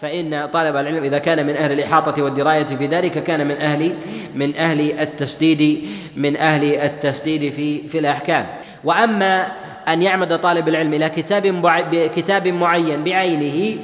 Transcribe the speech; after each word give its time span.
فإن 0.00 0.48
طالب 0.52 0.76
العلم 0.76 1.04
إذا 1.04 1.18
كان 1.18 1.46
من 1.46 1.56
أهل 1.56 1.72
الإحاطة 1.72 2.22
والدراية 2.22 2.64
في 2.64 2.86
ذلك 2.86 3.22
كان 3.24 3.46
من 3.46 3.56
أهل 3.56 3.94
من 4.34 4.56
أهل 4.56 5.00
التسديد 5.00 5.88
من 6.16 6.36
أهل 6.36 6.74
التسديد 6.74 7.52
في 7.52 7.88
في 7.88 7.98
الأحكام. 7.98 8.46
وأما 8.84 9.46
أن 9.88 10.02
يعمد 10.02 10.38
طالب 10.38 10.68
العلم 10.68 10.94
إلى 10.94 11.08
كتاب 11.08 11.66
كتاب 11.92 12.48
معين 12.48 13.04
بعينه 13.04 13.76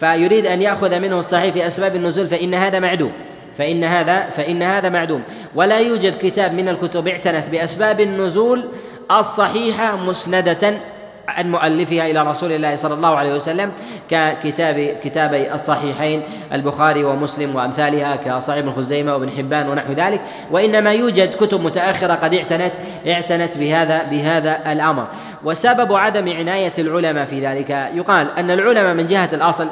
فيريد 0.00 0.46
أن 0.46 0.62
يأخذ 0.62 1.00
منه 1.00 1.18
الصحيح 1.18 1.52
في 1.54 1.66
أسباب 1.66 1.96
النزول 1.96 2.28
فإن 2.28 2.54
هذا 2.54 2.80
معدوم. 2.80 3.12
فإن 3.58 3.84
هذا 3.84 4.20
فإن 4.20 4.62
هذا 4.62 4.88
معدوم. 4.88 5.22
ولا 5.54 5.78
يوجد 5.78 6.18
كتاب 6.18 6.54
من 6.54 6.68
الكتب 6.68 7.08
اعتنت 7.08 7.50
بأسباب 7.50 8.00
النزول 8.00 8.64
الصحيحة 9.10 9.96
مسندة 9.96 10.74
عن 11.28 11.50
مؤلفها 11.50 12.10
إلى 12.10 12.22
رسول 12.22 12.52
الله 12.52 12.76
صلى 12.76 12.94
الله 12.94 13.16
عليه 13.16 13.34
وسلم 13.34 13.72
ككتاب 14.10 14.96
كتابي 15.04 15.54
الصحيحين 15.54 16.22
البخاري 16.52 17.04
ومسلم 17.04 17.56
وأمثالها 17.56 18.16
كصحيح 18.16 18.58
ابن 18.58 18.72
خزيمة 18.72 19.12
وابن 19.12 19.30
حبان 19.30 19.68
ونحو 19.68 19.92
ذلك. 19.92 20.20
وإنما 20.50 20.92
يوجد 20.92 21.34
كتب 21.34 21.60
متأخرة 21.60 22.14
قد 22.14 22.34
اعتنت 22.34 22.72
اعتنت 23.06 23.58
بهذا 23.58 24.02
بهذا 24.02 24.72
الأمر. 24.72 25.06
وسبب 25.44 25.92
عدم 25.92 26.32
عناية 26.32 26.72
العلماء 26.78 27.24
في 27.24 27.46
ذلك 27.46 27.70
يقال 27.70 28.26
أن 28.38 28.50
العلماء 28.50 28.94
من 28.94 29.06
جهة 29.06 29.28
الأصل 29.32 29.68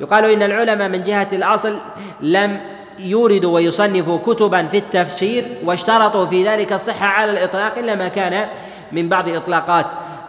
يقال 0.00 0.24
إن 0.24 0.42
العلماء 0.42 0.88
من 0.88 1.02
جهة 1.02 1.28
الأصل 1.32 1.76
لم 2.20 2.60
يوردوا 2.98 3.54
ويصنفوا 3.54 4.18
كتبا 4.18 4.66
في 4.66 4.76
التفسير 4.76 5.44
واشترطوا 5.64 6.26
في 6.26 6.48
ذلك 6.48 6.72
الصحة 6.72 7.06
على 7.06 7.30
الإطلاق 7.30 7.78
إلا 7.78 7.94
ما 7.94 8.08
كان 8.08 8.46
من 8.92 9.08
بعض 9.08 9.28
إطلاقات 9.28 9.86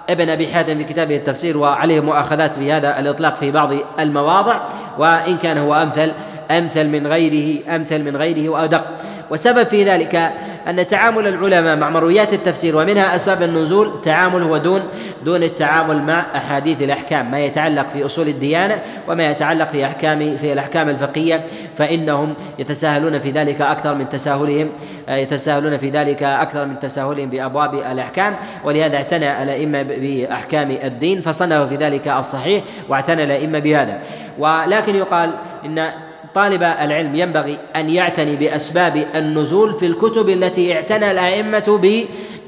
ابن 0.09 0.29
أبي 0.29 0.47
حاتم 0.47 0.77
في 0.77 0.83
كتابه 0.83 1.15
التفسير 1.15 1.57
وعليه 1.57 1.99
مؤاخذات 1.99 2.53
في 2.53 2.71
هذا 2.71 2.99
الإطلاق 2.99 3.35
في 3.35 3.51
بعض 3.51 3.71
المواضع 3.99 4.59
وإن 4.97 5.37
كان 5.37 5.57
هو 5.57 5.75
أمثل 5.75 6.11
أمثل 6.51 6.87
من 6.87 7.07
غيره 7.07 7.75
أمثل 7.75 8.03
من 8.03 8.17
غيره 8.17 8.49
وأدق. 8.49 8.85
والسبب 9.29 9.63
في 9.63 9.83
ذلك 9.83 10.31
أن 10.67 10.87
تعامل 10.87 11.27
العلماء 11.27 11.75
مع 11.75 11.89
مرويات 11.89 12.33
التفسير 12.33 12.75
ومنها 12.75 13.15
أسباب 13.15 13.41
النزول 13.41 14.01
تعامل 14.01 14.43
هو 14.43 14.57
دون 14.57 14.81
دون 15.25 15.43
التعامل 15.43 16.01
مع 16.01 16.25
أحاديث 16.35 16.81
الأحكام. 16.81 17.31
ما 17.31 17.39
يتعلق 17.39 17.89
في 17.89 18.05
أصول 18.05 18.27
الديانة 18.27 18.81
وما 19.07 19.29
يتعلق 19.29 19.67
في 19.67 19.85
أحكام 19.85 20.37
في 20.37 20.53
الأحكام 20.53 20.89
الفقهية 20.89 21.45
فإنهم 21.77 22.33
يتساهلون 22.59 23.19
في 23.19 23.31
ذلك 23.31 23.61
أكثر 23.61 23.95
من 23.95 24.09
تساهلهم 24.09 24.69
يتساهلون 25.09 25.77
في 25.77 25.89
ذلك 25.89 26.23
أكثر 26.23 26.65
من 26.65 26.79
تساهلهم 26.79 27.29
بأبواب 27.29 27.73
الأحكام. 27.73 28.35
ولهذا 28.63 28.97
اعتنى 28.97 29.43
الأئمة 29.43 29.81
بأحكام 29.81 30.71
الدين 30.71 31.21
فصنفوا 31.21 31.65
في 31.65 31.75
ذلك 31.75 32.07
الصحيح 32.07 32.63
واعتنى 32.89 33.23
الأئمة 33.23 33.59
بهذا. 33.59 33.99
ولكن 34.39 34.95
يقال 34.95 35.29
إن 35.65 35.89
طالب 36.35 36.63
العلم 36.63 37.15
ينبغي 37.15 37.57
أن 37.75 37.89
يعتني 37.89 38.35
بأسباب 38.35 39.05
النزول 39.15 39.73
في 39.73 39.85
الكتب 39.85 40.29
التي 40.29 40.73
اعتنى 40.73 41.11
الأئمة 41.11 41.79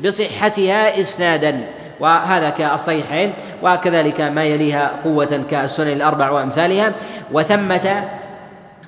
بصحتها 0.03 1.01
إسنادا. 1.01 1.61
وهذا 1.99 2.49
كالصحيحين 2.49 3.33
وكذلك 3.63 4.21
ما 4.21 4.43
يليها 4.43 4.91
قوة 5.03 5.43
كالسنن 5.49 5.87
الأربع 5.87 6.29
وأمثالها. 6.29 6.93
وثمة 7.31 8.05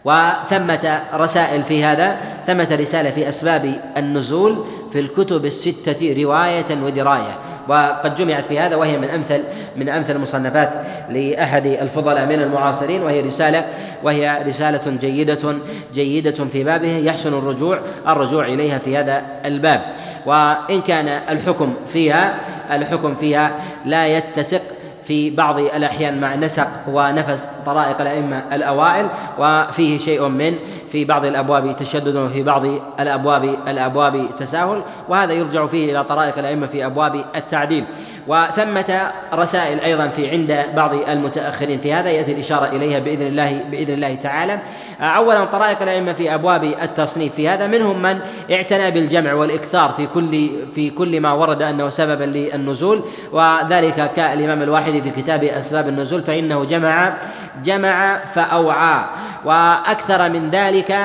وثمة 0.06 1.02
رسائل 1.14 1.64
في 1.64 1.84
هذا. 1.84 2.18
ثمة 2.48 2.78
رسالة 2.80 3.10
في 3.10 3.30
أسباب 3.30 3.82
النزول 3.98 4.66
في 4.92 5.00
الكتب 5.00 5.46
الستة 5.46 6.16
رواية 6.24 6.84
ودراية. 6.84 7.49
وقد 7.70 8.16
جمعت 8.16 8.46
في 8.46 8.60
هذا 8.60 8.76
وهي 8.76 8.98
من 8.98 9.10
امثل 9.10 9.44
من 9.76 9.90
أمثل 9.90 10.16
المصنفات 10.16 10.72
لأحد 11.10 11.66
الفضلاء 11.66 12.26
من 12.26 12.42
المعاصرين 12.42 13.04
وهي 13.04 13.22
رساله 13.22 13.66
وهي 14.04 14.44
رسالة 14.48 14.98
جيده 15.02 15.56
جيدة 15.94 16.46
في 16.46 16.64
بابه 16.64 16.98
يحسن 16.98 17.34
الرجوع 17.34 17.80
الرجوع 18.08 18.46
إليها 18.46 18.78
في 18.78 18.98
هذا 18.98 19.24
الباب. 19.46 19.82
وإن 20.26 20.82
كان 20.82 21.08
الحكم 21.08 21.74
فيها 21.88 22.36
الحكم 22.72 23.16
فيها 23.16 23.52
لا 23.86 24.08
يتسق 24.08 24.62
في 25.10 25.30
بعض 25.30 25.60
الأحيان 25.60 26.22
مع 26.22 26.36
نسق 26.36 26.68
ونفس 26.88 27.52
طرائق 27.66 28.02
الأئمة 28.02 28.44
الأوائل 28.52 29.08
وفيه 29.40 29.98
شيء 29.98 30.28
من 30.28 30.56
في 30.92 31.06
بعض 31.06 31.26
الأبواب 31.26 31.76
تشدد 31.76 32.16
وفي 32.16 32.44
بعض 32.44 32.66
الأبواب 33.00 33.44
الأبواب 33.68 34.30
تساهل 34.40 34.82
وهذا 35.10 35.34
يرجع 35.34 35.66
فيه 35.66 35.92
إلى 35.92 36.04
طرائق 36.04 36.38
الأئمة 36.38 36.68
في 36.68 36.86
أبواب 36.86 37.26
التعديل. 37.36 37.84
وثمة 38.28 39.12
رسائل 39.34 39.80
أيضا 39.80 40.08
في 40.08 40.30
عند 40.30 40.66
بعض 40.76 40.94
المتأخرين 40.94 41.80
في 41.80 41.94
هذا 41.94 42.10
يأتي 42.10 42.32
الإشارة 42.32 42.66
إليها 42.66 43.00
بإذن 43.00 43.28
الله 43.28 43.64
بإذن 43.72 43.94
الله 43.94 44.16
تعالى. 44.16 44.60
أولا 45.02 45.46
طرائق 45.46 45.82
الأئمة 45.82 46.14
في 46.14 46.34
أبواب 46.34 46.64
التصنيف 46.64 47.36
في 47.36 47.50
هذا 47.50 47.68
منهم 47.68 48.02
من 48.02 48.20
اعتنى 48.52 48.92
بالجمع 48.92 49.34
والإكثار 49.34 49.92
في 49.92 50.08
كل 50.08 50.50
في 50.76 50.90
كل 50.90 51.22
ما 51.22 51.32
ورد 51.32 51.62
أنه 51.62 51.90
سببا 51.90 52.24
للنزول 52.24 53.04
وذلك 53.32 54.12
كالإمام 54.16 54.62
الواحدي 54.62 55.02
في 55.02 55.10
كتاب 55.10 55.44
أسباب 55.44 55.88
النزول 55.88 56.22
فإنه 56.22 56.66
جمع 56.66 57.18
جمع 57.64 58.26
فأوعى. 58.26 59.06
وأكثر 59.46 60.30
من 60.30 60.50
ذلك 60.50 60.96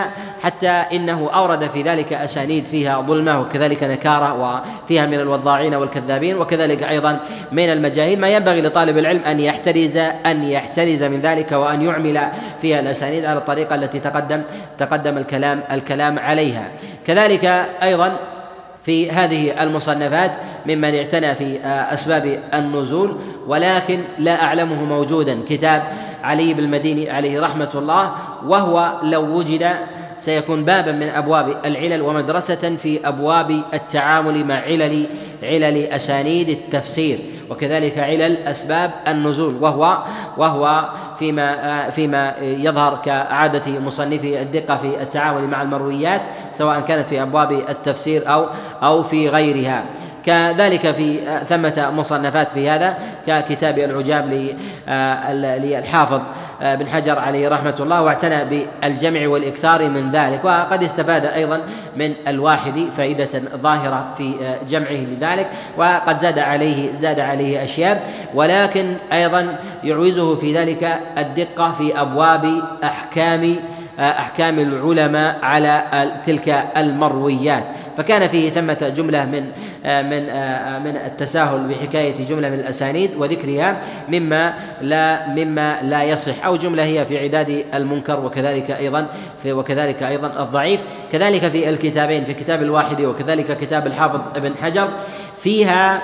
حتى 0.43 0.69
إنه 0.69 1.31
أورد 1.35 1.71
في 1.71 1.83
ذلك 1.83 2.13
أسانيد 2.13 2.65
فيها 2.65 3.01
ظلمة 3.01 3.41
وكذلك 3.41 3.83
نكارة 3.83 4.35
وفيها 4.35 5.07
من 5.07 5.21
الوضاعين 5.21 5.75
والكذابين 5.75 6.39
وكذلك 6.39 6.83
أيضا 6.83 7.21
من 7.53 7.73
المجاهيل. 7.73 8.21
ما 8.21 8.29
ينبغي 8.29 8.63
لطالب 8.63 8.99
العلم 8.99 9.23
أن 9.23 9.41
يحترز 9.41 9.97
أن 10.27 10.45
يحترز 10.45 11.03
من 11.03 11.21
ذلك 11.21 11.53
وأن 11.53 11.83
يعمل 11.83 12.29
فيها 12.61 12.81
الأسانيد 12.81 13.25
على 13.25 13.39
الطريقة 13.39 13.75
التي 13.85 14.01
تقدم 14.01 14.43
تقدم 14.79 15.19
الكلام 15.19 15.61
الكلام 15.71 16.19
عليها. 16.19 16.69
كذلك 17.07 17.45
أيضا 17.83 18.17
في 18.85 19.11
هذه 19.11 19.63
المصنفات 19.63 20.31
ممن 20.67 20.95
اعتنى 20.95 21.35
في 21.35 21.61
أسباب 21.65 22.39
النزول 22.55 23.17
ولكن 23.47 24.01
لا 24.19 24.45
أعلمه 24.45 24.85
موجودا. 24.85 25.41
كتاب 25.49 25.83
علي 26.25 26.55
بن 26.55 26.65
المديني 26.65 27.11
عليه 27.11 27.41
رحمة 27.41 27.71
الله 27.75 28.13
وهو 28.47 28.93
لو 29.03 29.23
وجد 29.23 29.77
سيكون 30.19 30.65
بابا 30.65 30.93
من 30.93 31.09
أبواب 31.09 31.57
العلل 31.65 32.03
ومدرسة 32.03 32.77
في 32.77 33.09
أبواب 33.09 33.63
التعامل 33.75 34.45
مع 34.45 34.55
علل 34.55 35.07
علل 35.43 35.77
أسانيد 35.77 36.49
التفسير. 36.49 37.19
وكذلك 37.51 37.99
علل 37.99 38.37
أسباب 38.37 38.91
النزول 39.09 39.55
وهو 39.61 39.99
وهو 40.37 40.89
فيما 41.19 41.91
فيما 41.91 42.35
يظهر 42.41 43.01
كعادة 43.05 43.79
مصنفي 43.81 44.43
الدقة 44.43 44.77
في 44.77 45.03
التعامل 45.03 45.47
مع 45.49 45.63
المرويات 45.63 46.21
سواء 46.53 46.81
كانت 46.81 47.09
في 47.09 47.23
أبواب 47.23 47.53
التفسير 47.53 48.33
أو 48.33 48.47
أو 48.83 49.03
في 49.03 49.29
غيرها. 49.29 49.85
كذلك 50.27 50.91
في 50.91 51.21
ثمة 51.47 51.91
مصنفات 51.95 52.51
في 52.51 52.71
هذا 52.71 52.99
ككتاب 53.27 53.79
العجاب 53.79 54.55
للحافظ 55.65 56.21
بن 56.61 56.89
حجر 56.89 57.19
عليه 57.19 57.49
رحمة 57.49 57.75
الله 57.81 58.03
واعتنى 58.03 58.45
بالجمع 58.45 59.29
والإكثار 59.29 59.89
من 59.89 60.11
ذلك 60.11 60.45
وقد 60.45 60.83
استفاد 60.83 61.27
أيضا 61.27 61.61
من 61.97 62.15
الواحد 62.29 62.89
فائدة 62.97 63.41
ظاهرة 63.57 64.07
في 64.19 64.57
جمعه 64.69 64.93
لذلك 64.93 65.51
وقد 65.77 66.19
زاد 66.19 66.39
عليه 66.39 66.93
زاد 66.93 67.21
عليه 67.21 67.65
أشياء 67.65 68.11
ولكن 68.35 68.95
أيضا 69.13 69.57
يعوزه 69.85 70.35
في 70.35 70.55
ذلك 70.55 70.99
الدقة 71.19 71.73
في 71.73 72.01
أبواب 72.01 72.63
أحكام 72.85 73.57
أحكام 73.99 74.59
العلماء 74.59 75.39
على 75.43 75.83
تلك 76.27 76.65
المرويات. 76.77 77.65
فكان 77.97 78.29
فيه 78.29 78.51
ثمة 78.51 78.93
جملة 78.97 79.25
من 79.25 79.45
من 79.85 80.23
من 80.85 80.97
التساهل 80.97 81.69
بحكاية 81.69 82.25
جملة 82.25 82.49
من 82.49 82.59
الأسانيد 82.59 83.11
وذكرها 83.17 83.81
مما 84.09 84.55
لا 84.81 85.29
مما 85.29 85.83
لا 85.83 86.03
يصح 86.03 86.47
أو 86.47 86.57
جملة 86.57 86.85
هي 86.85 87.07
في 87.07 87.19
عداد 87.19 87.65
المنكر 87.75 88.21
وكذلك 88.21 88.71
أيضا 88.71 89.07
في 89.43 89.53
وكذلك 89.53 90.03
أيضا 90.03 90.43
الضعيف. 90.43 90.83
كذلك 91.13 91.49
في 91.49 91.69
الكتابين 91.69 92.25
في 92.25 92.35
كتاب 92.35 92.63
الواحد 92.63 93.01
وكذلك 93.01 93.57
كتاب 93.57 93.87
الحافظ 93.87 94.21
ابن 94.37 94.55
حجر 94.63 94.89
فيها 95.39 96.03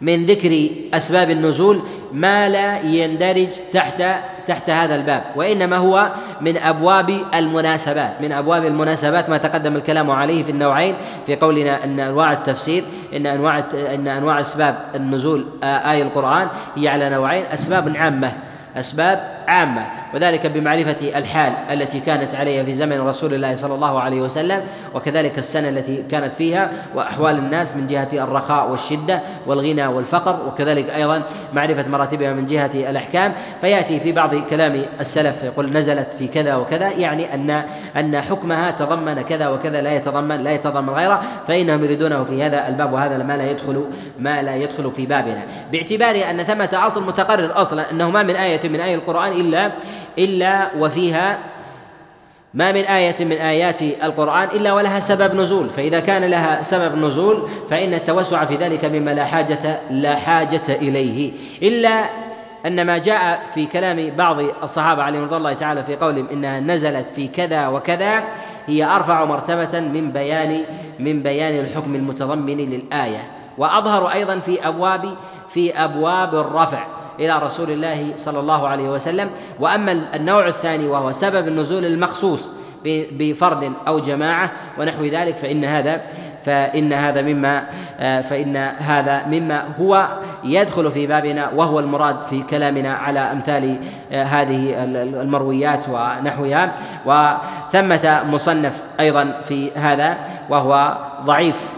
من 0.00 0.26
ذكر 0.26 0.68
أسباب 0.94 1.30
النزول 1.30 1.80
ما 2.12 2.48
لا 2.48 2.80
يندرج 2.80 3.48
تحت 3.72 4.02
تحت 4.46 4.70
هذا 4.70 4.94
الباب 4.94 5.22
وإنما 5.36 5.76
هو 5.76 6.10
من 6.40 6.56
أبواب 6.56 7.20
المناسبات 7.34 8.20
من 8.20 8.32
أبواب 8.32 8.66
المناسبات 8.66 9.30
ما 9.30 9.36
تقدم 9.36 9.76
الكلام 9.76 10.10
عليه 10.10 10.42
في 10.42 10.50
النوعين 10.50 10.94
في 11.26 11.36
قولنا 11.36 11.84
أن 11.84 12.00
أنواع 12.00 12.32
التفسير 12.32 12.84
إن 13.16 13.26
أنواع 13.26 13.64
إن 13.94 14.08
أنواع 14.08 14.40
أسباب 14.40 14.78
النزول 14.94 15.46
اي 15.62 16.02
القرآن 16.02 16.48
هي 16.76 16.88
على 16.88 17.08
نوعين 17.08 17.44
أسباب 17.46 17.96
عامة 17.96 18.32
أسباب 18.76 19.44
عامة. 19.48 19.86
وذلك 20.14 20.46
بمعرفة 20.46 21.18
الحال 21.18 21.52
التي 21.70 22.00
كانت 22.00 22.34
عليها 22.34 22.64
في 22.64 22.74
زمن 22.74 23.00
رسول 23.00 23.34
الله 23.34 23.54
صلى 23.54 23.74
الله 23.74 24.00
عليه 24.00 24.20
وسلم 24.20 24.60
وكذلك 24.94 25.38
السنة 25.38 25.68
التي 25.68 26.02
كانت 26.10 26.34
فيها 26.34 26.70
وأحوال 26.94 27.38
الناس 27.38 27.76
من 27.76 27.86
جهة 27.86 28.08
الرخاء 28.12 28.70
والشدة 28.70 29.20
والغنى 29.46 29.86
والفقر 29.86 30.46
وكذلك 30.48 30.90
أيضا 30.90 31.22
معرفة 31.54 31.88
مراتبها 31.88 32.32
من 32.32 32.46
جهة 32.46 32.70
الأحكام. 32.74 33.32
فيأتي 33.60 34.00
في 34.00 34.12
بعض 34.12 34.34
كلام 34.34 34.82
السلف 35.00 35.42
يقول 35.44 35.72
نزلت 35.72 36.14
في 36.14 36.28
كذا 36.28 36.54
وكذا 36.54 36.90
يعني 36.90 37.34
أن 37.34 37.64
أن 37.96 38.20
حكمها 38.20 38.70
تضمن 38.70 39.22
كذا 39.22 39.48
وكذا 39.48 39.82
لا 39.82 39.96
يتضمن 39.96 40.40
لا 40.40 40.50
يتضمن 40.50 40.90
غيره 40.90 41.22
فإنهم 41.48 41.84
يريدونه 41.84 42.24
في 42.24 42.42
هذا 42.42 42.68
الباب 42.68 42.92
وهذا 42.92 43.18
ما 43.18 43.36
لا 43.36 43.50
يدخل 43.50 43.84
ما 44.18 44.42
لا 44.42 44.56
يدخل 44.56 44.90
في 44.90 45.06
بابنا. 45.06 45.42
باعتبار 45.72 46.30
أن 46.30 46.42
ثمة 46.42 46.86
أصل 46.86 47.06
متقرر 47.06 47.60
أصلا 47.60 47.90
أنه 47.90 48.10
ما 48.10 48.22
من 48.22 48.36
آية 48.36 48.68
من 48.68 48.80
آية 48.80 48.94
القرآن 48.94 49.32
إلا 49.32 49.70
إلا 50.18 50.70
وفيها 50.78 51.38
ما 52.56 52.72
من 52.72 52.80
آية 52.80 53.24
من 53.24 53.32
آيات 53.32 53.82
القرآن 53.82 54.48
إلا 54.48 54.72
ولها 54.72 55.00
سبب 55.00 55.34
نزول 55.34 55.70
فإذا 55.70 56.00
كان 56.00 56.24
لها 56.24 56.62
سبب 56.62 56.98
نزول 56.98 57.48
فإن 57.70 57.94
التوسع 57.94 58.44
في 58.44 58.56
ذلك 58.56 58.84
مما 58.84 59.10
لا 59.10 59.24
حاجة 59.24 59.80
لا 59.90 60.16
حاجة 60.16 60.62
إليه. 60.68 61.32
إلا 61.62 62.04
أن 62.66 62.86
ما 62.86 62.98
جاء 62.98 63.42
في 63.54 63.66
كلام 63.66 64.10
بعض 64.18 64.36
الصحابة 64.62 65.02
عليهم 65.02 65.24
رضي 65.24 65.36
الله 65.36 65.52
تعالى 65.52 65.82
في 65.82 65.96
قولهم 65.96 66.26
إنها 66.32 66.60
نزلت 66.60 67.08
في 67.08 67.28
كذا 67.28 67.68
وكذا 67.68 68.24
هي 68.66 68.84
أرفع 68.84 69.24
مرتبة 69.24 69.80
من 69.80 70.10
بيان 70.10 70.60
من 70.98 71.22
بيان 71.22 71.60
الحكم 71.64 71.94
المتضمن 71.94 72.56
للآية. 72.56 73.30
وأظهر 73.58 74.12
أيضا 74.12 74.38
في 74.38 74.68
أبواب 74.68 75.14
في 75.48 75.84
أبواب 75.84 76.34
الرفع. 76.34 76.86
إلى 77.20 77.38
رسول 77.38 77.70
الله 77.70 78.12
صلى 78.16 78.40
الله 78.40 78.68
عليه 78.68 78.88
وسلم. 78.88 79.30
وأما 79.60 79.92
النوع 80.14 80.46
الثاني 80.46 80.86
وهو 80.86 81.12
سبب 81.12 81.48
النزول 81.48 81.84
المخصوص 81.84 82.52
بفرد 82.86 83.72
أو 83.88 83.98
جماعة 83.98 84.50
ونحو 84.78 85.04
ذلك 85.04 85.36
فإن 85.36 85.64
هذا 85.64 86.00
فإن 86.44 86.92
هذا 86.92 87.22
مما 87.22 87.64
فإن 88.22 88.56
هذا 88.78 89.26
مما 89.26 89.64
هو 89.80 90.08
يدخل 90.44 90.92
في 90.92 91.06
بابنا 91.06 91.50
وهو 91.54 91.80
المراد 91.80 92.22
في 92.22 92.42
كلامنا 92.42 92.92
على 92.92 93.20
أمثال 93.20 93.78
هذه 94.12 94.84
المرويات 95.22 95.86
ونحوها. 95.88 96.74
وثمة 97.06 98.20
مصنف 98.30 98.82
أيضا 99.00 99.40
في 99.48 99.72
هذا 99.72 100.16
وهو 100.50 100.98
ضعيف. 101.24 101.75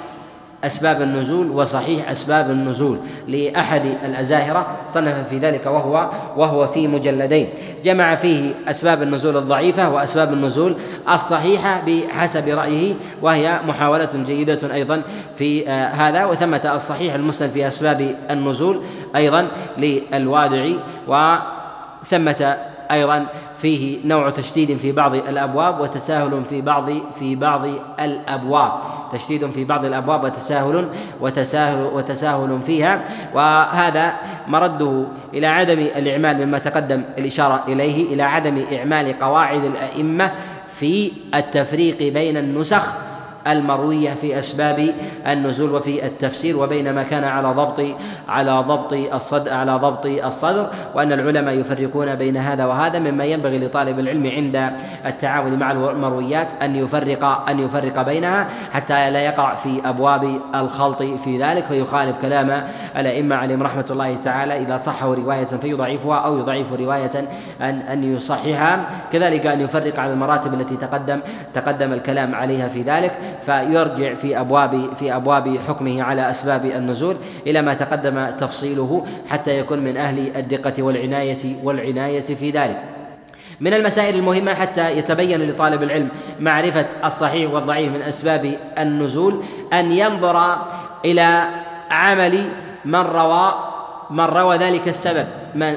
أسباب 0.65 1.03
النزول 1.03 1.51
وصحيح 1.51 2.11
أسباب 2.11 2.51
النزول 2.51 2.99
لأحد 3.29 3.83
الأزاهرة 4.05 4.67
صنف 4.87 5.29
في 5.29 5.39
ذلك 5.39 5.67
وهو 5.67 6.11
وهو 6.37 6.67
في 6.67 6.89
مجلدين. 6.89 7.49
جمع 7.85 8.15
فيه 8.15 8.51
أسباب 8.69 9.03
النزول 9.03 9.37
الضعيفة 9.37 9.91
وأسباب 9.91 10.33
النزول 10.33 10.77
الصحيحة 11.13 11.83
بحسب 11.87 12.49
رأيه 12.49 12.95
وهي 13.23 13.61
محاولة 13.67 14.09
جيدة 14.15 14.75
أيضا 14.75 15.03
في 15.37 15.69
آه، 15.69 15.89
هذا 15.89 16.25
وثمة 16.25 16.73
الصحيح 16.75 17.15
المسند 17.15 17.51
في 17.51 17.69
أسباب 17.69 18.15
النزول 18.31 18.81
أيضا 19.17 19.49
للوادعي 19.79 20.77
وثمة 21.09 22.57
أيضا 22.91 23.27
فيه 23.59 23.99
نوع 24.05 24.31
تشديد 24.31 24.79
في 24.79 24.93
بعض 24.93 25.15
الأبواب 25.15 25.81
وتساهل 25.81 26.43
في 26.49 26.61
بعض 26.61 26.91
في 27.19 27.37
بعض 27.37 27.67
الأبواب. 28.01 28.73
تشديد 29.13 29.51
في 29.51 29.65
بعض 29.65 29.85
الأبواب 29.85 30.25
وتساهل 30.25 30.89
وتساهل 31.21 31.91
وتساهل 31.95 32.61
فيها. 32.67 33.05
وهذا 33.35 34.15
مرده 34.49 35.05
إلى 35.35 35.47
عدم 35.47 35.79
الإعمال 35.79 36.47
مما 36.47 36.59
تقدم 36.59 37.03
الإشارة 37.19 37.65
إليه 37.69 38.15
إلى 38.15 38.23
عدم 38.23 38.65
إعمال 38.73 39.19
قواعد 39.19 39.65
الأئمة 39.65 40.31
في 40.69 41.13
التفريق 41.35 42.13
بين 42.13 42.37
النسخ 42.37 43.08
المروية 43.49 44.15
في 44.15 44.39
أسباب 44.39 44.95
النزول 45.27 45.75
وفي 45.75 46.07
التفسير 46.07 46.57
وبين 46.57 46.95
ما 46.95 47.03
كان 47.03 47.25
على 47.25 47.49
ضبط 47.49 47.83
على 48.29 48.65
ضبط 48.69 48.93
الصدر 48.93 49.55
على 49.55 49.73
ضبط 49.73 50.07
الصدر 50.07 50.71
وأن 50.95 51.13
العلماء 51.13 51.55
يفرقون 51.55 52.15
بين 52.15 52.37
هذا 52.37 52.65
وهذا 52.65 52.99
مما 52.99 53.25
ينبغي 53.25 53.59
لطالب 53.59 53.99
العلم 53.99 54.27
عند 54.27 54.71
التعامل 55.07 55.59
مع 55.59 55.71
المرويات 55.73 56.53
أن 56.63 56.77
يفرق 56.77 57.49
أن 57.49 57.61
يفرق 57.61 58.03
بينها 58.03 58.49
حتى 58.73 59.11
لا 59.11 59.21
يقع 59.21 59.55
في 59.55 59.81
أبواب 59.85 60.41
الخلط 60.55 61.03
في 61.03 61.43
ذلك 61.43 61.65
فيخالف 61.65 62.19
كلام 62.23 62.69
الأئمة 62.97 63.37
عليهم 63.37 63.63
رحمة 63.63 63.85
الله 63.91 64.17
تعالى. 64.17 64.63
إذا 64.63 64.77
صحوا 64.77 65.15
رواية 65.15 65.45
فيضعفها 65.45 66.17
أو 66.17 66.39
يضعف 66.39 66.73
رواية 66.73 67.11
أن 67.61 67.81
أن 67.81 68.05
يصححها 68.05 68.85
كذلك 69.13 69.47
أن 69.47 69.61
يفرق 69.61 70.01
على 70.01 70.13
المراتب 70.13 70.55
التي 70.55 70.77
تقدم 70.77 71.21
تقدم 71.55 71.93
الكلام 71.93 72.35
عليها 72.35 72.69
في 72.69 72.83
ذلك. 72.83 73.13
فيرجع 73.47 74.15
في 74.15 74.41
ابواب 74.41 74.95
في 74.99 75.17
أبواب 75.17 75.59
حكمه 75.69 76.03
على 76.03 76.31
أسباب 76.31 76.65
النزول 76.65 77.17
إلى 77.47 77.63
ما 77.63 77.75
تقدم 77.75 78.31
تفصيله 78.31 79.07
حتى 79.29 79.59
يكون 79.59 79.79
من 79.79 79.97
أهل 79.97 80.37
الدقة 80.37 80.83
والعنايه 80.83 81.57
والعناية 81.65 82.25
في 82.35 82.51
ذلك. 82.51 82.79
من 83.61 83.75
المسائل 83.75 84.15
المهمة 84.15 84.55
حتى 84.55 84.99
يتبين 84.99 85.51
لطالب 85.51 85.83
العلم 85.83 86.09
معرفة 86.41 86.87
الصحيح 87.05 87.53
والضعيف 87.53 87.93
من 87.93 88.03
أسباب 88.03 88.59
النزول 88.79 89.43
أن 89.73 89.93
ينظر 89.93 90.57
إلى 91.05 91.45
عمل 91.91 92.45
من 92.85 93.01
روى 93.01 93.55
من 94.11 94.25
روى 94.25 94.57
ذلك 94.57 94.89
السبب 94.89 95.27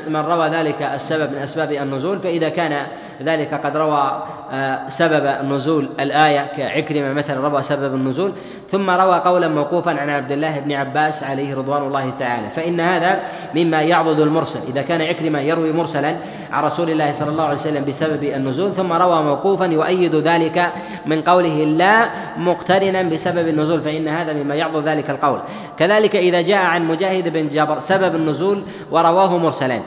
من 0.07 0.23
روى 0.27 0.47
ذلك 0.47 0.81
السبب 0.81 1.31
من 1.31 1.37
أسباب 1.37 1.71
النزول 1.71 2.19
فإذا 2.19 2.49
كان 2.49 2.87
ذلك 3.21 3.53
قد 3.53 3.77
روى 3.77 4.23
آه، 4.51 4.87
سبب 4.87 5.45
نزول 5.51 5.89
الآية 5.99 6.45
كعكرمة 6.57 7.13
مثلا 7.13 7.47
روى 7.47 7.61
سبب 7.61 7.95
النزول. 7.95 8.33
ثم 8.71 8.89
روى 8.89 9.21
قولا 9.25 9.47
موقوفا 9.47 9.91
عن 9.91 10.09
عبد 10.09 10.31
الله 10.31 10.59
بن 10.59 10.71
عباس 10.71 11.23
عليه 11.23 11.55
رضوان 11.55 11.81
الله 11.81 12.09
تعالى. 12.09 12.49
فإن 12.49 12.79
هذا 12.79 13.19
مما 13.55 13.81
يعضد 13.81 14.19
المرسل. 14.19 14.59
إذا 14.67 14.81
كان 14.81 15.01
عكرمة 15.01 15.39
يروي 15.39 15.71
مرسلا 15.71 16.15
عن 16.51 16.63
رسول 16.63 16.89
الله 16.89 17.11
صلى 17.11 17.29
الله 17.29 17.43
عليه 17.43 17.53
وسلم 17.53 17.85
بسبب 17.85 18.23
النزول 18.23 18.73
ثم 18.73 18.93
روى 18.93 19.23
موقوفا 19.23 19.65
يؤيد 19.65 20.15
ذلك 20.15 20.71
من 21.05 21.21
قوله 21.21 21.63
لا 21.63 22.09
مقترنا 22.37 23.01
بسبب 23.01 23.47
النزول. 23.47 23.79
فإن 23.81 24.07
هذا 24.07 24.33
مما 24.33 24.55
يعضد 24.55 24.87
ذلك 24.87 25.09
القول. 25.09 25.39
كذلك 25.79 26.15
إذا 26.15 26.41
جاء 26.41 26.65
عن 26.65 26.87
مجاهد 26.87 27.33
بن 27.33 27.49
جبر 27.49 27.79
سبب 27.79 28.15
النزول 28.15 28.63
ورواه 28.91 29.37
مرسلا. 29.37 29.81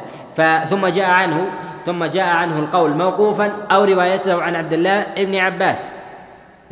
ثم 0.71 0.87
جاء 0.87 1.11
عنه 1.11 1.47
ثم 1.87 2.05
جاء 2.05 2.27
عنه 2.27 2.59
القول 2.59 2.91
موقوفا 2.91 3.53
أو 3.71 3.85
روايته 3.85 4.43
عن 4.43 4.57
عبد 4.57 4.73
الله 4.73 5.05
بن 5.17 5.35
عباس. 5.35 5.91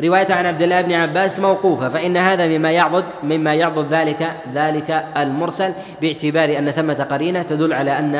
روايته 0.00 0.34
عن 0.34 0.46
عبد 0.46 0.62
الله 0.62 0.80
بن 0.80 0.92
عباس 0.92 1.40
موقوفة 1.40 1.88
فإن 1.88 2.16
هذا 2.16 2.46
مما 2.46 2.70
يعضد 2.70 3.04
مما 3.22 3.54
يعضد 3.54 3.94
ذلك 3.94 4.30
ذلك 4.54 5.04
المرسل 5.16 5.72
باعتبار 6.00 6.58
أن 6.58 6.70
ثمة 6.70 7.06
قرينة 7.10 7.42
تدل 7.42 7.72
على 7.72 7.98
أن 7.98 8.14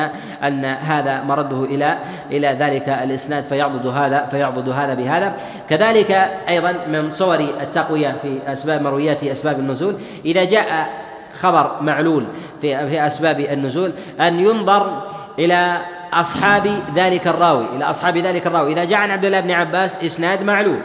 أن 0.45 0.65
هذا 0.65 1.23
مرده 1.23 1.65
إلى 1.65 1.99
إلى 2.31 2.49
ذلك 2.49 2.89
الإسناد 2.89 3.45
فيعضد 3.45 3.87
هذا 3.87 4.27
فيعضد 4.31 4.69
هذا 4.69 4.95
بهذا. 4.95 5.35
كذلك 5.71 6.11
أيضا 6.49 6.73
من 6.89 7.11
صور 7.11 7.41
التقوية 7.41 8.13
في 8.23 8.39
أسباب 8.47 8.83
مرويات 8.83 9.25
أسباب 9.25 9.59
النزول 9.59 9.97
إذا 10.25 10.45
جاء 10.45 10.89
خبر 11.35 11.77
معلول 11.81 12.25
في 12.61 12.89
في 12.89 13.07
أسباب 13.07 13.41
النزول 13.41 13.93
أن 14.21 14.41
ينظر 14.41 15.03
إلى 15.39 15.79
أصحاب 16.13 16.83
ذلك 16.95 17.27
الراوي 17.27 17.67
إلى 17.77 17.85
أصحاب 17.85 18.19
ذلك 18.19 18.47
الراوي. 18.47 18.73
إذا 18.73 18.85
جاء 18.85 18.99
عن 18.99 19.11
عبد 19.11 19.25
الله 19.25 19.41
بن 19.41 19.51
عباس 19.51 20.05
إسناد 20.05 20.43
معلوم 20.43 20.83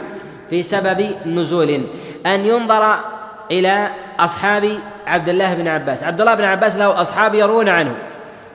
في 0.50 0.62
سبب 0.62 1.10
نزول 1.26 1.86
أن 2.26 2.44
ينظر 2.44 2.94
إلى 3.50 3.88
أصحاب 4.20 4.78
عبد 5.06 5.28
الله 5.28 5.54
بن 5.54 5.68
عباس. 5.68 6.04
عبد 6.04 6.20
الله 6.20 6.34
بن 6.34 6.44
عباس 6.44 6.76
له 6.76 7.00
أصحاب 7.00 7.34
يروون 7.34 7.68
عنه 7.68 7.94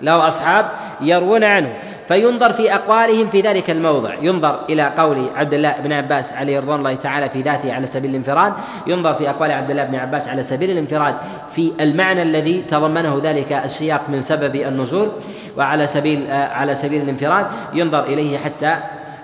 له 0.02 0.28
أصحاب 0.28 0.66
يروون 1.02 1.44
عنه 1.44 1.74
فينظر 2.08 2.54
في 2.54 2.74
أقوالهم 2.74 3.30
في 3.30 3.42
ذلك 3.42 3.70
الموضع. 3.70 4.14
ينظر 4.22 4.60
إلى 4.70 4.94
قول 4.98 5.30
عبد 5.36 5.54
الله 5.54 5.76
بن 5.84 5.94
عباس 5.94 6.34
عليه 6.34 6.60
رضوان 6.60 6.80
الله 6.80 6.96
تعالى 6.96 7.30
في 7.30 7.42
ذاته 7.42 7.74
على 7.74 7.88
سبيل 7.88 8.10
الانفراد 8.10 8.54
ينظر 8.88 9.14
في 9.14 9.30
أقوال 9.30 9.52
عبد 9.52 9.72
الله 9.72 9.84
بن 9.84 9.96
عباس 9.96 10.30
على 10.30 10.44
سبيل 10.44 10.72
الانفراد 10.72 11.16
في 11.56 11.72
المعنى 11.80 12.22
الذي 12.22 12.62
تضمنه 12.62 13.22
ذلك 13.24 13.54
السياق 13.54 14.02
من 14.10 14.22
سبب 14.22 14.56
النزول. 14.56 15.12
وعلى 15.58 15.88
سبيل 15.88 16.32
على 16.32 16.76
سبيل 16.76 17.02
الانفراد 17.02 17.46
ينظر 17.74 18.04
إليه 18.04 18.38
حتى 18.38 18.76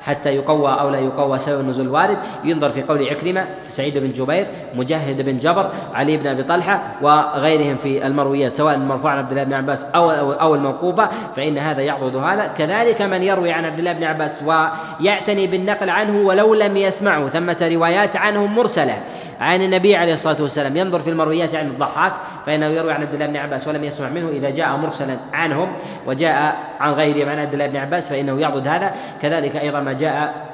حتى 0.01 0.35
يقوى 0.35 0.71
أو 0.71 0.89
لا 0.89 0.99
يقوى 0.99 1.39
سبب 1.39 1.59
النزول 1.59 1.85
الوارد. 1.85 2.17
ينظر 2.43 2.69
في 2.69 2.83
قول 2.83 3.09
عكرمة 3.09 3.45
في 3.63 3.71
سعيد 3.71 3.97
بن 3.97 4.11
جبير 4.11 4.47
مجاهد 4.75 5.21
بن 5.21 5.37
جبر 5.37 5.71
علي 5.93 6.17
بن 6.17 6.27
أبي 6.27 6.43
طلحة 6.43 6.81
وغيرهم 7.01 7.77
في 7.77 8.07
المرويات 8.07 8.55
سواء 8.55 8.75
المرفوع 8.75 9.11
عن 9.11 9.17
عبد 9.17 9.31
الله 9.31 9.43
بن 9.43 9.53
عباس 9.53 9.85
أو 9.95 10.11
أو 10.11 10.55
الموقوفة 10.55 11.09
فإن 11.35 11.57
هذا 11.57 11.81
يعضد 11.81 12.15
هذا. 12.15 12.47
كذلك 12.57 13.01
من 13.01 13.23
يروي 13.23 13.51
عن 13.51 13.65
عبد 13.65 13.79
الله 13.79 13.93
بن 13.93 14.03
عباس 14.03 14.31
ويعتني 14.45 15.47
بالنقل 15.47 15.89
عنه 15.89 16.17
ولو 16.27 16.53
لم 16.53 16.77
يسمعه 16.77 17.29
ثمة 17.29 17.69
روايات 17.73 18.15
عنه 18.15 18.45
مرسلة. 18.45 18.97
عن 19.39 19.61
النبي 19.61 19.95
عليه 19.95 20.13
الصلاة 20.13 20.41
والسلام. 20.41 20.77
ينظر 20.77 20.99
في 20.99 21.09
المرويات 21.09 21.55
عن 21.55 21.67
الضحاك 21.67 22.13
فإنه 22.45 22.65
يروي 22.65 22.91
عن 22.91 23.01
عبد 23.01 23.13
الله 23.13 23.25
بن 23.25 23.37
عباس 23.37 23.67
ولم 23.67 23.83
يسمع 23.83 24.09
منه 24.09 24.29
إذا 24.29 24.49
جاء 24.49 24.77
مرسلا 24.77 25.17
عنهم 25.33 25.71
وجاء 26.07 26.57
عن 26.79 26.93
غيره 26.93 27.29
عن 27.31 27.39
عبد 27.39 27.53
الله 27.53 27.67
بن 27.67 27.77
عباس 27.77 28.09
فإنه 28.09 28.39
يعضد 28.39 28.67
هذا. 28.67 28.93
كذلك 29.21 29.55
أيضا 29.55 29.79
ما 29.79 29.93
جاء 29.93 30.49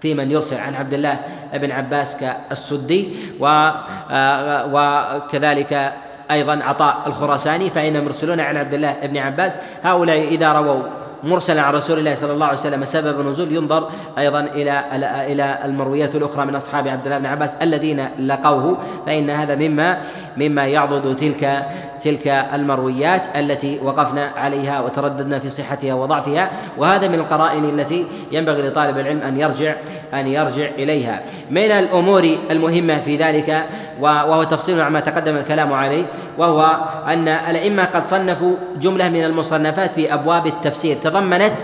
في 0.00 0.14
من 0.14 0.30
يرسل 0.30 0.60
عن 0.60 0.74
عبد 0.74 0.94
الله 0.94 1.18
بن 1.52 1.70
عباس 1.72 2.16
كالسدي 2.16 3.16
آه، 3.42 4.70
وكذلك 4.72 5.92
أيضا 6.30 6.60
عطاء 6.62 7.02
الخراساني 7.06 7.70
فإنهم 7.70 8.04
يرسلون 8.04 8.40
عن 8.40 8.56
عبد 8.56 8.74
الله 8.74 8.94
بن 9.02 9.16
عباس. 9.16 9.58
هؤلاء 9.84 10.28
إذا 10.28 10.52
رووا 10.52 10.82
مرسلا 11.22 11.62
عن 11.62 11.74
رسول 11.74 11.98
الله 11.98 12.14
صلى 12.14 12.32
الله 12.32 12.46
عليه 12.46 12.58
وسلم 12.58 12.84
سبب 12.84 13.20
النزول 13.20 13.52
ينظر 13.52 13.90
أيضا 14.18 14.40
إلى 14.40 14.84
إلى 15.32 15.58
المرويات 15.64 16.14
الأخرى 16.14 16.46
من 16.46 16.54
أصحاب 16.54 16.88
عبد 16.88 17.04
الله 17.04 17.18
بن 17.18 17.26
عباس 17.26 17.54
الذين 17.54 18.08
لقوه 18.18 18.78
فإن 19.06 19.30
هذا 19.30 19.54
مما 19.54 20.00
مما 20.36 20.66
يعضد 20.66 21.16
تلك 21.16 21.66
تلك 22.00 22.26
المرويات 22.28 23.36
التي 23.36 23.80
وقفنا 23.84 24.32
عليها 24.36 24.80
وترددنا 24.80 25.38
في 25.38 25.48
صحتها 25.48 25.94
وضعفها 25.94 26.50
وهذا 26.78 27.08
من 27.08 27.14
القرائن 27.14 27.64
التي 27.64 28.06
ينبغي 28.32 28.68
لطالب 28.68 28.98
العلم 28.98 29.22
أن 29.22 29.36
يرجع 29.36 29.74
أن 30.14 30.26
يرجع 30.26 30.68
إليها. 30.78 31.22
من 31.50 31.70
الأمور 31.70 32.38
المهمة 32.50 33.00
في 33.00 33.16
ذلك 33.16 33.64
وهو 34.00 34.42
تفصيل 34.42 34.80
عما 34.80 35.00
تقدم 35.00 35.36
الكلام 35.36 35.72
عليه 35.72 36.06
وهو 36.38 36.76
أن 37.06 37.28
الأئمة 37.28 37.84
قد 37.84 38.04
صنفوا 38.04 38.54
جملة 38.80 39.08
من 39.08 39.24
المصنفات 39.24 39.92
في 39.92 40.14
أبواب 40.14 40.46
التفسير. 40.46 40.96
تضمنت 40.96 41.54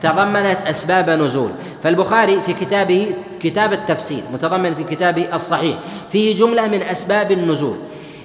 تضمنت 0.00 0.58
أسباب 0.66 1.10
نزول. 1.10 1.50
فالبخاري 1.82 2.40
في 2.40 2.52
كتابه 2.52 3.14
كتاب 3.40 3.72
التفسير 3.72 4.22
متضمن 4.32 4.74
في 4.74 4.84
كتابه 4.84 5.34
الصحيح 5.34 5.76
فيه 6.10 6.36
جملة 6.36 6.68
من 6.68 6.82
أسباب 6.82 7.32
النزول. 7.32 7.76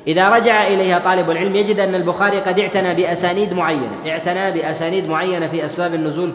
إذا 0.10 0.30
رجع 0.30 0.68
إليها 0.68 1.00
طالب 1.00 1.30
العلم 1.30 1.56
يجد 1.56 1.80
أن 1.80 1.96
البخاري 1.96 2.38
قد 2.38 2.60
اعتنى 2.60 2.94
بأسانيد 2.94 3.54
معينة 3.54 3.98
اعتنى 4.08 4.51
بأسانيد 4.51 5.10
معينة 5.10 5.48
في 5.48 5.66
أسباب 5.66 5.94
النزول 5.94 6.32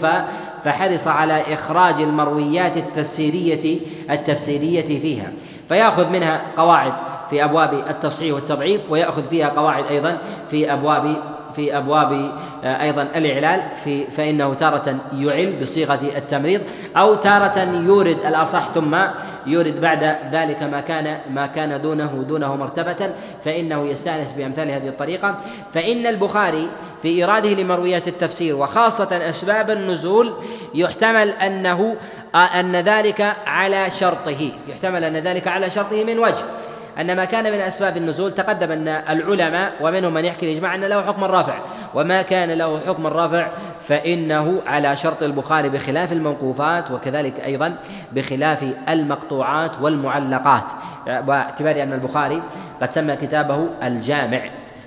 فحرص 0.65 1.09
على 1.09 1.43
إخراج 1.55 2.01
المرويات 2.01 2.77
التفسيرية 2.77 3.79
التفسيرية 4.11 5.01
فيها. 5.01 5.33
فيأخذ 5.69 6.11
منها 6.11 6.41
قواعد 6.57 6.93
في 7.31 7.45
أبواب 7.45 7.75
التصحيح 7.89 8.35
والتضعيف 8.35 8.81
ويأخذ 8.91 9.23
فيها 9.23 9.49
قواعد 9.49 9.85
أيضا 9.87 10.19
في 10.51 10.73
أبواب 10.73 11.17
في 11.57 11.77
أبواب 11.77 12.33
آه، 12.65 12.83
أيضا 12.83 13.03
الإعلال 13.03 13.63
في 13.85 14.07
فإنه 14.07 14.55
تارة 14.55 14.97
يعل 15.13 15.61
بصيغة 15.61 16.01
التمريض 16.17 16.61
أو 16.97 17.15
تارة 17.15 17.59
يورد 17.59 18.19
الأصح 18.27 18.69
ثم 18.69 18.97
يورد 19.47 19.81
بعد 19.81 20.17
ذلك 20.33 20.63
ما 20.63 20.81
كان 20.81 21.19
ما 21.31 21.47
كان 21.47 21.83
دونه 21.83 22.25
دونه 22.29 22.57
مرتبة 22.57 23.11
فإنه 23.45 23.87
يستأنس 23.87 24.33
بأمثال 24.33 24.71
هذه 24.71 24.89
الطريقة. 24.89 25.41
فإن 25.73 26.07
البخاري 26.07 26.69
في 27.03 27.09
ايراده 27.09 27.55
لمرويات 27.55 28.09
التفسير 28.09 28.57
وخاصة 28.57 29.29
أسباب 29.29 29.71
النزول 29.71 30.33
يحتمل 30.75 31.31
أنه 31.31 31.97
آه، 32.35 32.39
أن 32.39 32.77
ذلك 32.77 33.37
على 33.47 33.91
شرطه 33.91 34.53
يحتمل 34.69 35.05
أن 35.05 35.17
ذلك 35.17 35.49
على 35.49 35.71
شرطه 35.71 36.05
من 36.05 36.19
وجه. 36.19 36.45
أن 37.01 37.17
ما 37.17 37.25
كان 37.25 37.53
من 37.53 37.61
أسباب 37.61 37.97
النزول 37.97 38.33
تقدم 38.33 38.73
أن 38.73 38.89
العلماء 38.89 39.73
ومنهم 39.81 40.15
من 40.15 40.25
يحكي 40.25 40.47
الإجماع 40.47 40.75
أن 40.75 40.85
له 40.85 41.03
حكم 41.03 41.25
الرافع 41.25 41.59
وما 41.95 42.23
كان 42.23 42.51
له 42.51 42.81
حكم 42.81 43.07
الرافع 43.07 43.49
فإنه 43.81 44.63
على 44.67 44.97
شرط 44.97 45.23
البخاري 45.23 45.69
بخلاف 45.69 46.13
الموقوفات 46.13 46.91
وكذلك 46.91 47.41
أيضا 47.41 47.77
بخلاف 48.13 48.65
المقطوعات 48.89 49.71
والمعلقات. 49.81 50.73
باعتبار 51.07 51.83
أن 51.83 51.93
البخاري 51.93 52.43
قد 52.83 52.91
سمى 52.91 53.17
كتابه 53.17 53.69
الجامع. 53.83 54.41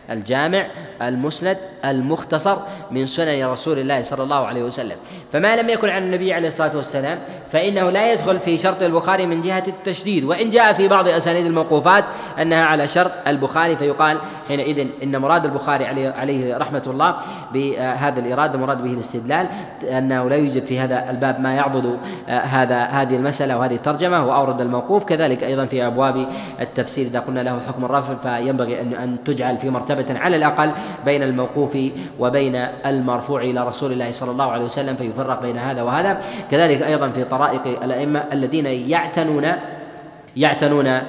الجامع 0.09 0.67
المسند 1.01 1.57
المختصر 1.85 2.57
من 2.91 3.05
سنن 3.05 3.45
رسول 3.45 3.79
الله 3.79 4.01
صلى 4.01 4.23
الله 4.23 4.45
عليه 4.45 4.63
وسلم. 4.63 4.95
فما 5.33 5.55
لم 5.55 5.69
يكن 5.69 5.89
عن 5.89 6.03
النبي 6.03 6.33
عليه 6.33 6.47
الصلاة 6.47 6.75
والسلام 6.75 7.19
فإنه 7.51 7.89
لا 7.89 8.13
يدخل 8.13 8.39
في 8.39 8.57
شرط 8.57 8.81
البخاري 8.81 9.25
من 9.25 9.41
جهة 9.41 9.63
التشديد. 9.67 10.23
وإن 10.23 10.49
جاء 10.49 10.73
في 10.73 10.87
بعض 10.87 11.07
أسانيد 11.07 11.45
الموقوفات 11.45 12.03
أنها 12.41 12.65
على 12.65 12.87
شرط 12.87 13.11
البخاري 13.27 13.77
فيقال 13.77 14.17
حينئذ 14.47 14.87
إن 15.03 15.17
مراد 15.17 15.45
البخاري 15.45 15.85
عليه 15.85 16.09
عليه 16.09 16.57
رحمة 16.57 16.83
الله 16.87 17.15
بهذا 17.53 18.19
الإرادة 18.19 18.55
المراد 18.55 18.83
به 18.83 18.93
الاستدلال 18.93 19.47
أنه 19.83 20.29
لا 20.29 20.35
يوجد 20.35 20.63
في 20.63 20.79
هذا 20.79 21.09
الباب 21.09 21.39
ما 21.39 21.53
يعضد 21.53 21.99
آه، 22.29 22.39
هذا 22.39 22.83
هذه 22.83 23.15
المسألة 23.15 23.57
وهذه 23.57 23.75
الترجمة 23.75 24.25
وأورد 24.25 24.61
الموقوف. 24.61 25.03
كذلك 25.03 25.43
أيضا 25.43 25.65
في 25.65 25.87
أبواب 25.87 26.27
التفسير 26.61 27.07
إذا 27.07 27.19
قلنا 27.19 27.39
له 27.39 27.59
حكم 27.67 27.85
الرفع 27.85 28.13
فينبغي 28.15 28.81
أن 28.81 29.17
تجعل 29.25 29.57
في 29.57 29.69
مرتبه 29.97 30.19
على 30.19 30.35
الأقل 30.35 30.71
بين 31.05 31.23
الموقوف 31.23 31.77
وبين 32.19 32.55
المرفوع 32.85 33.41
إلى 33.41 33.67
رسول 33.67 33.91
الله 33.91 34.11
صلى 34.11 34.31
الله 34.31 34.51
عليه 34.51 34.65
وسلم 34.65 34.95
فيفرق 34.95 35.41
بين 35.41 35.57
هذا 35.57 35.81
وهذا. 35.81 36.21
كذلك 36.51 36.81
أيضا 36.81 37.09
في 37.09 37.23
طرائق 37.23 37.83
الأئمة 37.83 38.23
الذين 38.33 38.65
يعتنون 38.65 39.45
يعتنون 40.37 40.99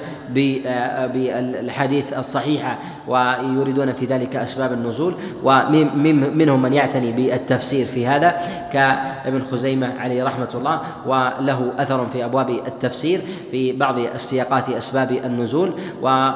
بالحديث 1.13 2.13
الصحيحة 2.13 2.77
ويريدون 3.07 3.93
في 3.93 4.05
ذلك 4.05 4.35
أسباب 4.35 4.73
النزول 4.73 5.15
ومنهم 5.43 6.61
من 6.61 6.73
يعتني 6.73 7.11
بالتفسير 7.11 7.85
في 7.85 8.07
هذا 8.07 8.41
كابن 8.73 9.43
خزيمة 9.51 9.93
عليه 9.99 10.23
رحمة 10.23 10.49
الله 10.55 10.81
وله 11.05 11.73
أثر 11.77 12.05
في 12.05 12.25
أبواب 12.25 12.49
التفسير 12.49 13.21
في 13.51 13.71
بعض 13.71 13.99
السياقات 13.99 14.69
أسباب 14.69 15.11
النزول. 15.11 15.73
و 16.01 16.31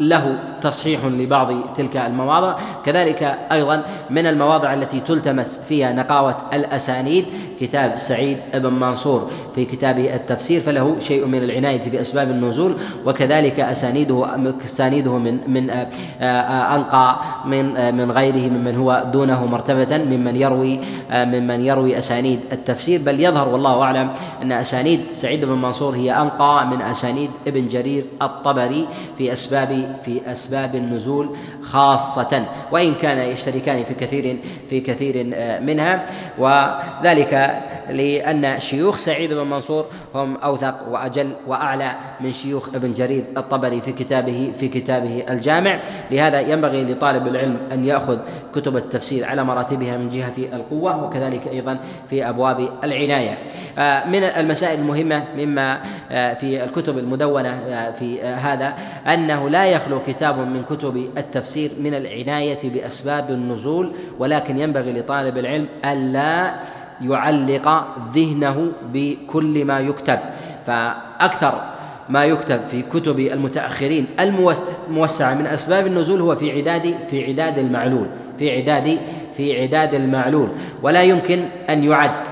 له 0.00 0.38
تصحيح 0.60 1.04
لبعض 1.04 1.74
تلك 1.74 1.96
المواضع. 1.96 2.56
كذلك 2.84 3.22
أيضا 3.52 3.82
من 4.10 4.26
المواضع 4.26 4.74
التي 4.74 5.00
تلتمس 5.00 5.58
فيها 5.68 5.92
نقاوة 5.92 6.36
الأسانيد 6.52 7.24
كتاب 7.60 7.96
سعيد 7.96 8.38
بن 8.54 8.72
منصور. 8.72 9.30
في 9.54 9.64
كتابه 9.64 10.14
التفسير 10.14 10.60
فله 10.60 10.96
شيء 10.98 11.26
من 11.26 11.42
العناية 11.42 11.80
في 11.80 12.00
اسباب 12.00 12.30
النزول 12.30 12.76
وكذلك 13.06 13.60
أسانيده 13.60 14.24
اسانيده 14.64 15.18
من 15.18 15.38
من 15.48 15.70
آه، 15.70 15.88
آه، 16.20 16.76
أنقى 16.76 17.16
من 17.44 17.76
آه، 17.76 17.90
من 17.90 18.10
غيره 18.10 18.48
ممن 18.48 18.76
هو 18.76 19.06
دونه 19.12 19.46
مرتبة 19.46 19.98
ممن 19.98 20.36
يروي 20.36 20.80
ممن 21.10 21.60
يروي 21.60 21.98
أسانيد 21.98 22.40
التفسير. 22.52 23.00
بل 23.00 23.20
يظهر 23.20 23.48
والله 23.48 23.82
أعلم 23.82 24.10
أن 24.42 24.52
أسانيد 24.52 25.00
سعيد 25.12 25.44
بن 25.44 25.58
منصور 25.58 25.96
هي 25.96 26.12
أنقى 26.12 26.66
من 26.66 26.82
أسانيد 26.82 27.30
ابن 27.46 27.68
جرير 27.68 28.04
الطبري 28.22 28.86
في 29.18 29.32
أسباب 29.32 29.96
في 30.04 30.20
أسباب 30.26 30.74
النزول 30.74 31.28
خاصة 31.62 32.44
وإن 32.72 32.94
كان 32.94 33.18
يشتركان 33.18 33.84
في 33.84 33.94
كثير 33.94 34.36
في 34.70 34.80
كثير 34.80 35.14
منها. 35.60 36.06
وذلك 36.38 37.62
لأن 37.90 38.60
شيوخ 38.60 38.96
سعيد 38.96 39.32
بن 39.32 39.43
منصور 39.50 39.86
هم 40.14 40.36
أوثق 40.36 40.88
وأجل 40.88 41.32
وأعلى 41.46 41.92
من 42.20 42.32
شيوخ 42.32 42.74
ابن 42.74 42.92
جرير 42.92 43.24
الطبري 43.36 43.80
في 43.80 43.92
كتابه 43.92 44.52
في 44.58 44.68
كتابه 44.68 45.24
الجامع. 45.30 45.80
لهذا 46.10 46.40
ينبغي 46.40 46.84
لطالب 46.84 47.26
العلم 47.26 47.56
أن 47.72 47.84
يأخذ 47.84 48.18
كتب 48.54 48.76
التفسير 48.76 49.24
على 49.24 49.44
مراتبها 49.44 49.96
من 49.96 50.08
جهة 50.08 50.34
القوة 50.38 51.04
وكذلك 51.04 51.46
أيضا 51.46 51.78
في 52.10 52.28
أبواب 52.28 52.68
العناية. 52.84 53.38
آه، 53.78 54.06
من 54.06 54.22
المسائل 54.22 54.80
المهمة 54.80 55.24
مما 55.36 55.80
آه، 56.10 56.34
في 56.34 56.64
الكتب 56.64 56.98
المدونة 56.98 57.60
في 57.98 58.22
هذا 58.22 58.74
أنه 59.14 59.50
لا 59.50 59.66
يخلو 59.66 60.00
كتاب 60.06 60.38
من 60.38 60.62
كتب 60.70 60.96
التفسير 61.18 61.70
من 61.80 61.94
العناية 61.94 62.70
بأسباب 62.70 63.30
النزول 63.30 63.92
ولكن 64.18 64.58
ينبغي 64.58 64.92
لطالب 64.92 65.38
العلم 65.38 65.66
ألا 65.84 66.54
يعلق 67.00 67.86
ذهنه 68.14 68.72
بكل 68.92 69.64
ما 69.64 69.80
يكتب. 69.80 70.18
فأكثر 70.66 71.60
ما 72.08 72.24
يكتب 72.24 72.60
في 72.68 72.82
كتب 72.82 73.18
المتأخرين 73.18 74.06
الموسعة 74.20 75.34
من 75.34 75.46
أسباب 75.46 75.86
النزول 75.86 76.20
هو 76.20 76.36
في 76.36 76.52
عداد 76.52 76.94
في 77.10 77.26
عداد 77.26 77.58
المعلول 77.58 78.06
في 78.38 78.56
عداد 78.56 78.98
في 79.36 79.62
عداد 79.62 79.94
المعلول. 79.94 80.48
ولا 80.82 81.02
يمكن 81.02 81.44
أن 81.70 81.84
يعد 81.84 82.26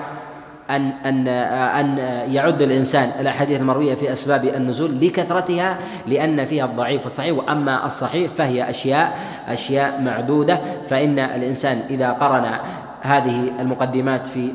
أن 0.70 0.92
أن 1.06 1.28
أن 1.28 1.98
يعد 2.32 2.62
الإنسان 2.62 3.10
الأحاديث 3.20 3.60
المروية 3.60 3.94
في 3.94 4.12
أسباب 4.12 4.44
النزول 4.44 5.00
لكثرتها 5.00 5.78
لأن 6.06 6.44
فيها 6.44 6.64
الضعيف 6.64 7.02
والصحيح 7.02 7.36
وأما 7.38 7.86
الصحيح 7.86 8.30
فهي 8.30 8.70
أشياء 8.70 9.18
أشياء 9.48 10.00
معدودة. 10.00 10.60
فإن 10.88 11.18
الإنسان 11.18 11.80
إذا 11.90 12.10
قرن 12.10 12.44
هذه 13.02 13.52
المقدمات 13.60 14.26
في 14.26 14.52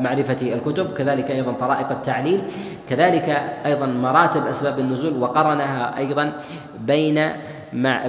معرفة 0.00 0.54
الكتب 0.54 0.92
كذلك 0.92 1.30
أيضا 1.30 1.52
طرائق 1.52 1.90
التعليل 1.90 2.40
كذلك 2.88 3.42
أيضا 3.66 3.86
مراتب 3.86 4.46
أسباب 4.46 4.78
النزول 4.78 5.22
وقرنها 5.22 5.98
أيضا 5.98 6.32
بين 6.80 7.30
مع 7.72 8.06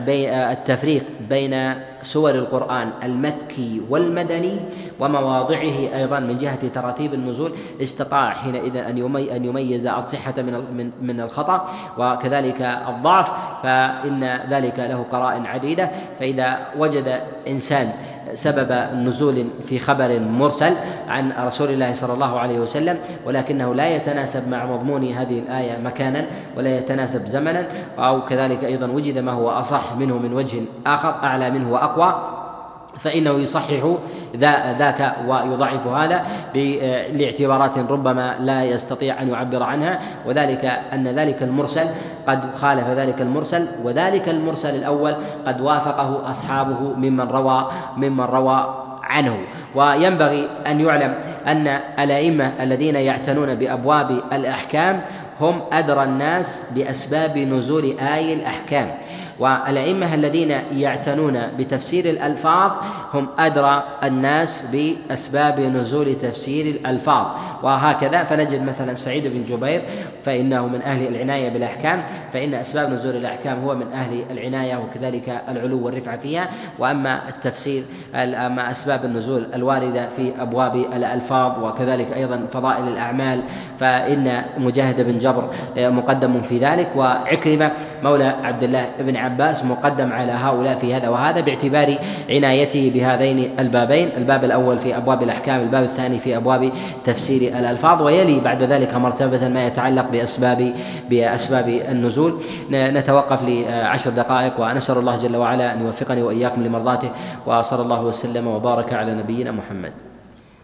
التفريق 0.51 1.03
بين 1.29 1.73
سور 2.01 2.29
القرآن 2.29 2.89
المكي 3.03 3.81
والمدني 3.89 4.59
ومواضعه 4.99 5.95
أيضا 5.95 6.19
من 6.19 6.37
جهة 6.37 6.67
تراتيب 6.67 7.13
النزول 7.13 7.51
استطاع 7.81 8.29
حينئذ 8.29 8.75
أن 8.77 9.15
أن 9.15 9.45
يميز 9.45 9.87
الصحة 9.87 10.33
من 10.37 10.91
من 11.01 11.21
الخطأ 11.21 11.67
وكذلك 11.97 12.61
الضعف 12.61 13.31
فإن 13.63 14.39
ذلك 14.49 14.79
له 14.79 15.05
قرائن 15.11 15.45
عديدة 15.45 15.89
فإذا 16.19 16.57
وجد 16.77 17.21
إنسان 17.47 17.91
سبب 18.33 18.71
نزول 18.95 19.47
في 19.67 19.79
خبر 19.79 20.19
مرسل 20.19 20.73
عن 21.07 21.31
رسول 21.39 21.69
الله 21.69 21.93
صلى 21.93 22.13
الله 22.13 22.39
عليه 22.39 22.59
وسلم 22.59 22.97
ولكنه 23.25 23.75
لا 23.75 23.89
يتناسب 23.89 24.47
مع 24.47 24.65
مضمون 24.65 25.03
هذه 25.03 25.39
الآية 25.39 25.77
مكانا 25.77 26.25
ولا 26.57 26.77
يتناسب 26.77 27.25
زمنا 27.25 27.65
أو 27.99 28.25
كذلك 28.25 28.63
أيضا 28.63 28.87
وجد 28.87 29.17
ما 29.17 29.31
هو 29.31 29.49
أصح 29.49 29.95
منه 29.95 30.17
من 30.17 30.33
وجه 30.33 30.61
آخر 30.85 31.09
أعلى 31.23 31.49
منه 31.49 31.71
وأقوى. 31.71 32.40
فإنه 33.03 33.31
يصحح 33.31 33.95
ذاك 34.79 35.15
ويضعف 35.27 35.87
هذا 35.87 36.25
لاعتبارات 37.13 37.77
ربما 37.77 38.35
لا 38.39 38.63
يستطيع 38.63 39.21
أن 39.21 39.29
يعبر 39.29 39.63
عنها 39.63 39.99
وذلك 40.25 40.65
أن 40.93 41.07
ذلك 41.07 41.43
المرسل 41.43 41.85
قد 42.27 42.55
خالف 42.55 42.87
ذلك 42.87 43.21
المرسل 43.21 43.67
وذلك 43.83 44.29
المرسل 44.29 44.75
الأول 44.75 45.15
قد 45.45 45.61
وافقه 45.61 46.31
أصحابه 46.31 46.93
ممن 46.97 47.27
روى 47.27 47.71
ممن 47.97 48.23
روى 48.23 48.75
عنه. 49.03 49.37
وينبغي 49.75 50.49
أن 50.67 50.81
يعلم 50.81 51.13
أن 51.47 51.67
الأئمة 51.99 52.53
الذين 52.59 52.95
يعتنون 52.95 53.55
بأبواب 53.55 54.21
الأحكام 54.33 55.01
هم 55.41 55.61
أدرى 55.71 56.03
الناس 56.03 56.71
بأسباب 56.75 57.37
نزول 57.37 57.99
آي 57.99 58.33
الأحكام. 58.33 58.91
والأئمة 59.41 60.13
الذين 60.13 60.51
يعتنون 60.71 61.41
بتفسير 61.57 62.05
الألفاظ 62.05 62.71
هم 63.13 63.27
أدرى 63.39 63.83
الناس 64.03 64.65
بأسباب 64.71 65.59
نزول 65.59 66.15
تفسير 66.15 66.65
الألفاظ. 66.65 67.25
وهكذا 67.63 68.23
فنجد 68.23 68.61
مثلا 68.61 68.93
سعيد 68.93 69.27
بن 69.27 69.43
جبير 69.43 69.81
فإنه 70.23 70.67
من 70.67 70.81
أهل 70.81 71.07
العناية 71.07 71.49
بالأحكام 71.49 72.03
فإن 72.33 72.53
أسباب 72.53 72.91
نزول 72.91 73.15
الأحكام 73.15 73.59
هو 73.63 73.75
من 73.75 73.93
أهل 73.93 74.23
العناية 74.31 74.75
وكذلك 74.75 75.41
العلو 75.49 75.85
والرفعة 75.85 76.19
فيها. 76.19 76.49
وأما 76.79 77.19
التفسير 77.29 77.83
أما 78.15 78.71
أسباب 78.71 79.05
النزول 79.05 79.45
الواردة 79.53 80.09
في 80.09 80.33
أبواب 80.41 80.75
الألفاظ 80.75 81.63
وكذلك 81.63 82.13
أيضا 82.13 82.45
فضائل 82.51 82.87
الأعمال 82.87 83.43
فإن 83.79 84.41
مجاهد 84.57 85.01
بن 85.01 85.17
جبر 85.17 85.49
مقدم 85.77 86.41
في 86.41 86.57
ذلك. 86.57 86.87
وعكرمة 86.95 87.71
مولى 88.03 88.35
عبد 88.43 88.63
الله 88.63 88.89
بن 88.99 89.15
مقدم 89.63 90.13
على 90.13 90.31
هؤلاء 90.31 90.75
في 90.75 90.93
هذا 90.93 91.09
وهذا 91.09 91.41
باعتبار 91.41 91.95
عنايته 92.29 92.91
بهذين 92.93 93.59
البابين 93.59 94.09
الباب 94.17 94.43
الأول 94.43 94.79
في 94.79 94.97
أبواب 94.97 95.23
الأحكام 95.23 95.61
الباب 95.61 95.83
الثاني 95.83 96.19
في 96.19 96.37
أبواب 96.37 96.71
تفسير 97.05 97.41
الألفاظ 97.59 98.01
ويلي 98.01 98.39
بعد 98.39 98.63
ذلك 98.63 98.95
مرتبة 98.95 99.47
ما 99.47 99.67
يتعلق 99.67 100.09
بأسباب 100.11 100.73
بأسباب 101.09 101.69
النزول. 101.69 102.41
نتوقف 102.71 103.43
لعشر 103.43 104.09
دقائق 104.09 104.59
ونسأل 104.59 104.97
الله 104.97 105.15
جل 105.17 105.35
وعلا 105.35 105.73
أن 105.73 105.85
يوفقني 105.85 106.21
وإياكم 106.21 106.63
لمرضاته 106.63 107.11
وصلى 107.45 107.81
الله 107.81 108.05
وسلم 108.05 108.47
وبارك 108.47 108.93
على 108.93 109.15
نبينا 109.15 109.51
محمد. 109.51 109.91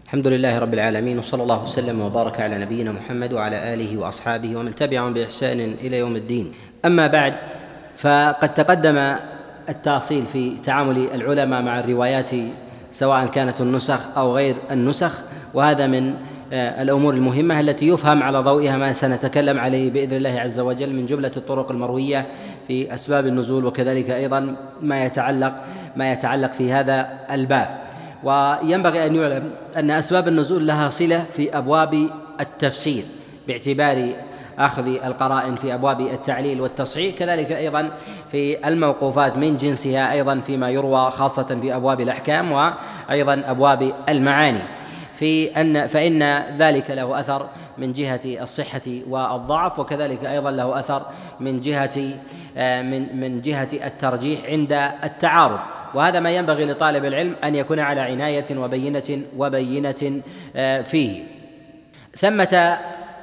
الحمد 0.04 0.26
لله 0.26 0.58
رب 0.58 0.74
العالمين 0.74 1.18
وصلى 1.18 1.42
الله 1.42 1.62
وسلم 1.62 2.00
وبارك 2.00 2.40
على 2.40 2.58
نبينا 2.58 2.92
محمد 2.92 3.32
وعلى 3.32 3.74
آله 3.74 3.98
وأصحابه 3.98 4.56
ومن 4.56 4.74
تبعهم 4.74 5.12
بإحسان 5.12 5.74
إلى 5.80 5.98
يوم 5.98 6.16
الدين. 6.16 6.52
أما 6.84 7.06
بعد 7.06 7.34
فقد 7.98 8.54
تقدم 8.54 9.16
التأصيل 9.68 10.24
في 10.32 10.56
تعامل 10.64 10.98
العلماء 10.98 11.62
مع 11.62 11.80
الروايات 11.80 12.30
سواء 12.92 13.26
كانت 13.26 13.60
النسخ 13.60 14.00
أو 14.16 14.36
غير 14.36 14.56
النسخ 14.70 15.20
وهذا 15.54 15.86
من 15.86 16.14
آه، 16.52 16.82
الأمور 16.82 17.14
المهمة 17.14 17.60
التي 17.60 17.88
يفهم 17.88 18.22
على 18.22 18.38
ضوئها 18.38 18.76
ما 18.76 18.92
سنتكلم 18.92 19.60
عليه 19.60 19.90
بإذن 19.90 20.16
الله 20.16 20.40
عز 20.40 20.60
وجل 20.60 20.94
من 20.94 21.06
جملة 21.06 21.30
الطرق 21.36 21.70
المروية 21.70 22.26
في 22.68 22.94
أسباب 22.94 23.26
النزول 23.26 23.64
وكذلك 23.64 24.10
أيضا 24.10 24.56
ما 24.82 25.04
يتعلق 25.04 25.54
ما 25.96 26.12
يتعلق 26.12 26.52
في 26.52 26.72
هذا 26.72 27.08
الباب. 27.30 27.78
وينبغي 28.24 29.06
أن 29.06 29.16
يعلم 29.16 29.50
أن 29.76 29.90
أسباب 29.90 30.28
النزول 30.28 30.66
لها 30.66 30.88
صلة 30.88 31.24
في 31.36 31.58
أبواب 31.58 32.10
التفسير 32.40 33.04
باعتبار 33.48 34.12
آخذ 34.58 34.88
القرائن 34.88 35.56
في 35.56 35.74
أبواب 35.74 36.00
التعليل 36.00 36.60
والتصحيح 36.60 37.14
كذلك 37.14 37.52
أيضا 37.52 37.90
في 38.30 38.68
الموقوفات 38.68 39.36
من 39.36 39.56
جنسها 39.56 40.12
أيضا 40.12 40.40
فيما 40.40 40.70
يروى 40.70 41.10
خاصة 41.10 41.58
في 41.60 41.76
أبواب 41.76 42.00
الأحكام 42.00 42.52
وأيضا 42.52 43.42
أبواب 43.46 43.92
المعاني. 44.08 44.62
في 45.14 45.60
ان 45.60 45.86
فإن 45.86 46.22
ذلك 46.58 46.90
له 46.90 47.20
أثر 47.20 47.48
من 47.78 47.92
جهة 47.92 48.20
الصحة 48.24 48.80
والضعف 49.08 49.78
وكذلك 49.78 50.24
أيضا 50.24 50.50
له 50.50 50.78
أثر 50.78 51.02
من 51.40 51.60
جهة 51.60 51.98
من 52.82 53.20
من 53.20 53.40
جهة 53.42 53.68
الترجيح 53.72 54.44
عند 54.44 54.72
التعارض. 55.04 55.58
وهذا 55.94 56.20
ما 56.20 56.30
ينبغي 56.30 56.64
لطالب 56.64 57.04
العلم 57.04 57.36
أن 57.44 57.54
يكون 57.54 57.80
على 57.80 58.00
عناية 58.00 58.44
وبينه 58.56 59.22
وبينة 59.36 60.20
آه، 60.56 60.82
فيه. 60.82 61.22
ثمة 62.16 62.78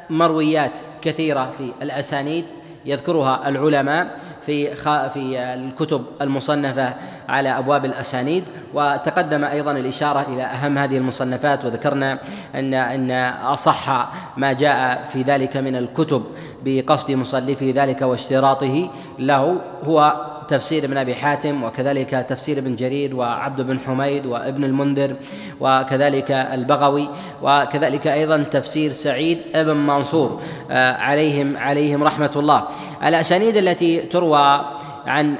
مرويات 0.10 0.80
كثيرة 1.06 1.52
في 1.58 1.72
الأسانيد 1.82 2.46
يذكرها 2.86 3.50
العلماء 3.50 4.20
في 4.46 4.76
في 5.10 5.40
الكتب 5.40 6.06
المصنفة. 6.22 6.94
على 7.30 7.50
أبواب 7.50 7.86
الأسانيد 7.86 8.44
وتقدم 8.74 9.46
أيضا 9.46 9.72
الإشارة 9.72 10.26
إلى 10.30 10.44
أهم 10.44 10.78
هذه 10.78 10.98
المصنفات 10.98 11.66
وذكرنا 11.66 12.20
أن 12.56 12.74
أن 12.74 13.12
أصح 13.44 14.08
ما 14.38 14.54
جاء 14.54 15.06
في 15.14 15.22
ذلك 15.22 15.58
من 15.58 15.76
الكتب 15.76 16.24
بقصد 16.66 17.12
مصنفه 17.12 17.74
ذلك 17.76 18.02
واشتراطه 18.02 18.90
له 19.20 19.62
هو 19.84 20.26
تفسير 20.48 20.84
ابن 20.84 20.98
أبي 20.98 21.16
حاتم 21.16 21.64
وكذلك 21.64 22.10
تفسير 22.10 22.58
ابن 22.58 22.76
جرير 22.76 23.16
وعبد 23.16 23.62
بن 23.62 23.80
حميد 23.80 24.26
وابن 24.26 24.64
المنذر 24.64 25.16
وكذلك 25.60 26.32
البغوي 26.32 27.10
وكذلك 27.42 28.08
أيضا 28.08 28.38
تفسير 28.38 28.92
سعيد 28.92 29.38
ابن 29.56 29.78
منصور 29.78 30.42
آه، 30.72 30.94
عليهم 30.94 31.58
عليهم 31.58 32.04
رحمة 32.04 32.32
الله. 32.36 32.68
الأسانيد 33.06 33.58
التي 33.58 34.00
تروى 34.00 34.66
عن 35.08 35.36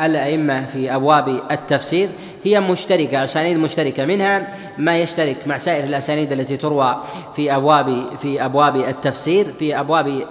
الأئمة 0.00 0.66
في 0.66 0.94
أبواب 0.94 1.40
التفسير. 1.50 2.08
هي 2.44 2.60
مشتركة 2.60 3.24
أسانيد 3.24 3.58
مشتركة. 3.58 4.04
منها 4.04 4.48
ما 4.78 4.98
يشترك 4.98 5.36
مع 5.46 5.58
سائر 5.58 5.84
الأسانيد 5.84 6.32
التي 6.32 6.56
تروى 6.56 7.02
في 7.36 7.56
أبواب 7.56 8.16
في 8.18 8.44
أبواب 8.44 8.76
التفسير 8.76 9.46
في 9.58 9.80
أبواب 9.80 10.26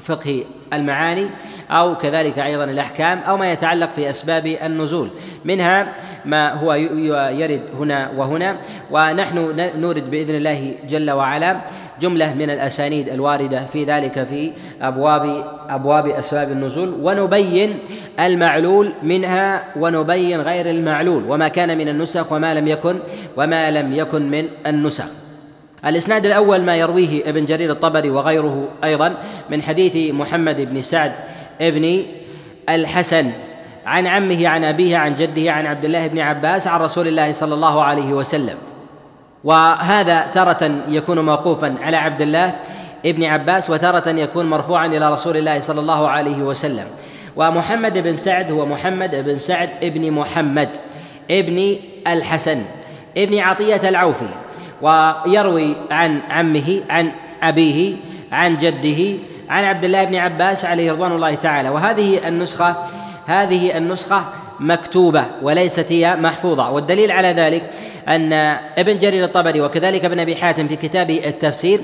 فقه 0.00 0.44
المعاني 0.72 1.26
أو 1.70 1.96
كذلك 1.96 2.38
أيضا 2.38 2.64
الأحكام 2.64 3.18
أو 3.18 3.36
ما 3.36 3.52
يتعلق 3.52 3.90
في 3.92 4.10
أسباب 4.10 4.46
النزول. 4.46 5.10
منها 5.44 5.92
ما 6.24 6.52
هو 6.54 6.74
يرد 6.74 7.62
هنا 7.78 8.10
وهنا. 8.16 8.56
ونحن 8.90 9.70
نورد 9.76 10.10
بإذن 10.10 10.34
الله 10.34 10.74
جل 10.88 11.10
وعلا 11.10 11.60
جملة 12.00 12.34
من 12.34 12.50
الأسانيد 12.50 13.08
الواردة 13.08 13.66
في 13.66 13.84
ذلك 13.84 14.24
في 14.24 14.52
ابواب 14.82 15.44
أبواب 15.68 16.06
أسباب 16.06 16.52
النزول 16.52 16.94
ونبين 17.02 17.78
المعلول 18.20 18.92
منها 19.02 19.64
ونبين 19.76 20.40
غير 20.40 20.70
المعلول 20.70 21.24
وما 21.28 21.48
كان 21.48 21.78
من 21.78 21.88
النسخ 21.88 22.32
وما 22.32 22.54
لم 22.54 22.68
يكن 22.68 22.98
وما 23.36 23.70
لم 23.70 23.92
يكن 23.92 24.30
من 24.30 24.48
النسخ. 24.66 25.04
الإسناد 25.86 26.26
الأول 26.26 26.62
ما 26.62 26.76
يرويه 26.76 27.28
ابن 27.28 27.44
جرير 27.44 27.70
الطبري 27.70 28.10
وغيره 28.10 28.68
أيضا 28.84 29.14
من 29.50 29.62
حديث 29.62 30.14
محمد 30.14 30.60
بن 30.60 30.82
سعد 30.82 31.12
بن 31.60 32.02
الحسن 32.68 33.30
عن 33.86 34.06
عمه 34.06 34.48
عن 34.48 34.64
أبيه 34.64 34.96
عن 34.96 35.14
جده 35.14 35.52
عن 35.52 35.66
عبد 35.66 35.84
الله 35.84 36.06
بن 36.06 36.18
عباس 36.18 36.66
عن 36.66 36.80
رسول 36.80 37.08
الله 37.08 37.32
صلى 37.32 37.54
الله 37.54 37.82
عليه 37.82 38.12
وسلم. 38.12 38.69
وهذا 39.44 40.26
تارة 40.32 40.70
يكون 40.88 41.18
موقوفا 41.18 41.74
على 41.82 41.96
عبد 41.96 42.22
الله 42.22 42.54
ابن 43.06 43.24
عباس 43.24 43.70
وتارة 43.70 44.08
يكون 44.08 44.46
مرفوعا 44.50 44.86
إلى 44.86 45.12
رسول 45.12 45.36
الله 45.36 45.60
صلى 45.60 45.80
الله 45.80 46.08
عليه 46.08 46.36
وسلم. 46.42 46.86
ومحمد 47.36 47.98
بن 47.98 48.16
سعد 48.16 48.52
هو 48.52 48.66
محمد 48.66 49.14
بن 49.14 49.38
سعد 49.38 49.70
ابن 49.82 50.12
محمد 50.12 50.68
ابن 51.30 51.76
الحسن 52.06 52.62
ابن 53.16 53.38
عطية 53.38 53.88
العوفي 53.88 54.28
ويروي 54.82 55.76
عن 55.90 56.20
عمه 56.30 56.80
عن 56.90 57.10
أبيه 57.42 57.96
عن 58.32 58.58
جده 58.58 59.18
عن 59.50 59.64
عبد 59.64 59.84
الله 59.84 60.04
بن 60.04 60.16
عباس 60.16 60.64
عليه 60.64 60.92
رضوان 60.92 61.12
الله 61.12 61.34
تعالى. 61.34 61.68
وهذه 61.68 62.28
النسخة 62.28 62.76
هذه 63.26 63.78
النسخة 63.78 64.24
مكتوبة 64.60 65.24
وليست 65.42 65.92
هي 65.92 66.16
محفوظة. 66.16 66.70
والدليل 66.70 67.10
على 67.10 67.28
ذلك 67.28 67.62
أن 68.08 68.32
ابن 68.78 68.98
جرير 68.98 69.24
الطبري 69.24 69.60
وكذلك 69.60 70.04
ابن 70.04 70.20
أبي 70.20 70.36
حاتم 70.36 70.68
في 70.68 70.76
كتاب 70.76 71.10
التفسير 71.10 71.80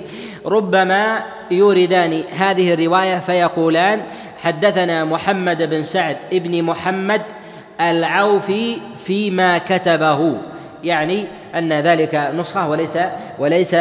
ربما 0.47 1.23
يوردان 1.51 2.23
هذه 2.37 2.75
الرواية 2.75 3.19
فيقولان 3.19 4.03
حدثنا 4.43 5.05
محمد 5.05 5.63
بن 5.63 5.83
سعد 5.83 6.17
ابن 6.33 6.63
محمد 6.63 7.23
العوفي 7.81 8.77
فيما 9.05 9.59
كتبه. 9.59 10.39
يعني 10.85 11.25
أن 11.55 11.73
ذلك 11.73 12.31
نسخة 12.37 12.71
وليس 12.71 12.99
وليس 13.39 13.77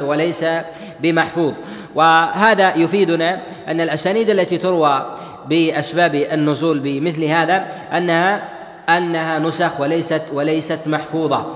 وليس 0.00 0.44
بمحفوظ. 1.00 1.52
وهذا 1.94 2.76
يفيدنا 2.76 3.40
أن 3.68 3.80
الأسانيد 3.80 4.30
التي 4.30 4.58
تروى 4.58 5.16
بأسباب 5.48 6.14
النزول 6.14 6.78
بمثل 6.78 7.24
هذا 7.24 7.66
أنها 7.96 8.48
أنها 8.88 9.38
نسخ 9.38 9.80
وليست 9.80 10.22
وليست 10.32 10.80
محفوظة. 10.86 11.46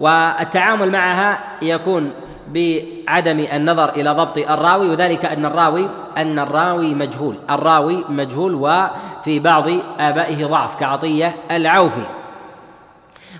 والتعامل 0.00 0.90
معها 0.90 1.38
يكون 1.62 2.10
بعدم 2.48 3.46
النظر 3.52 3.88
إلى 3.88 4.10
ضبط 4.10 4.38
الراوي 4.38 4.88
وذلك 4.88 5.24
أن 5.24 5.46
الراوي 5.46 5.88
أن 6.16 6.38
الراوي 6.38 6.94
مجهول. 6.94 7.36
الراوي 7.50 8.04
مجهول 8.08 8.54
وفي 8.54 9.38
بعض 9.38 9.68
آبائه 10.00 10.46
ضعف 10.46 10.74
كعطية 10.74 11.34
العوفي 11.50 12.06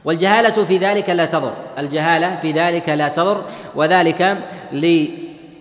والجهالة 0.05 0.64
في 0.64 0.77
ذلك 0.77 1.11
لا 1.11 1.25
تضر. 1.25 1.53
الجهالة 1.79 2.37
في 2.43 2.53
ذلك 2.53 2.88
لا 2.88 3.09
تضر 3.09 3.43
وذلك 3.75 4.38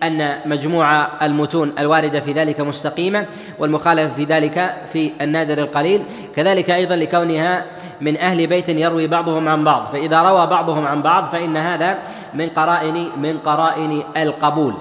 لأن 0.02 0.36
مجموع 0.46 1.08
المتون 1.22 1.72
الواردة 1.78 2.20
في 2.20 2.32
ذلك 2.32 2.60
مستقيمة 2.60 3.26
والمخالفة 3.58 4.14
في 4.14 4.24
ذلك 4.24 4.74
في 4.92 5.12
النادر 5.20 5.58
القليل. 5.58 6.02
كذلك 6.36 6.70
أيضا 6.70 6.96
لكونها 6.96 7.64
من 8.00 8.16
أهل 8.16 8.46
بيت 8.46 8.68
يروي 8.68 9.06
بعضهم 9.06 9.48
عن 9.48 9.64
بعض. 9.64 9.84
فإذا 9.84 10.22
روى 10.22 10.46
بعضهم 10.46 10.86
عن 10.86 11.02
بعض 11.02 11.24
فإن 11.24 11.56
هذا 11.56 11.98
من 12.34 12.48
قرائن 12.48 13.08
من 13.16 13.38
قرائن 13.38 14.02
القبول. 14.16 14.74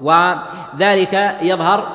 وذلك 0.00 1.36
يظهر 1.42 1.88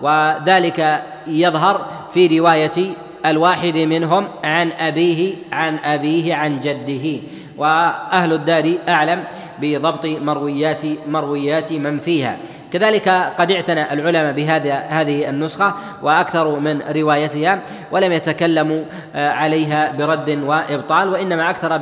وذلك 0.00 1.02
يظهر 1.26 1.86
في 2.14 2.38
رواية 2.38 2.94
الواحد 3.26 3.76
منهم 3.76 4.28
عن 4.44 4.72
أبيه 4.72 5.34
عن 5.52 5.78
أبيه 5.78 6.34
عن 6.34 6.60
جده. 6.60 7.20
وأهل 7.58 8.32
الدار 8.32 8.74
أعلم 8.88 9.24
بضبط 9.60 10.06
مرويات 10.06 10.82
مرويات 11.08 11.72
من 11.72 11.98
فيها. 11.98 12.36
كذلك 12.72 13.08
قد 13.38 13.52
اعتنى 13.52 13.92
العلماء 13.92 14.32
بهذا 14.32 14.74
هذه 14.74 15.28
النسخة 15.28 15.74
وأكثروا 16.02 16.60
من 16.60 16.82
روايتها 16.82 17.58
ولم 17.92 18.12
يتكلموا 18.12 18.84
آه، 19.14 19.30
عليها 19.30 19.92
برد 19.92 20.30
وإبطال 20.30 21.08
وإنما 21.08 21.50
أكثر 21.50 21.78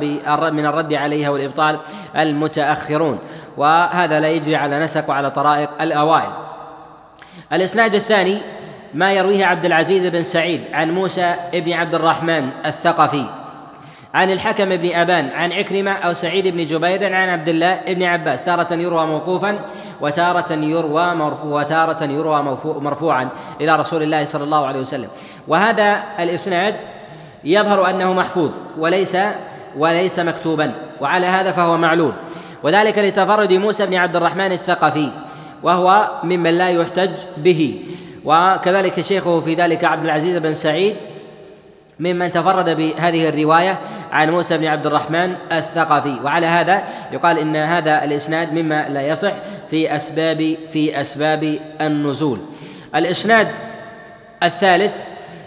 من 0.51 0.65
الرد 0.65 0.93
عليها 0.93 1.29
والإبطال 1.29 1.79
المتأخرون. 2.17 3.19
وهذا 3.57 4.19
لا 4.19 4.29
يجري 4.29 4.55
على 4.55 4.79
نسق 4.79 5.09
وعلى 5.09 5.31
طرائق 5.31 5.69
الأوائل. 5.81 6.31
الإسناد 7.53 7.95
الثاني 7.95 8.37
ما 8.93 9.13
يرويه 9.13 9.45
عبد 9.45 9.65
العزيز 9.65 10.05
بن 10.05 10.23
سعيد 10.23 10.61
عن 10.73 10.91
موسى 10.91 11.35
بن 11.53 11.73
عبد 11.73 11.95
الرحمن 11.95 12.49
الثقفي. 12.65 13.25
عن 14.13 14.31
الحكم 14.31 14.75
بن 14.75 14.95
أبان 14.95 15.29
عن 15.29 15.51
عكرمة 15.51 15.91
أو 15.91 16.13
سعيد 16.13 16.47
بن 16.47 16.65
جبير 16.65 17.15
عن 17.15 17.29
عبد 17.29 17.49
الله 17.49 17.79
بن 17.87 18.03
عباس. 18.03 18.43
تارة 18.43 18.73
يروى 18.73 19.05
موقوفا 19.05 19.59
وتارة 20.01 20.53
يروى 20.53 21.15
مرفوع 21.15 21.61
وتارة 21.61 22.03
يروى 22.03 22.57
مرفوعا 22.63 23.29
إلى 23.61 23.75
رسول 23.75 24.03
الله 24.03 24.25
صلى 24.25 24.43
الله 24.43 24.65
عليه 24.65 24.79
وسلم. 24.79 25.09
وهذا 25.47 26.03
الإسناد 26.19 26.75
يظهر 27.43 27.89
أنه 27.89 28.13
محفوظ 28.13 28.51
وليس 28.77 29.17
وليس 29.77 30.19
مكتوبا 30.19 30.73
وعلى 31.01 31.25
هذا 31.25 31.51
فهو 31.51 31.77
معلول. 31.77 32.13
وذلك 32.63 32.97
لتفرد 32.97 33.53
موسى 33.53 33.85
بن 33.85 33.95
عبد 33.95 34.15
الرحمن 34.15 34.51
الثقفي 34.51 35.11
وهو 35.63 36.09
ممن 36.23 36.57
لا 36.57 36.69
يحتج 36.69 37.11
به. 37.37 37.85
وكذلك 38.25 39.01
شيخه 39.01 39.39
في 39.39 39.53
ذلك 39.53 39.83
عبد 39.83 40.05
العزيز 40.05 40.37
بن 40.37 40.53
سعيد 40.53 40.95
ممن 41.99 42.31
تفرد 42.31 42.69
بهذه 42.69 43.29
الرواية 43.29 43.79
عن 44.17 44.29
موسى 44.29 44.57
بن 44.57 44.65
عبد 44.65 44.85
الرحمن 44.85 45.35
الثقفي. 45.51 46.19
وعلى 46.23 46.45
هذا 46.45 46.83
يقال 47.11 47.39
إن 47.39 47.55
هذا 47.55 48.03
الإسناد 48.03 48.53
مما 48.53 48.89
لا 48.89 49.01
يصح 49.01 49.31
في 49.69 49.95
اسباب 49.95 50.57
في 50.71 51.01
أسباب 51.01 51.59
النزول. 51.81 52.39
الإسناد 52.95 53.47
الثالث 54.43 54.95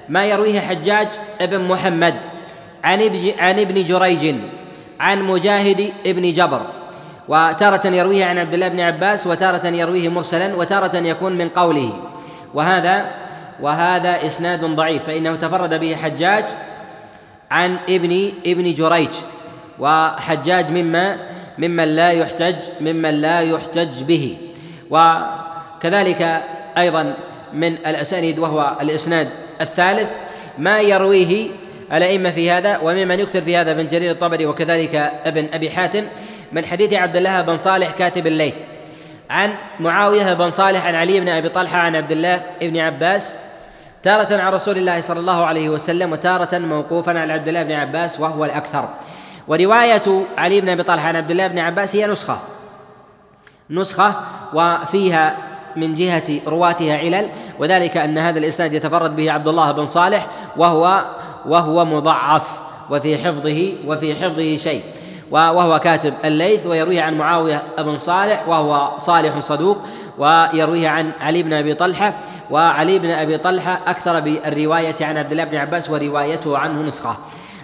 ما 0.09 0.25
يرويه 0.25 0.61
حجاج 0.61 1.09
بن 1.41 1.61
محمد 1.61 2.15
عن 2.85 3.01
عن 3.39 3.59
ابن 3.59 3.85
جريج 3.85 4.35
عن 5.01 5.23
مجاهد 5.23 5.93
ابن 6.07 6.33
جبر. 6.33 6.63
وتارة 7.29 7.87
يرويه 7.87 8.25
عن 8.25 8.39
عبد 8.39 8.55
الله 8.55 8.69
بن 8.69 8.81
عباس 8.81 9.27
وتارة 9.27 9.67
يرويه 9.67 10.09
مرسلا 10.09 10.55
وتارة 10.55 10.97
يكون 10.97 11.33
من 11.33 11.49
قوله. 11.49 11.93
وهذا 12.55 13.11
وهذا 13.61 14.27
إسناد 14.27 14.65
ضعيف 14.65 15.05
فإنه 15.05 15.37
تفرد 15.37 15.81
به 15.81 15.97
حجاج 15.97 16.45
عن 17.51 17.77
ابن 17.89 18.33
ابن 18.47 18.75
جريج. 18.75 19.11
وحجاج 19.79 20.71
مما 20.71 21.17
ممن 21.59 21.97
لا 21.97 22.11
يحتج 22.11 22.57
ممن 22.81 23.11
لا 23.11 23.41
يحتج 23.41 24.03
به. 24.03 24.37
وكذلك 24.91 26.43
أيضا 26.79 27.15
من 27.53 27.73
الأسانيد 27.73 28.39
وهو 28.39 28.77
الإسناد 28.81 29.29
الثالث. 29.61 30.15
ما 30.59 30.81
يرويه 30.81 31.49
الأئمة 31.93 32.31
في 32.31 32.51
هذا 32.51 32.79
وممن 32.83 33.21
يكثر 33.21 33.43
في 33.43 33.57
هذا 33.57 33.73
بن 33.73 33.89
جرير 33.89 34.11
الطبري 34.11 34.47
وكذلك 34.47 34.95
ابن 35.25 35.49
أبي 35.53 35.71
حاتم 35.71 36.05
من 36.53 36.67
حديث 36.67 36.93
عبد 36.93 37.17
الله 37.17 37.41
بن 37.41 37.57
صالح 37.57 37.91
كاتب 37.91 38.27
الليث. 38.27 38.57
عن 39.31 39.55
معاوية 39.81 40.35
بن 40.35 40.51
صالح 40.51 40.87
عن 40.87 40.95
علي 40.95 41.21
بن 41.21 41.29
أبي 41.29 41.49
طلحة 41.49 41.79
عن 41.79 41.97
عبد 41.97 42.13
الله 42.13 42.43
بن 42.61 42.79
عباس 42.79 43.37
تارة 44.03 44.41
عن 44.41 44.53
رسول 44.53 44.79
الله 44.79 45.01
صلى 45.01 45.21
الله 45.21 45.45
عليه 45.45 45.69
وسلم 45.69 46.13
وتارة 46.13 46.59
موقوفا 46.59 47.19
على 47.19 47.33
عبد 47.33 47.49
الله 47.49 47.63
بن 47.63 47.73
عباس 47.73 48.21
وهو 48.21 48.45
الأكثر. 48.45 48.89
ورواية 49.49 50.23
علي 50.39 50.61
بن 50.61 50.69
أبي 50.69 50.83
طلحة 50.83 51.09
عن 51.09 51.17
عبد 51.17 51.31
الله 51.31 51.47
بن 51.47 51.59
عباس 51.59 51.97
هي 51.97 52.07
نسخة. 52.07 52.39
نسخة 53.71 54.15
وفيها 54.55 55.37
من 55.77 55.95
جهة 55.95 56.41
رواتها 56.47 56.99
علل 56.99 57.29
وذلك 57.59 57.97
أن 57.97 58.19
هذا 58.19 58.39
الإسناد 58.39 58.73
يتفرد 58.73 59.17
به 59.17 59.33
عبد 59.33 59.49
الله 59.49 59.73
بن 59.73 59.87
صالح 59.87 60.27
وهو 60.57 61.05
وهو 61.47 61.85
مضعف 61.85 62.61
وفي 62.91 63.19
حفظه 63.19 63.73
وفي 63.87 64.15
حفظه 64.15 64.57
شيء. 64.57 64.83
وهو 65.31 65.79
كاتب 65.79 66.15
الليث 66.25 66.67
ويرويه 66.67 67.03
عن 67.03 67.19
معاوية 67.19 67.63
بن 67.79 67.99
صالح 67.99 68.49
وهو 68.49 68.99
صالح 68.99 69.39
صدوق 69.39 69.79
ويرويه 70.19 70.89
عن 70.89 71.11
علي 71.21 71.43
بن 71.43 71.53
أبي 71.53 71.75
طلحة 71.75 72.15
وعلي 72.51 72.99
بن 72.99 73.11
أبي 73.11 73.39
طلحة 73.39 73.81
أكثر 73.87 74.21
بالرواية 74.21 74.95
عن 75.01 75.17
عبد 75.17 75.31
الله 75.31 75.45
بن 75.45 75.57
عباس 75.57 75.91
وروايته 75.91 76.59
عنه 76.59 76.83
نسخة. 76.83 77.17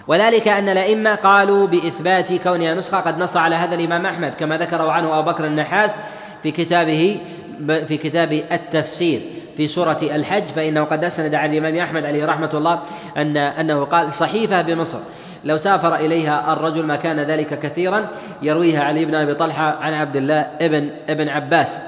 وذلك 0.07 0.47
أن 0.47 0.69
الأئمة 0.69 1.15
قالوا 1.15 1.67
بإثبات 1.67 2.33
كونها 2.33 2.73
نسخة 2.73 2.99
قد 2.99 3.19
نص 3.19 3.37
على 3.37 3.55
هذا 3.55 3.75
الإمام 3.75 4.05
أحمد 4.05 4.33
كما 4.39 4.57
ذكره 4.57 4.91
عنه 4.91 5.19
أبو 5.19 5.31
بكر 5.31 5.45
النحاس 5.45 5.95
في 6.43 6.51
كتابه 6.51 7.19
في 7.67 7.97
كتاب 7.97 8.33
التفسير 8.51 9.21
في 9.57 9.67
سورة 9.67 9.97
الحج 10.01 10.45
فإنه 10.47 10.83
قد 10.83 11.05
أسند 11.05 11.35
عن 11.35 11.53
الإمام 11.53 11.77
أحمد 11.77 12.05
عليه 12.05 12.25
رحمة 12.25 12.49
الله 12.53 12.79
أن 13.17 13.37
أنه 13.37 13.83
قال 13.83 14.13
صحيفة 14.13 14.61
بمصر 14.61 14.99
لو 15.43 15.57
سافر 15.57 15.95
إليها 15.95 16.53
الرجل 16.53 16.83
ما 16.83 16.95
كان 16.95 17.19
ذلك 17.19 17.59
كثيرا. 17.59 18.07
يرويها 18.41 18.83
علي 18.83 19.05
بن 19.05 19.15
أبي 19.15 19.33
طلحة 19.33 19.77
عن 19.81 19.93
عبد 19.93 20.15
الله 20.15 20.47
ابن 20.61 20.89
ابن 21.09 21.29
عباس. 21.29 21.79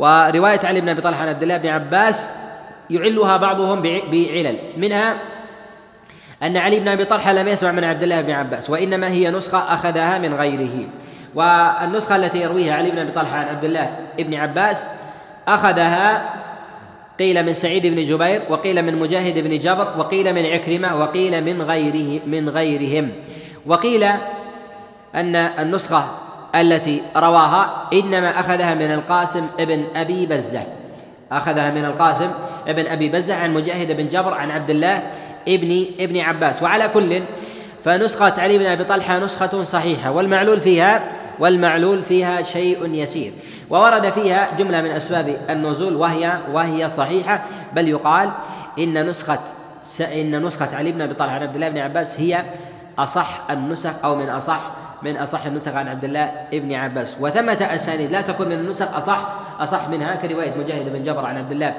ورواية 0.00 0.60
علي 0.64 0.80
بن 0.80 0.88
أبي 0.88 1.00
طلحة 1.00 1.22
عن 1.22 1.28
عبد 1.28 1.42
الله 1.42 1.56
بن 1.56 1.68
عباس 1.68 2.28
يعلها 2.90 3.36
بعضهم 3.36 3.82
بعلل. 3.82 4.58
منها 4.76 5.16
أن 6.42 6.56
علي 6.56 6.80
بن 6.80 6.88
أبي 6.88 7.04
طلحة 7.04 7.32
لم 7.32 7.48
يسمع 7.48 7.72
من 7.72 7.84
عبد 7.84 8.02
الله 8.02 8.20
بن 8.20 8.30
عباس 8.30 8.70
وإنما 8.70 9.08
هي 9.08 9.30
نسخة 9.30 9.74
أخذها 9.74 10.18
من 10.18 10.34
غيره. 10.34 10.88
والنسخة 11.34 12.16
التي 12.16 12.40
يرويها 12.42 12.74
علي 12.74 12.90
بن 12.90 12.98
أبي 12.98 13.12
طلحة 13.12 13.36
عن 13.36 13.48
عبد 13.48 13.64
الله 13.64 13.96
بن 14.18 14.34
عباس 14.34 14.90
أخذها 15.48 16.34
قيل 17.18 17.46
من 17.46 17.52
سعيد 17.52 17.86
بن 17.86 18.02
جبير 18.02 18.42
وقيل 18.48 18.82
من 18.82 18.96
مجاهد 18.96 19.38
بن 19.38 19.58
جبر 19.58 19.94
وقيل 19.98 20.34
من 20.34 20.46
عكرمة 20.46 20.96
وقيل 20.96 21.44
من 21.44 21.62
غيره 21.62 22.20
من 22.26 22.48
غيرهم. 22.48 23.10
وقيل 23.66 24.04
أن 25.14 25.36
النسخة 25.36 26.29
التي 26.54 27.02
رواها 27.16 27.88
إنما 27.92 28.40
أخذها 28.40 28.74
من 28.74 28.92
القاسم 28.92 29.46
ابن 29.60 29.84
أبي 29.96 30.26
بزة. 30.26 30.62
أخذها 31.32 31.70
من 31.70 31.84
القاسم 31.84 32.30
ابن 32.68 32.86
أبي 32.86 33.08
بزة 33.08 33.34
عن 33.34 33.54
مجاهد 33.54 33.96
بن 33.96 34.08
جبر 34.08 34.34
عن 34.34 34.50
عبد 34.50 34.70
الله 34.70 35.02
ابن 35.48 35.84
ابن 36.00 36.20
عباس. 36.20 36.62
وعلى 36.62 36.88
كل 36.94 37.20
فنسخة 37.84 38.34
علي 38.42 38.58
بن 38.58 38.66
أبي 38.66 38.84
طلحة 38.84 39.18
نسخة 39.18 39.62
صحيحة 39.62 40.10
والمعلول 40.10 40.60
فيها 40.60 41.02
والمعلول 41.38 42.02
فيها 42.02 42.42
شيء 42.42 42.94
يسير. 42.94 43.32
وورد 43.70 44.10
فيها 44.10 44.48
جملة 44.58 44.80
من 44.80 44.90
أسباب 44.90 45.36
النزول 45.50 45.96
وهي 45.96 46.38
وهي 46.52 46.88
صحيحة 46.88 47.44
بل 47.72 47.88
يقال 47.88 48.30
إن 48.78 49.06
نسخة 49.06 49.40
إن 50.00 50.46
نسخة 50.46 50.76
علي 50.76 50.92
بن 50.92 51.02
أبي 51.02 51.14
طلحة 51.14 51.34
عن 51.34 51.42
عبد 51.42 51.54
الله 51.54 51.68
بن 51.68 51.78
عباس 51.78 52.20
هي 52.20 52.44
أصح 52.98 53.40
النسخ 53.50 53.90
أو 54.04 54.16
من 54.16 54.28
أصح 54.28 54.60
من 55.02 55.16
أصح 55.16 55.46
النسخ 55.46 55.74
عن 55.74 55.88
عبد 55.88 56.04
الله 56.04 56.32
ابن 56.52 56.72
عباس. 56.72 57.16
وثمة 57.20 57.68
أسانيد 57.74 58.10
لا 58.10 58.20
تكون 58.20 58.46
من 58.46 58.52
النسخ 58.52 58.96
أصح 58.96 59.28
أصح 59.60 59.88
منها 59.88 60.14
كرواية 60.14 60.54
مجاهد 60.58 60.92
بن 60.92 61.02
جبر 61.02 61.26
عن 61.26 61.38
عبد 61.38 61.52
الله 61.52 61.74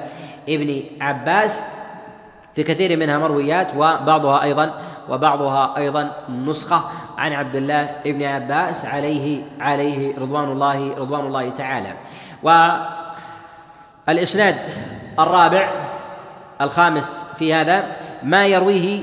ابن 0.48 0.82
عباس. 1.00 1.64
في 2.54 2.62
كثير 2.62 2.98
منها 2.98 3.18
مرويات 3.18 3.74
وبعضها 3.76 4.42
أيضا 4.42 4.74
وبعضها 5.08 5.76
أيضا 5.76 6.12
نسخة 6.28 6.84
عن 7.18 7.32
عبد 7.32 7.56
الله 7.56 7.90
ابن 8.06 8.22
عباس 8.22 8.84
عليه 8.84 9.42
عليه 9.60 10.18
رضوان 10.18 10.52
الله 10.52 10.94
رضوان 10.98 11.26
الله 11.26 11.50
تعالى. 11.50 11.92
والإسناد 14.08 14.56
الرابع 15.18 15.70
الخامس 16.60 17.24
في 17.38 17.54
هذا 17.54 17.84
ما 18.22 18.46
يرويه 18.46 19.02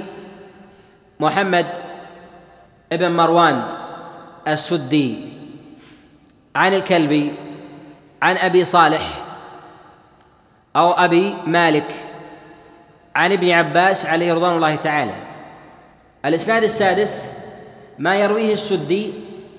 محمد 1.20 1.66
ابن 2.92 3.12
مروان 3.12 3.64
السدي 4.54 5.30
عن 6.56 6.74
الكلبي 6.74 7.34
عن 8.22 8.38
أبي 8.38 8.66
صالح 8.66 9.26
أو 10.76 10.92
أبي 10.92 11.36
مالك 11.48 11.88
عن 13.16 13.32
ابن 13.32 13.50
عباس 13.50 14.06
عليه 14.06 14.34
رضوان 14.34 14.56
الله 14.56 14.76
تعالى. 14.76 15.14
الإسناد 16.26 16.64
السادس 16.64 17.32
ما 18.00 18.16
يرويه 18.16 18.54
السدي 18.54 19.14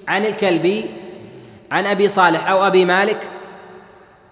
عن 0.08 0.26
الكلبي 0.26 0.84
عن 1.72 1.86
أبي 1.86 2.08
صالح 2.08 2.48
أو 2.48 2.66
أبي 2.66 2.84
مالك 2.84 3.18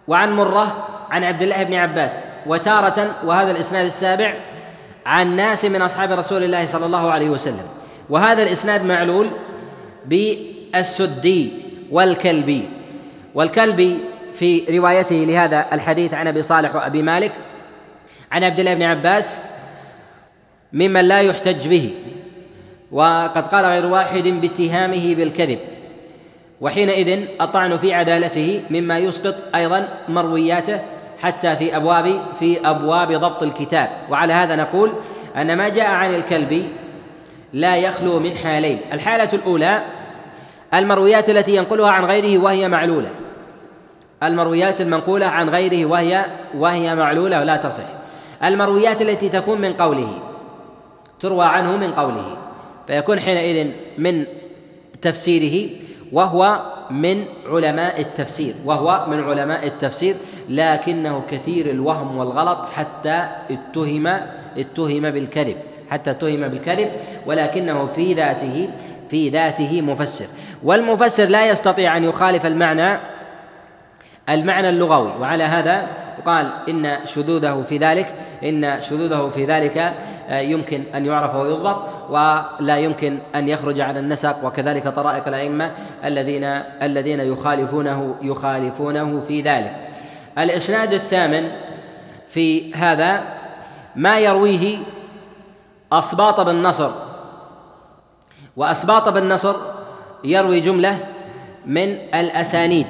وعن 0.09 0.37
مرة 0.37 0.89
عن 1.11 1.25
عبد 1.25 1.43
الله 1.43 1.63
بن 1.63 1.75
عباس. 1.75 2.25
وتارة 2.47 3.15
وهذا 3.25 3.51
الإسناد 3.51 3.87
السابع 3.87 4.35
عن 5.07 5.37
ناس 5.37 5.65
من 5.65 5.83
أصحاب 5.83 6.13
رسول 6.13 6.45
الله 6.45 6.67
صلى 6.67 6.87
الله 6.87 7.13
عليه 7.13 7.31
وسلم. 7.31 7.67
وهذا 8.11 8.43
الإسناد 8.43 8.85
معلول 8.85 9.31
بالسدي 10.09 11.51
والكلبي. 11.91 12.69
والكلبي 13.35 13.99
في 14.35 14.79
روايته 14.79 15.15
لهذا 15.15 15.67
الحديث 15.73 16.15
عن 16.15 16.27
أبي 16.27 16.43
صالح 16.43 16.75
وأبي 16.75 17.03
مالك 17.03 17.33
عن 18.33 18.45
عبد 18.45 18.59
الله 18.59 18.75
بن 18.75 18.83
عباس 18.83 19.41
ممن 20.73 21.01
لا 21.01 21.21
يحتج 21.21 21.69
به. 21.69 21.95
وقد 22.93 23.49
قال 23.49 23.65
غير 23.65 23.87
واحد 23.87 24.23
باتهامه 24.23 25.15
بالكذب. 25.15 25.59
وحينئذ 26.61 27.27
الطعن 27.41 27.79
في 27.79 27.95
عدالته 27.95 28.63
مما 28.71 28.99
يسقط 28.99 29.35
أيضا 29.55 29.89
مروياته 30.09 30.81
حتى 31.23 31.57
في 31.57 31.77
أبواب 31.77 32.23
في 32.39 32.69
أبواب 32.71 33.13
ضبط 33.13 33.43
الكتاب. 33.43 33.91
وعلى 34.11 34.33
هذا 34.33 34.57
نقول 34.57 34.93
أن 35.37 35.57
ما 35.57 35.69
جاء 35.69 35.87
عن 35.87 36.15
الكلب 36.15 36.67
لا 37.53 37.77
يخلو 37.77 38.21
من 38.21 38.37
حالين. 38.37 38.81
الحالة 38.93 39.29
الأولى 39.33 39.83
المرويات 40.75 41.31
التي 41.31 41.57
ينقلها 41.57 41.91
عن 41.91 42.05
غيره 42.05 42.43
وهي 42.43 42.69
معلولة. 42.69 43.11
المرويات 44.23 44.81
المنقولة 44.81 45.27
عن 45.27 45.49
غيره 45.49 45.87
وهي 45.87 46.25
وهي 46.55 46.95
معلولة 46.95 47.41
ولا 47.41 47.57
تصح. 47.57 47.85
المرويات 48.45 49.03
التي 49.03 49.29
تكون 49.29 49.61
من 49.61 49.73
قوله 49.73 50.09
تروى 51.21 51.45
عنه 51.45 51.77
من 51.77 51.93
قوله 51.93 52.37
فيكون 52.87 53.21
حينئذ 53.21 53.71
من 53.99 54.25
تفسيره 55.03 55.71
وهو 56.13 56.63
من 56.91 57.25
علماء 57.47 58.01
التفسير 58.01 58.55
وهو 58.65 59.07
من 59.11 59.25
علماء 59.25 59.67
التفسير 59.67 60.17
لكنه 60.49 61.23
كثير 61.31 61.71
الوهم 61.71 62.17
والغلط 62.17 62.67
حتى 62.75 63.29
اتهم 63.51 64.07
اتهم 64.59 65.11
بالكذب 65.11 65.57
حتى 65.91 66.11
اتهم 66.11 66.49
بالكذب 66.49 66.89
ولكنه 67.27 67.87
في 67.87 68.15
ذاته 68.15 68.69
في 69.11 69.29
ذاته 69.29 69.83
مفسر. 69.83 70.27
والمفسر 70.63 71.25
لا 71.25 71.49
يستطيع 71.49 71.97
أن 71.97 72.05
يخالف 72.05 72.47
المعنى 72.47 72.99
المعنى 74.29 74.69
اللغوي. 74.69 75.13
وعلى 75.21 75.45
هذا 75.45 75.87
يقال 76.19 76.51
إن 76.69 77.07
شذوذه 77.07 77.65
في 77.69 77.79
ذلك 77.79 78.15
إن 78.45 78.81
شذوذه 78.81 79.29
في 79.29 79.45
ذلك 79.45 79.95
آه، 80.29 80.39
يمكن 80.39 80.85
أن 80.95 81.07
يعرف 81.07 81.35
ويضبط 81.35 81.83
ولا 82.11 82.79
يمكن 82.79 83.19
أن 83.35 83.49
يخرج 83.49 83.81
عن 83.81 83.97
النسق. 83.97 84.45
وكذلك 84.45 84.89
طرائق 84.89 85.29
الأئمة 85.29 85.71
الذين 86.05 86.45
الذين 86.83 87.21
يخالفونه 87.21 88.15
يخالفونه 88.23 89.21
في 89.29 89.41
ذلك. 89.41 89.77
الإسناد 90.39 90.93
الثامن 90.93 91.51
في 92.29 92.75
هذا 92.75 93.23
ما 93.97 94.19
يرويه 94.19 94.79
أصباط 95.93 96.41
بن 96.41 96.63
نصر. 96.63 96.91
وأسباط 98.57 99.09
بن 99.09 99.33
نصر 99.33 99.57
يروي 100.25 100.61
جملة 100.61 100.99
من 101.67 101.97
الأسانيد 102.15 102.87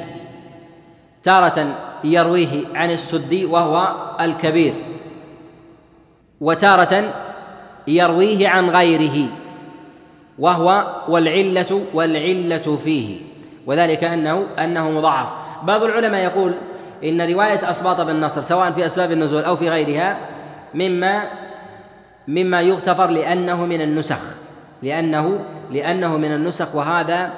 تارة 1.22 1.74
يرويه 2.04 2.64
عن 2.74 2.90
السدي 2.90 3.44
وهو 3.44 3.94
الكبير 4.20 4.74
وتارة 6.40 7.14
يرويه 7.86 8.48
عن 8.48 8.70
غيره 8.70 9.28
وهو 10.38 10.86
والعلة 11.08 11.82
والعلة 11.94 12.76
فيه 12.84 13.20
وذلك 13.66 14.04
أنه 14.04 14.46
أنه 14.58 14.90
مضاعف. 14.90 15.28
بعض 15.62 15.82
العلماء 15.82 16.24
يقول 16.24 16.52
إن 17.04 17.20
رواية 17.30 17.70
أسباط 17.70 18.00
بن 18.00 18.20
نصر 18.20 18.42
سواء 18.42 18.70
في 18.70 18.86
أسباب 18.86 19.12
النزول 19.12 19.44
أو 19.44 19.56
في 19.56 19.68
غيرها 19.68 20.18
مما 20.74 21.22
مما 22.28 22.60
يغتفر 22.60 23.10
لأنه 23.10 23.66
من 23.66 23.80
النسخ 23.80 24.20
لأنه 24.82 25.40
لأنه 25.70 26.16
من 26.16 26.32
النسخ 26.32 26.74
وهذا 26.74 27.30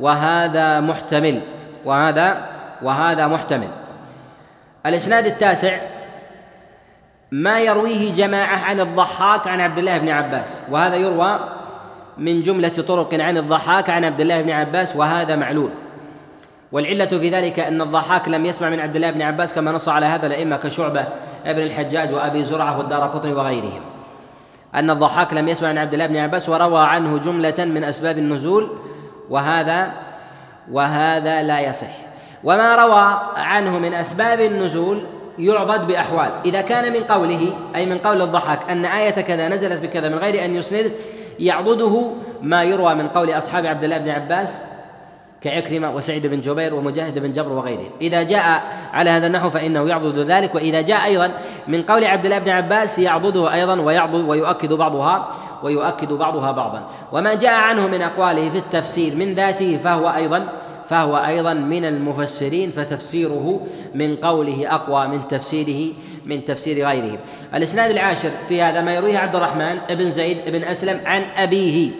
وهذا 0.00 0.80
محتمل 0.80 1.40
وهذا 1.84 2.46
وهذا 2.82 3.26
محتمل. 3.26 3.68
الإسناد 4.86 5.26
التاسع 5.26 5.78
ما 7.32 7.60
يرويه 7.60 8.12
جماعة 8.12 8.56
عن 8.56 8.80
الضحاك 8.80 9.48
عن 9.48 9.60
عبد 9.60 9.78
الله 9.78 9.98
بن 9.98 10.08
عباس. 10.08 10.62
وهذا 10.70 10.96
يروى 10.96 11.38
من 12.18 12.42
جملة 12.42 12.68
طرق 12.68 13.14
عن 13.14 13.36
الضحاك 13.36 13.90
عن 13.90 14.04
عبد 14.04 14.20
الله 14.20 14.42
بن 14.42 14.50
عباس 14.50 14.96
وهذا 14.96 15.36
معلول. 15.36 15.70
والعلة 16.72 17.06
في 17.06 17.28
ذلك 17.30 17.60
أن 17.60 17.82
الضحاك 17.82 18.28
لم 18.28 18.46
يسمع 18.46 18.68
من 18.68 18.80
عبد 18.80 18.96
الله 18.96 19.10
بن 19.10 19.22
عباس 19.22 19.54
كما 19.54 19.72
نص 19.72 19.88
على 19.88 20.06
هذا 20.06 20.26
الأئمة 20.26 20.56
كشعبة 20.56 21.04
ابن 21.46 21.62
الحجاج 21.62 22.12
وأبي 22.12 22.44
زرعة 22.44 22.78
والدار 22.78 23.02
قطني 23.02 23.32
وغيرهم. 23.32 23.93
أن 24.74 24.90
الضحاك 24.90 25.34
لم 25.34 25.48
يسمع 25.48 25.68
عن 25.68 25.78
عبد 25.78 25.92
الله 25.92 26.06
بن 26.06 26.16
عباس 26.16 26.48
وروى 26.48 26.80
عنه 26.84 27.18
جملة 27.18 27.54
من 27.58 27.84
أسباب 27.84 28.18
النزول 28.18 28.68
وهذا 29.30 29.92
وهذا 30.72 31.42
لا 31.42 31.60
يصح. 31.60 31.96
وما 32.44 32.74
روى 32.74 33.20
عنه 33.36 33.78
من 33.78 33.94
أسباب 33.94 34.40
النزول 34.40 35.02
يعضد 35.38 35.86
بأحوال. 35.86 36.30
إذا 36.44 36.60
كان 36.60 36.92
من 36.92 37.00
قوله 37.00 37.52
أي 37.76 37.86
من 37.86 37.98
قول 37.98 38.22
الضحاك 38.22 38.70
أن 38.70 38.84
آية 38.84 39.10
كذا 39.10 39.48
نزلت 39.48 39.82
بكذا 39.82 40.08
من 40.08 40.18
غير 40.18 40.44
أن 40.44 40.54
يسند 40.54 40.92
يعضده 41.38 42.10
ما 42.42 42.64
يروى 42.64 42.94
من 42.94 43.08
قول 43.08 43.30
أصحاب 43.30 43.66
عبد 43.66 43.84
الله 43.84 43.98
بن 43.98 44.10
عباس 44.10 44.64
كعكرمة 45.44 45.94
وسعيد 45.94 46.26
بن 46.26 46.40
جبير 46.40 46.74
ومجاهد 46.74 47.18
بن 47.18 47.32
جبر 47.32 47.52
وغيرهم. 47.52 47.90
إذا 48.00 48.22
جاء 48.22 48.62
على 48.92 49.10
هذا 49.10 49.26
النحو 49.26 49.50
فإنه 49.50 49.88
يعضد 49.88 50.18
ذلك 50.18 50.54
وإذا 50.54 50.80
جاء 50.80 51.04
أيضا 51.04 51.30
من 51.68 51.82
قول 51.82 52.04
عبد 52.04 52.24
الله 52.24 52.38
بن 52.38 52.50
عباس 52.50 52.98
يعضده 52.98 53.54
أيضا 53.54 53.80
ويعضد 53.80 54.28
ويؤكد 54.28 54.72
بعضها 54.72 55.34
ويؤكد 55.62 56.12
بعضها 56.12 56.52
بعضا. 56.52 56.88
وما 57.12 57.34
جاء 57.34 57.54
عنه 57.54 57.86
من 57.86 58.02
أقواله 58.02 58.48
في 58.48 58.58
التفسير 58.58 59.16
من 59.16 59.34
ذاته 59.34 59.78
فهو 59.84 60.08
أيضا 60.08 60.46
فهو 60.88 61.16
أيضا 61.16 61.54
من 61.54 61.84
المفسرين 61.84 62.70
فتفسيره 62.70 63.66
من 63.94 64.16
قوله 64.16 64.74
أقوى 64.74 65.06
من 65.08 65.28
تفسيره 65.28 65.92
من 66.26 66.44
تفسير 66.44 66.86
غيره. 66.86 67.18
الإسناد 67.54 67.90
العاشر 67.90 68.30
في 68.48 68.62
هذا 68.62 68.80
ما 68.80 68.94
يرويه 68.94 69.18
عبد 69.18 69.36
الرحمن 69.36 69.78
بن 69.90 70.10
زيد 70.10 70.36
بن 70.46 70.64
أسلم 70.64 71.00
عن 71.04 71.22
أبيه. 71.36 71.90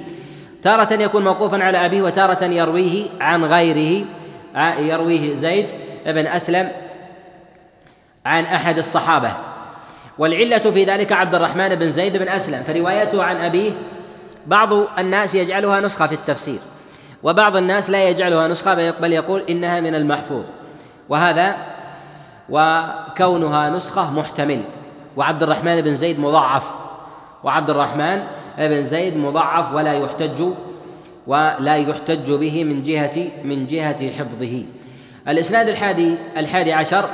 تارة 0.65 1.03
يكون 1.03 1.25
موقوفا 1.25 1.65
على 1.65 1.87
أبيه 1.87 2.03
وتارة 2.03 2.45
يرويه 2.45 3.07
عن 3.21 3.45
غيره 3.45 4.05
يرويه 4.79 5.35
زيد 5.35 5.67
بن 6.07 6.27
أسلم 6.27 6.71
عن 8.27 8.45
أحد 8.45 8.79
الصحابة. 8.79 9.33
والعلة 10.19 10.59
في 10.59 10.85
ذلك 10.85 11.13
عبد 11.13 11.35
الرحمن 11.35 11.69
بن 11.69 11.91
زيد 11.91 12.17
بن 12.17 12.29
أسلم 12.29 12.63
فروايته 12.63 13.25
عن 13.25 13.37
أبيه 13.37 13.71
بعض 14.47 14.73
الناس 14.99 15.35
يجعلها 15.35 15.81
نسخة 15.81 16.07
في 16.07 16.15
التفسير 16.15 16.59
وبعض 17.23 17.57
الناس 17.57 17.91
لا 17.91 18.09
يجعلها 18.09 18.49
نسخة 18.49 18.91
بل 18.91 19.13
يقول 19.13 19.43
إنها 19.49 19.81
من 19.81 19.95
المحفوظ. 19.95 20.45
وهذا 21.09 21.57
وكونها 22.49 23.71
نسخة 23.71 24.11
محتمل 24.11 24.63
وعبد 25.17 25.43
الرحمن 25.43 25.81
بن 25.81 25.95
زيد 25.95 26.21
مضاعف 26.21 26.84
وعبد 27.45 27.71
الرحمن 27.71 28.23
بن 28.59 28.85
زيد 28.85 29.17
مضعف 29.17 29.73
ولا 29.73 29.93
يحتج 29.93 30.43
ولا 31.27 31.77
يحتج 31.77 32.31
به 32.33 32.65
من 32.65 32.83
جهة 32.83 33.29
من 33.45 33.67
جهة 33.67 34.13
حفظه. 34.13 34.65
الإسناد 35.29 35.69
الحادي 35.69 36.15
الحادي 36.37 36.73
عشر 36.73 37.09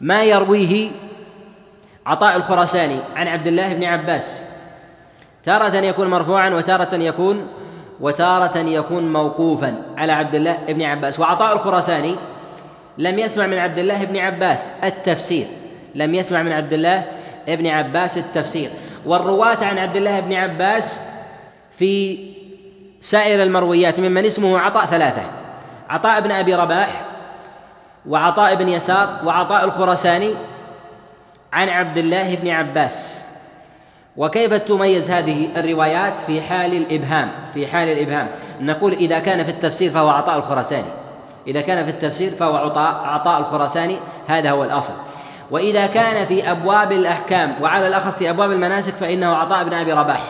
ما 0.00 0.24
يرويه 0.24 0.90
عطاء 2.06 2.36
الخراساني 2.36 2.96
عن 3.16 3.28
عبد 3.28 3.46
الله 3.46 3.74
بن 3.74 3.84
عباس. 3.84 4.44
تارة 5.44 5.76
يكون 5.76 6.10
مرفوعا 6.10 6.50
وتارة 6.50 6.94
يكون 6.94 7.46
وتارة 8.00 8.58
يكون 8.58 9.12
موقوفا 9.12 9.82
على 9.96 10.12
عبد 10.12 10.34
الله 10.34 10.58
بن 10.68 10.82
عباس. 10.82 11.20
وعطاء 11.20 11.52
الخراساني 11.52 12.16
لم 12.98 13.18
يسمع 13.18 13.46
من 13.46 13.58
عبد 13.58 13.78
الله 13.78 14.04
بن 14.04 14.16
عباس 14.16 14.74
التفسير. 14.84 15.46
لم 15.94 16.14
يسمع 16.14 16.42
من 16.42 16.52
عبد 16.52 16.72
الله 16.72 17.04
بن 17.48 17.66
عباس 17.66 18.18
التفسير. 18.18 18.70
والرواة 19.06 19.64
عن 19.64 19.78
عبد 19.78 19.96
الله 19.96 20.20
بن 20.20 20.34
عباس 20.34 21.02
في 21.78 22.18
سائر 23.00 23.42
المرويات 23.42 24.00
ممن 24.00 24.24
اسمه 24.24 24.58
عطاء 24.58 24.86
ثلاثة. 24.86 25.22
عطاء 25.90 26.20
بن 26.20 26.30
أبي 26.30 26.54
رباح 26.54 27.04
وعطاء 28.08 28.54
بن 28.54 28.68
يسار 28.68 29.20
وعطاء 29.24 29.64
الخرساني 29.64 30.34
عن 31.52 31.68
عبد 31.68 31.98
الله 31.98 32.34
بن 32.34 32.48
عباس. 32.48 33.20
وكيف 34.16 34.54
تميز 34.54 35.10
هذه 35.10 35.48
الروايات 35.56 36.18
في 36.18 36.42
حال 36.42 36.72
الإبهام؟ 36.72 37.30
في 37.54 37.66
حال 37.66 37.88
الإبهام. 37.88 38.28
نقول 38.60 38.92
إذا 38.92 39.18
كان 39.18 39.44
في 39.44 39.50
التفسير 39.50 39.90
فهو 39.90 40.08
عطاء 40.08 40.38
الخرساني 40.38 40.88
إذا 41.46 41.60
كان 41.60 41.84
في 41.84 41.90
التفسير 41.90 42.30
فهو 42.30 42.56
عطاء 42.56 43.02
عطاء 43.04 43.40
الخرساني 43.40 43.96
هذا 44.26 44.50
هو 44.50 44.64
الأصل. 44.64 44.92
وإذا 45.50 45.86
كان 45.86 46.26
في 46.26 46.50
أبواب 46.50 46.92
الأحكام 46.92 47.54
وعلى 47.62 47.86
الأخص 47.88 48.18
في 48.18 48.30
أبواب 48.30 48.52
المناسك 48.52 48.94
فإنه 48.94 49.36
عطاء 49.36 49.64
بن 49.64 49.74
أبي 49.74 49.92
رباح. 49.92 50.20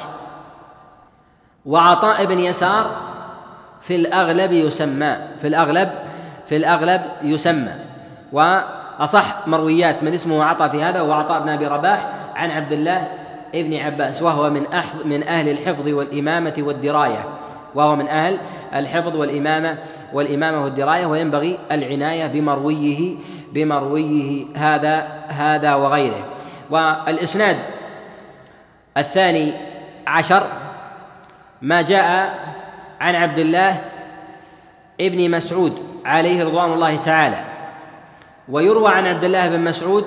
وعطاء 1.66 2.24
بن 2.24 2.40
يسار 2.40 2.96
في 3.82 3.96
الأغلب 3.96 4.52
يسمى 4.52 5.16
في 5.40 5.48
الأغلب 5.48 5.90
في 6.46 6.56
الأغلب 6.56 7.02
يسمى. 7.22 7.72
وأصح 8.32 9.48
مرويات 9.48 10.02
من 10.02 10.14
اسمه 10.14 10.44
عطاء 10.44 10.68
في 10.68 10.82
هذا 10.82 11.00
هو 11.00 11.12
عطاء 11.12 11.40
بن 11.40 11.48
أبي 11.48 11.66
رباح 11.66 12.10
عن 12.34 12.50
عبد 12.50 12.72
الله 12.72 13.08
ابن 13.54 13.76
عباس 13.76 14.22
وهو 14.22 14.50
من 14.50 14.66
أحظ 14.66 15.00
من 15.04 15.22
أهل 15.22 15.48
الحفظ 15.48 15.88
والإمامة 15.88 16.54
والدراية. 16.58 17.24
وهو 17.74 17.96
من 17.96 18.08
أهل 18.08 18.38
الحفظ 18.74 19.16
والإمامة 19.16 19.78
والإمامة 20.12 20.64
والدراية 20.64 21.06
وينبغي 21.06 21.58
العناية 21.72 22.26
بمرويه 22.26 23.16
بمرويه 23.54 24.46
هذا 24.54 24.96
هذا 25.28 25.74
وغيره. 25.74 26.24
والإسناد 26.70 27.56
الثاني 28.96 29.52
عشر 30.06 30.46
ما 31.62 31.82
جاء 31.82 32.38
عن 33.00 33.14
عبد 33.14 33.38
الله 33.38 33.80
ابن 35.00 35.30
مسعود 35.30 35.72
عليه 36.04 36.44
رضوان 36.44 36.72
الله 36.72 36.96
تعالى 36.96 37.44
ويروى 38.48 38.88
عن 38.88 39.06
عبد 39.06 39.24
الله 39.24 39.48
بن 39.48 39.60
مسعود 39.60 40.04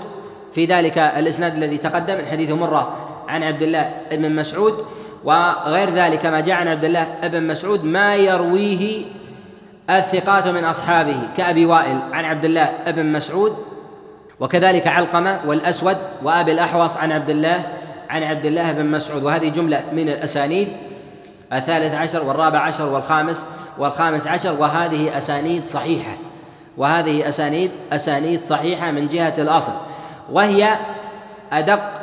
في 0.53 0.65
ذلك 0.65 0.97
الإسناد 0.97 1.55
الذي 1.55 1.77
تقدم 1.77 2.17
من 2.17 2.25
حديث 2.25 2.51
مره 2.51 2.97
عن 3.27 3.43
عبد 3.43 3.61
الله 3.61 3.93
بن 4.11 4.35
مسعود 4.35 4.85
وغير 5.23 5.89
ذلك 5.89 6.25
ما 6.25 6.39
جاء 6.39 6.55
عن 6.55 6.67
عبد 6.67 6.85
الله 6.85 7.07
بن 7.23 7.47
مسعود 7.47 7.83
ما 7.83 8.15
يرويه 8.15 9.05
الثقات 9.89 10.47
من 10.47 10.63
أصحابه 10.63 11.15
كأبي 11.37 11.65
وائل 11.65 11.99
عن 12.11 12.25
عبد 12.25 12.45
الله 12.45 12.69
بن 12.87 13.05
مسعود 13.05 13.57
وكذلك 14.39 14.87
علقمة 14.87 15.39
والأسود 15.45 15.97
وأبي 16.23 16.51
الأحوص 16.51 16.97
عن 16.97 17.11
عبد 17.11 17.29
الله 17.29 17.63
عن 18.09 18.23
عبد 18.23 18.45
الله 18.45 18.71
بن 18.71 18.85
مسعود. 18.85 19.23
وهذه 19.23 19.49
جملة 19.49 19.83
من 19.93 20.09
الأسانيد 20.09 20.67
الثالث 21.53 21.93
عشر 21.93 22.23
والرابع 22.23 22.59
عشر 22.59 22.89
والخامس 22.89 23.45
والخامس 23.77 24.27
عشر 24.27 24.53
وهذه 24.59 25.17
أسانيد 25.17 25.65
صحيحة. 25.65 26.17
وهذه 26.77 27.29
أسانيد 27.29 27.71
أسانيد 27.91 28.39
صحيحة 28.39 28.91
من 28.91 29.07
جهة 29.07 29.33
الأصل. 29.37 29.73
وهي 30.31 30.75
أدق 31.51 31.93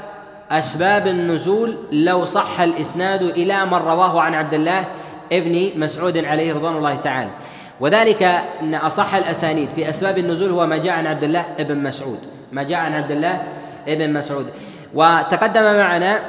أسباب 0.50 1.06
النزول 1.06 1.76
لو 1.92 2.24
صح 2.24 2.60
الإسناد 2.60 3.22
إلى 3.22 3.66
من 3.66 3.74
رواه 3.74 4.20
عن 4.20 4.34
عبد 4.34 4.54
الله 4.54 4.84
ابن 5.32 5.70
مسعود 5.76 6.24
عليه 6.24 6.54
رضوان 6.54 6.76
الله 6.76 6.94
تعالى. 6.94 7.30
وذلك 7.80 8.22
أن 8.62 8.74
أصح 8.74 9.14
الأسانيد 9.14 9.70
في 9.70 9.88
أسباب 9.88 10.18
النزول 10.18 10.50
هو 10.50 10.66
ما 10.66 10.76
جاء 10.76 10.92
عن 10.92 11.06
عبد 11.06 11.24
الله 11.24 11.44
ابن 11.58 11.78
مسعود. 11.78 12.18
ما 12.52 12.62
جاء 12.62 12.78
عن 12.78 12.92
عبد 12.92 13.10
الله 13.10 13.42
ابن 13.88 14.12
مسعود. 14.12 14.46
وتقدم 14.94 15.62
معنا 15.62 16.20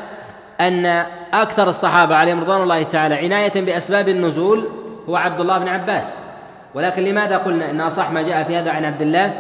أن 0.61 0.85
أكثر 1.33 1.69
الصحابة 1.69 2.15
عليهم 2.15 2.39
رضوان 2.39 2.61
الله 2.61 2.83
تعالى 2.83 3.15
عناية 3.15 3.61
بأسباب 3.61 4.09
النزول 4.09 4.69
هو 5.09 5.15
عبد 5.15 5.39
الله 5.39 5.57
بن 5.57 5.67
عباس. 5.67 6.19
ولكن 6.73 7.03
لماذا 7.03 7.37
قلنا 7.37 7.69
إن 7.69 7.81
أصح 7.81 8.11
ما 8.11 8.21
جاء 8.21 8.43
في 8.43 8.57
هذا 8.57 8.71
عن 8.71 8.85
عبد 8.85 9.01
الله 9.01 9.33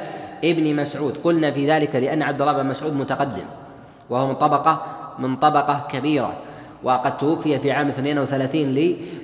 ابن 0.43 0.75
مسعود؟ 0.75 1.17
قلنا 1.23 1.51
في 1.51 1.67
ذلك 1.67 1.95
لأن 1.95 2.23
عبد 2.23 2.41
الله 2.41 2.53
بن 2.53 2.65
مسعود 2.65 2.93
متقدم 2.93 3.45
وهو 4.09 4.27
من 4.27 4.35
طبقة 4.35 4.81
من 5.19 5.35
طبقة 5.35 5.87
كبيرة. 5.91 6.33
وقد 6.83 7.17
توفي 7.17 7.59
في 7.59 7.71
عام 7.71 7.87
32 7.87 8.75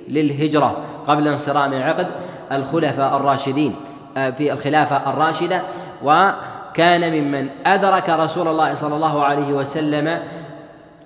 للهجرة 0.08 0.76
قبل 1.06 1.28
انصرام 1.28 1.82
عقد. 1.82 2.06
الخلفاء 2.52 3.16
الراشدين 3.16 3.74
آه، 4.16 4.30
في 4.30 4.52
الخلافة 4.52 5.10
الراشدة. 5.10 5.62
وكان 6.04 7.12
ممن 7.12 7.48
أدرك 7.66 8.08
رسول 8.08 8.48
الله 8.48 8.74
صلى 8.74 8.94
الله 8.94 9.24
عليه 9.24 9.52
وسلم 9.52 10.18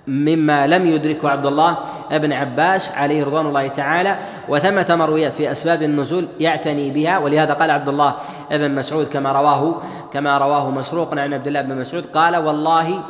مما 0.07 0.67
لم 0.67 0.85
يدركه 0.85 1.29
عبد 1.29 1.45
الله 1.45 1.77
بن 2.11 2.33
عباس 2.33 2.91
عليه 2.91 3.25
رضوان 3.25 3.45
الله 3.45 3.67
تعالى. 3.67 4.17
وثمة 4.49 4.85
مرويات 4.89 5.33
في 5.35 5.51
أسباب 5.51 5.83
النزول 5.83 6.27
يعتني 6.39 6.91
بها 6.91 7.17
ولهذا 7.17 7.53
قال 7.53 7.71
عبد 7.71 7.89
الله 7.89 8.13
بن 8.51 8.75
مسعود 8.75 9.07
كما 9.07 9.31
رواه 9.31 9.81
كما 10.13 10.37
رواه 10.37 10.69
مسروق 10.69 11.19
عن 11.19 11.33
عبد 11.33 11.47
الله 11.47 11.61
بن 11.61 11.77
مسعود 11.77 12.05
قال 12.05 12.37
والله 12.37 13.03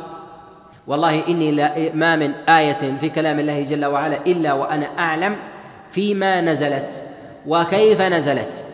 والله 0.86 1.28
إني 1.28 1.52
لا 1.52 1.94
ما 1.94 2.16
من 2.16 2.32
آية 2.48 2.96
في 3.00 3.08
كلام 3.08 3.40
الله 3.40 3.62
جل 3.62 3.84
وعلا 3.84 4.16
إلا 4.26 4.52
وأنا 4.52 4.86
أعلم 4.98 5.36
فيما 5.90 6.40
نزلت. 6.40 7.07
وكيف 7.46 8.02
نزلت؟ 8.02 8.64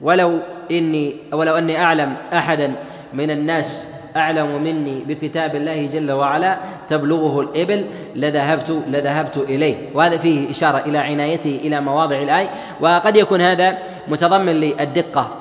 ولو 0.00 0.38
إني 0.70 1.16
ولو 1.32 1.58
أني 1.58 1.82
أعلم 1.82 2.16
أحدا 2.32 2.72
من 3.12 3.30
الناس 3.30 3.88
أعلم 4.16 4.62
مني 4.62 5.00
بكتاب 5.08 5.56
الله 5.56 5.86
جل 5.86 6.12
وعلا 6.12 6.58
تبلغه 6.88 7.40
الإبل 7.40 7.84
لذهبت 8.14 8.82
لذهبت 8.88 9.36
إليه. 9.36 9.76
وهذا 9.94 10.16
فيه 10.16 10.50
إشارة 10.50 10.78
إلى 10.78 10.98
عنايته 10.98 11.60
إلى 11.64 11.80
مواضع 11.80 12.18
الآية. 12.18 12.50
وقد 12.80 13.16
يكون 13.16 13.40
هذا 13.40 13.78
متضمن 14.08 14.52
للدقة 14.52 15.38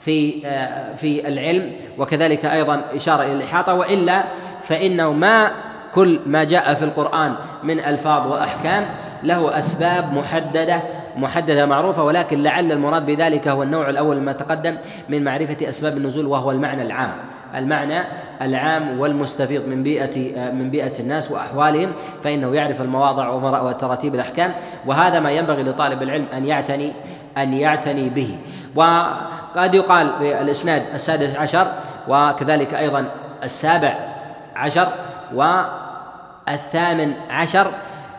في 0.00 0.46
آه، 0.46 0.94
في 0.96 1.28
العلم 1.28 1.72
وكذلك 1.98 2.44
أيضا 2.44 2.82
إشارة 2.94 3.22
إلى 3.22 3.32
الإحاطة. 3.32 3.74
وإلا 3.74 4.24
فإنه 4.62 5.12
ما 5.12 5.50
كل 5.98 6.20
ما 6.26 6.44
جاء 6.44 6.74
في 6.74 6.84
القرآن 6.84 7.34
من 7.62 7.80
ألفاظ 7.80 8.26
وأحكام 8.26 8.86
له 9.22 9.58
أسباب 9.58 10.12
محددة 10.12 10.80
محددة 11.16 11.66
معروفة 11.66 12.04
ولكن 12.04 12.42
لعل 12.42 12.72
المراد 12.72 13.06
بذلك 13.06 13.48
هو 13.48 13.62
النوع 13.62 13.90
الأول 13.90 14.16
مما 14.16 14.32
تقدم 14.32 14.76
من 15.08 15.24
معرفة 15.24 15.68
أسباب 15.68 15.96
النزول 15.96 16.26
وهو 16.26 16.50
المعنى 16.50 16.82
العام. 16.82 17.12
المعنى 17.54 17.98
العام 18.42 19.00
والمستفيض 19.00 19.68
من 19.68 19.82
بيئة 19.82 20.50
من 20.52 20.70
بيئة 20.70 21.00
الناس 21.00 21.30
وأحوالهم 21.30 21.92
فإنه 22.24 22.54
يعرف 22.54 22.80
المواضع 22.80 23.28
وتراتيب 23.62 24.14
الأحكام 24.14 24.52
وهذا 24.86 25.20
ما 25.20 25.30
ينبغي 25.30 25.62
لطالب 25.62 26.02
العلم 26.02 26.26
أن 26.34 26.44
يعتني 26.44 26.92
أن 27.38 27.54
يعتني 27.54 28.08
به. 28.10 28.38
وقد 28.74 29.74
يقال 29.74 30.10
بالإسناد 30.20 30.82
السادس 30.94 31.36
عشر 31.36 31.72
وكذلك 32.08 32.74
أيضا 32.74 33.04
السابع 33.44 33.94
عشر 34.56 34.88
والثامن 36.48 37.12
عشر 37.30 37.70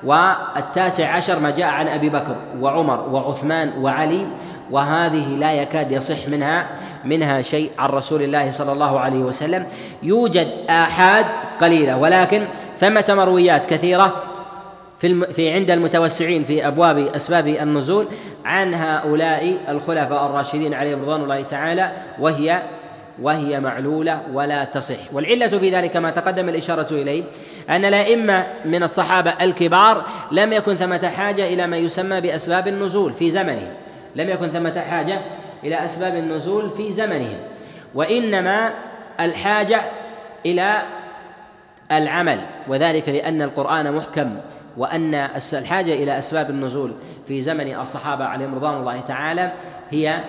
والتاسع 0.04 1.15
عشر 1.15 1.39
ما 1.39 1.50
جاء 1.50 1.68
عن 1.68 1.88
أبي 1.88 2.10
بكر 2.10 2.36
وعمر 2.60 3.10
وعثمان 3.10 3.74
وعلي 3.78 4.28
وهذه 4.72 5.28
لا 5.28 5.54
يكاد 5.54 5.92
يصح 5.92 6.28
منها 6.28 6.68
منها 7.06 7.42
شيء 7.42 7.72
عن 7.80 7.89
رسول 7.89 8.22
الله 8.22 8.52
صلى 8.52 8.72
الله 8.72 9.00
عليه 9.00 9.20
وسلم. 9.20 9.65
يوجد 10.04 10.48
آحاد 10.70 11.26
قليلة 11.62 11.98
ولكن 11.98 12.42
ثمة 12.78 13.06
مرويات 13.10 13.65
كثيرة 13.65 14.24
في 15.00 15.34
في 15.34 15.52
عند 15.52 15.72
المتوسعين 15.72 16.44
في 16.44 16.68
أبواب 16.68 16.98
أسباب 16.98 17.48
النزول 17.48 18.08
عن 18.46 18.74
هؤلاء 18.74 19.58
الخلفاء 19.70 20.26
الراشدين 20.26 20.74
عليهم 20.74 21.02
رضوان 21.02 21.24
الله 21.24 21.42
تعالى 21.42 21.92
وهي 22.20 22.62
وهي 23.22 23.60
معلولة 23.60 24.22
ولا 24.34 24.63
تصح. 24.63 25.13
والعلة 25.13 25.48
في 25.48 25.70
ذلك 25.70 25.98
ما 25.98 26.10
تقدم 26.10 26.50
الإشارة 26.50 26.88
إليه 26.92 27.24
أن 27.69 27.86
الأئمة 27.86 28.47
من 28.65 28.84
الصحابة 28.84 29.34
الكبار 29.41 30.05
لم 30.32 30.53
يكن 30.53 30.75
ثمة 30.75 31.08
حاجة 31.10 31.47
إلى 31.47 31.67
ما 31.67 31.77
يسمى 31.77 32.21
بأسباب 32.21 32.67
النزول 32.67 33.13
في 33.13 33.32
زمنهم. 33.32 33.73
لم 34.15 34.29
يكن 34.29 34.47
ثمة 34.47 34.84
حاجة 34.89 35.19
إلى 35.63 35.86
أسباب 35.86 36.15
النزول 36.15 36.69
في 36.69 36.91
زمنهم. 36.91 37.38
وإنما 37.95 38.71
الحاجة 39.19 39.82
إلى 40.45 40.82
العمل 41.91 42.39
وذلك 42.67 43.10
لأن 43.10 43.41
القرآن 43.41 43.93
محكم 43.93 44.36
وأن 44.77 45.15
الحاجة 45.53 45.93
إلى 45.93 46.17
أسباب 46.17 46.49
النزول 46.49 46.91
في 47.27 47.41
زمن 47.41 47.75
الصحابة 47.75 48.25
عليهم 48.25 48.55
رضوان 48.55 48.77
الله 48.77 48.99
تعالى 48.99 49.51
هي 49.89 50.19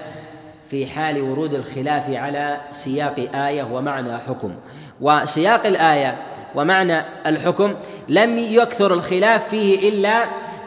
في 0.71 0.87
حال 0.87 1.23
ورود 1.23 1.55
الخلاف 1.55 2.11
على 2.11 2.57
سياق 2.73 3.29
آية 3.35 3.63
ومعنى 3.63 4.19
حكم. 4.19 4.55
وسياق 5.01 5.67
الآية 5.67 6.17
ومعنى 6.55 7.03
الحكم 7.27 7.75
لم 8.09 8.39
يكثر 8.39 8.95
الخلاف 8.95 9.49
فيه 9.49 9.89
إلا 9.89 10.25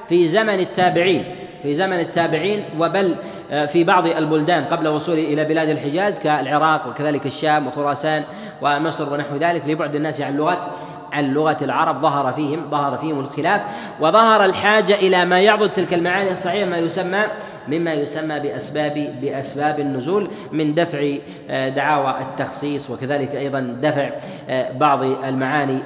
في 0.10 0.28
زمن 0.28 0.60
التابعين 0.60 1.26
في 1.64 1.76
زمن 1.76 2.00
التابعين 2.00 2.64
وبل 2.80 3.16
آه، 3.52 3.66
في 3.66 3.84
بعض 3.84 4.08
البلدان 4.08 4.66
قبل 4.66 4.88
وصوله 4.88 5.22
إلى 5.22 5.44
بلاد 5.46 5.70
الحجاز 5.70 6.20
كالعراق 6.20 6.88
وكذلك 6.88 7.26
الشام 7.26 7.68
وخراسان 7.68 8.24
ومصر 8.62 9.14
ونحو 9.14 9.36
ذلك 9.36 9.68
لبعد 9.68 9.96
الناس 9.96 10.22
عن 10.22 10.38
لغة 10.38 10.72
عن 11.14 11.34
لغة 11.34 11.58
العرب 11.62 12.02
ظهر 12.02 12.34
فيهم 12.34 12.70
ظهر 12.72 12.98
فيهم 12.98 13.20
الخلاف 13.20 13.62
وظهر 14.00 14.46
الحاجة 14.46 14.96
إلى 14.96 15.26
ما 15.26 15.40
يعضد 15.40 15.70
تلك 15.70 15.94
المعاني 15.94 16.32
الصحيحة 16.32 16.70
ما 16.70 16.78
يسمى 16.78 17.24
مما 17.68 17.94
يسمى 17.94 18.40
بأسباب 18.40 19.16
بأسباب 19.22 19.80
النزول 19.80 20.28
من 20.52 20.74
دفع 20.74 21.16
آه، 21.50 21.70
دعاوى 21.70 22.22
التخصيص 22.22 22.90
وكذلك 22.90 23.36
أيضا 23.36 23.78
دفع 23.82 24.10
آه، 24.50 24.78
بعض 24.78 25.04
المعاني 25.04 25.80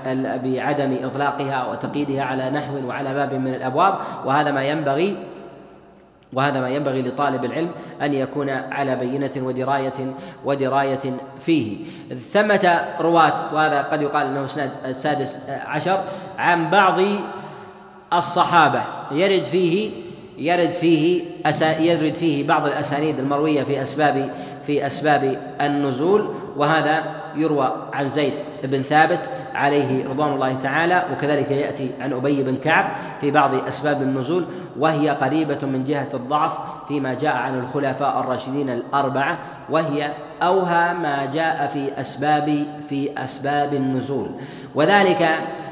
بعدم 0.44 0.98
إطلاقها 1.04 1.66
وتقييدها 1.72 2.24
على 2.24 2.50
نحو 2.50 2.88
وعلى 2.88 3.14
باب 3.14 3.34
من 3.34 3.54
الأبواب. 3.54 3.96
وهذا 4.26 4.52
ما 4.52 4.64
ينبغي 4.64 5.16
وهذا 6.34 6.60
ما 6.62 6.70
ينبغي 6.70 7.02
لطالب 7.02 7.46
العلم 7.46 7.70
أن 8.02 8.14
يكون 8.14 8.50
على 8.50 8.96
بينة 8.96 9.32
ودرايه 9.38 10.14
ودراية 10.46 11.18
فيه. 11.40 11.78
ثمة 12.32 12.80
رواة 13.00 13.54
وهذا 13.54 13.82
قد 13.82 14.02
يقال 14.02 14.28
أنه 14.28 14.46
إسناد 14.46 14.70
السادس 14.86 15.40
عشر 15.50 16.04
عن 16.38 16.70
بعض 16.70 17.00
الصحابة. 18.14 18.82
يرد 19.12 19.44
فيه 19.44 19.92
يرد 20.38 20.72
فيه 20.72 21.24
يرد 21.80 22.16
فيه 22.16 22.48
بعض 22.48 22.66
الأسانيد 22.66 23.20
المروية 23.20 23.64
في 23.64 23.82
أسباب 23.82 24.30
في 24.68 24.88
أسباب 24.88 25.38
النزول 25.62 26.30
وهذا 26.58 27.04
يروى 27.36 27.74
عن 27.94 28.10
زيد 28.10 28.34
بن 28.64 28.82
ثابت 28.82 29.20
عليه 29.56 30.10
رضوان 30.10 30.34
الله 30.34 30.54
تعالى 30.54 31.04
وكذلك 31.14 31.52
يأتي 31.52 31.92
عن 32.02 32.14
أبي 32.14 32.44
بن 32.44 32.56
كعب 32.56 32.86
في 33.22 33.32
بعض 33.32 33.54
أسباب 33.54 34.02
النزول 34.02 34.46
وهي 34.80 35.10
قريبة 35.10 35.66
من 35.66 35.84
جهة 35.84 36.10
الضعف 36.14 36.54
فيما 36.88 37.14
جاء 37.14 37.36
عن 37.36 37.60
الخلفاء 37.60 38.20
الراشدين 38.20 38.70
الأربعة 38.70 39.38
وهي 39.70 40.12
أوهى 40.42 40.94
ما 40.94 41.26
جاء 41.26 41.68
في 41.74 42.02
أسباب 42.02 42.66
في 42.90 43.24
أسباب 43.24 43.74
النزول. 43.74 44.30
وذلك 44.76 45.30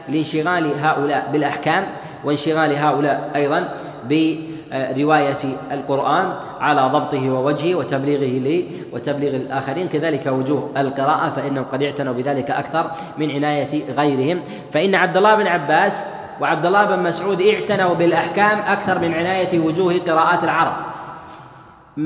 لانشغال 0.09 0.72
هؤلاء 0.82 1.30
بالأحكام 1.34 1.84
وانشغال 2.24 2.76
هؤلاء 2.76 3.32
أيضا 3.36 3.70
ب 4.09 4.36
رواية 4.76 5.38
القرآن 5.71 6.34
على 6.59 6.82
ضبطه 6.82 7.30
ووجهه 7.30 7.76
وتبليغه 7.76 8.39
لي 8.39 8.65
وتبليغ 8.93 9.36
الآخرين 9.36 9.88
كذلك 9.88 10.28
وجوه 10.28 10.69
القراءة 10.78 11.30
فإنهم 11.30 11.65
قد 11.71 11.84
اعتنوا 11.84 12.13
بذلك 12.13 12.51
أكثر 12.51 12.91
من 13.17 13.32
عناية 13.32 13.93
غيرهم. 13.93 14.41
فإن 14.71 14.95
عبد 14.95 15.17
الله 15.17 15.36
بن 15.36 15.47
عباس 15.47 16.07
وعبد 16.41 16.65
الله 16.65 16.86
بن 16.86 17.03
مسعود 17.03 17.41
اعتنوا 17.41 17.93
بالأحكام 17.93 18.59
أكثر 18.67 18.99
من 18.99 19.13
عناية 19.13 19.59
وجوه 19.59 19.93
قراءات 20.07 20.43
العرب. 20.43 20.73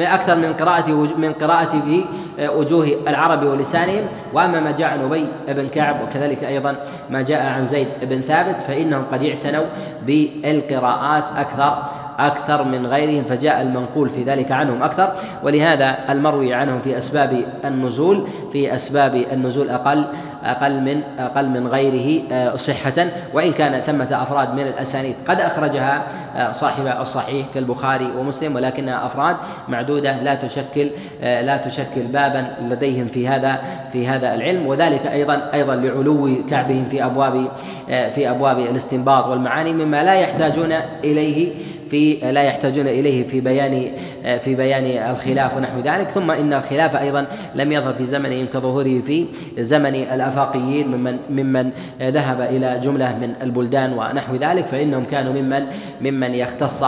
أكثر 0.01 0.35
من 0.35 0.53
قراءة 0.53 0.91
من 1.17 1.33
قراءة 1.33 1.81
في 1.85 2.05
وجوه 2.47 2.87
العرب 3.07 3.43
ولسانهم. 3.43 4.05
وأما 4.33 4.59
ما 4.59 4.71
جاء 4.71 4.89
عن 4.89 5.03
أبي 5.03 5.27
بن 5.47 5.67
كعب 5.67 6.01
وكذلك 6.03 6.43
أيضا 6.43 6.75
ما 7.09 7.21
جاء 7.21 7.45
عن 7.45 7.65
زيد 7.65 7.87
بن 8.01 8.21
ثابت 8.21 8.61
فإنهم 8.61 9.03
قد 9.11 9.23
اعتنوا 9.23 9.65
بالقراءات 10.05 11.23
أكثر 11.37 11.83
أكثر 12.19 12.63
من 12.63 12.87
غيرهم 12.87 13.23
فجاء 13.23 13.61
المنقول 13.61 14.09
في 14.09 14.23
ذلك 14.23 14.51
عنهم 14.51 14.83
أكثر. 14.83 15.13
ولهذا 15.43 15.95
المروي 16.09 16.53
عنهم 16.53 16.81
في 16.81 16.97
أسباب 16.97 17.43
النزول 17.65 18.27
في 18.51 18.75
أسباب 18.75 19.15
النزول 19.31 19.69
أقل 19.69 20.05
أقل 20.43 20.81
من 20.81 21.01
أقل 21.19 21.49
من 21.49 21.67
غيره 21.67 22.21
آه، 22.31 22.55
صحة. 22.55 23.07
وإن 23.33 23.51
كان 23.51 23.81
ثمة 23.81 24.07
أفراد 24.11 24.53
من 24.53 24.59
الأسانيد 24.59 25.15
قد 25.27 25.39
أخرجها 25.39 26.03
آه، 26.35 26.51
صاحب 26.51 26.87
الصحيح 27.01 27.47
كالبخاري 27.53 28.11
ومسلم 28.17 28.55
ولكنها 28.55 29.05
أفراد 29.05 29.35
معدودة 29.67 30.23
لا 30.23 30.35
تشكل 30.35 30.89
آه، 31.21 31.41
لا 31.41 31.57
تشكل 31.57 32.01
بابا 32.01 32.47
لديهم 32.61 33.07
في 33.07 33.27
هذا 33.27 33.57
في 33.91 34.07
هذا 34.07 34.35
العلم. 34.35 34.67
وذلك 34.67 35.07
أيضا 35.07 35.49
أيضا 35.53 35.75
لعلو 35.75 36.43
كعبهم 36.49 36.85
في 36.89 37.05
أبواب 37.05 37.47
في 37.87 38.29
أبواب 38.29 38.59
الاستنباط 38.59 39.27
والمعاني 39.27 39.73
مما 39.73 40.03
لا 40.03 40.13
يحتاجون 40.13 40.71
إليه 41.03 41.53
في 41.91 42.31
لا 42.31 42.43
يحتاجون 42.43 42.87
إليه 42.87 43.27
في 43.27 43.41
بيان 43.41 43.91
في 44.39 44.55
بيان 44.55 45.11
الخلاف 45.11 45.57
ونحو 45.57 45.79
ذلك. 45.79 46.09
ثم 46.09 46.31
إن 46.31 46.53
الخلاف 46.53 46.95
أيضا 46.95 47.25
لم 47.55 47.71
يظهر 47.71 47.93
في 47.93 48.05
زمنهم 48.05 48.45
كظهوره 48.53 48.99
في 48.99 49.25
زمن 49.57 49.95
الأفاقيين 49.95 50.87
ممن 50.87 51.17
ممن 51.29 51.69
ذهب 52.01 52.41
إلى 52.41 52.79
جملة 52.83 53.17
من 53.17 53.33
البلدان 53.41 53.93
ونحو 53.93 54.35
ذلك. 54.35 54.65
فإنهم 54.65 55.05
كانوا 55.05 55.33
ممن 55.33 55.65
ممن 56.01 56.35
يختص 56.35 56.83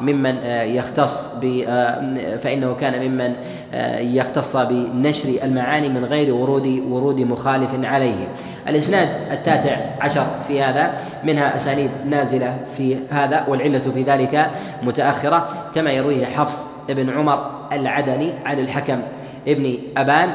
ممن 0.00 0.36
يختص 0.46 1.30
ب 1.42 1.64
فإنه 2.38 2.74
كان 2.80 3.08
ممن 3.08 3.34
يختص 4.16 4.56
بنشر 4.56 5.28
المعاني 5.42 5.88
من 5.88 6.04
غير 6.04 6.34
ورود 6.34 6.66
ورود 6.88 7.20
مخالف 7.20 7.70
عليه. 7.84 8.28
الإسناد 8.68 9.08
التاسع 9.30 9.76
عشر 10.00 10.26
في 10.48 10.62
هذا 10.62 11.00
منها 11.24 11.56
أسانيد 11.56 11.90
نازلة 12.06 12.56
في 12.76 12.96
هذا 13.10 13.44
والعلة 13.48 13.78
في 13.94 14.02
ذلك 14.02 14.50
متأخرة 14.82 15.48
كما 15.74 15.90
يرويه 15.90 16.26
حفص 16.26 16.68
بن 16.88 17.10
عمر 17.10 17.50
العدني 17.72 18.32
عن 18.44 18.58
الحكم 18.58 19.02
ابن 19.48 19.76
أبان 19.96 20.30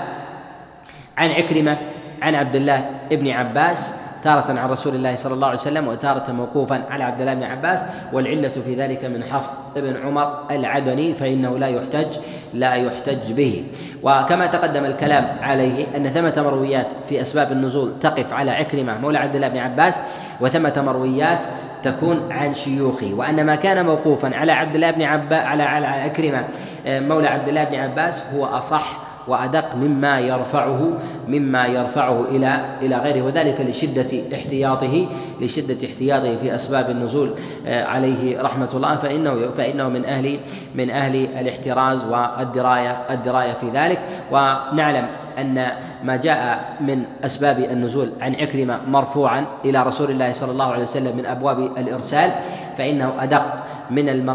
عن 1.17 1.31
عكرمة 1.31 1.77
عن 2.21 2.35
عبد 2.35 2.55
الله 2.55 2.89
بن 3.11 3.29
عباس 3.29 3.95
تارة 4.23 4.59
عن 4.59 4.69
رسول 4.69 4.95
الله 4.95 5.15
صلى 5.15 5.33
الله 5.33 5.47
عليه 5.47 5.57
وسلم 5.57 5.87
وتارة 5.87 6.31
موقوفا 6.31 6.81
على 6.89 7.03
عبد 7.03 7.21
الله 7.21 7.33
بن 7.33 7.43
عباس 7.43 7.85
والعلة 8.13 8.49
في 8.65 8.75
ذلك 8.75 9.05
من 9.05 9.23
حفص 9.23 9.57
بن 9.75 9.97
عمر 10.05 10.39
العدني 10.51 11.13
فإنه 11.13 11.57
لا 11.57 11.67
يحتج 11.67 12.17
لا 12.53 12.73
يحتج 12.73 13.31
به. 13.31 13.63
وكما 14.03 14.45
تقدم 14.45 14.85
الكلام 14.85 15.37
عليه 15.41 15.97
أن 15.97 16.09
ثمة 16.09 16.33
مرويات 16.37 16.93
في 17.09 17.21
أسباب 17.21 17.51
النزول 17.51 17.99
تقف 18.01 18.33
على 18.33 18.51
عكرمة 18.51 18.97
مولى 18.97 19.17
عبد 19.17 19.35
الله 19.35 19.47
بن 19.47 19.57
عباس 19.57 19.99
وثمة 20.41 20.83
مرويات 20.85 21.39
تكون 21.83 22.31
عن 22.31 22.53
شيوخه. 22.53 23.13
وأن 23.13 23.45
ما 23.45 23.55
كان 23.55 23.85
موقوفا 23.85 24.35
على 24.35 24.51
عبد 24.51 24.75
الله 24.75 24.91
بن 24.91 25.01
عباس 25.01 25.43
على 25.43 25.63
على 25.63 25.87
عكرمة 25.87 26.43
مولى 26.85 27.27
عبد 27.27 27.47
الله 27.47 27.63
بن 27.63 27.75
عباس 27.75 28.23
هو 28.35 28.45
أصح 28.45 29.08
وأدق 29.27 29.75
مما 29.75 30.19
يرفعه 30.19 30.93
مما 31.27 31.65
يرفعه 31.65 32.21
إلى 32.21 32.77
إلى 32.81 32.95
غيره. 32.95 33.21
وذلك 33.25 33.61
لشدة 33.61 34.35
احتياطه 34.35 35.07
لشدة 35.41 35.87
احتياطه 35.87 36.35
في 36.35 36.55
أسباب 36.55 36.89
النزول 36.89 37.31
آه، 37.67 37.85
عليه 37.85 38.41
رحمة 38.41 38.69
الله. 38.73 38.95
فإنه 38.95 39.51
فإنه 39.57 39.89
من 39.89 40.05
أهل 40.05 40.39
من 40.75 40.89
أهل 40.89 41.15
الاحتراز 41.15 42.05
والدراية 42.05 42.91
الدراية 43.09 43.53
في 43.53 43.69
ذلك. 43.69 43.99
ونعلم 44.31 45.07
أن 45.39 45.67
ما 46.03 46.15
جاء 46.15 46.75
من 46.81 47.03
أسباب 47.25 47.59
النزول 47.59 48.11
عن 48.21 48.35
عكرمة 48.35 48.79
مرفوعا 48.87 49.45
إلى 49.65 49.83
رسول 49.83 50.11
الله 50.11 50.31
صلى 50.31 50.51
الله 50.51 50.71
عليه 50.71 50.83
وسلم 50.83 51.17
من 51.17 51.25
أبواب 51.25 51.59
الإرسال 51.59 52.31
فإنه 52.77 53.13
أدق 53.19 53.45
من 53.91 54.25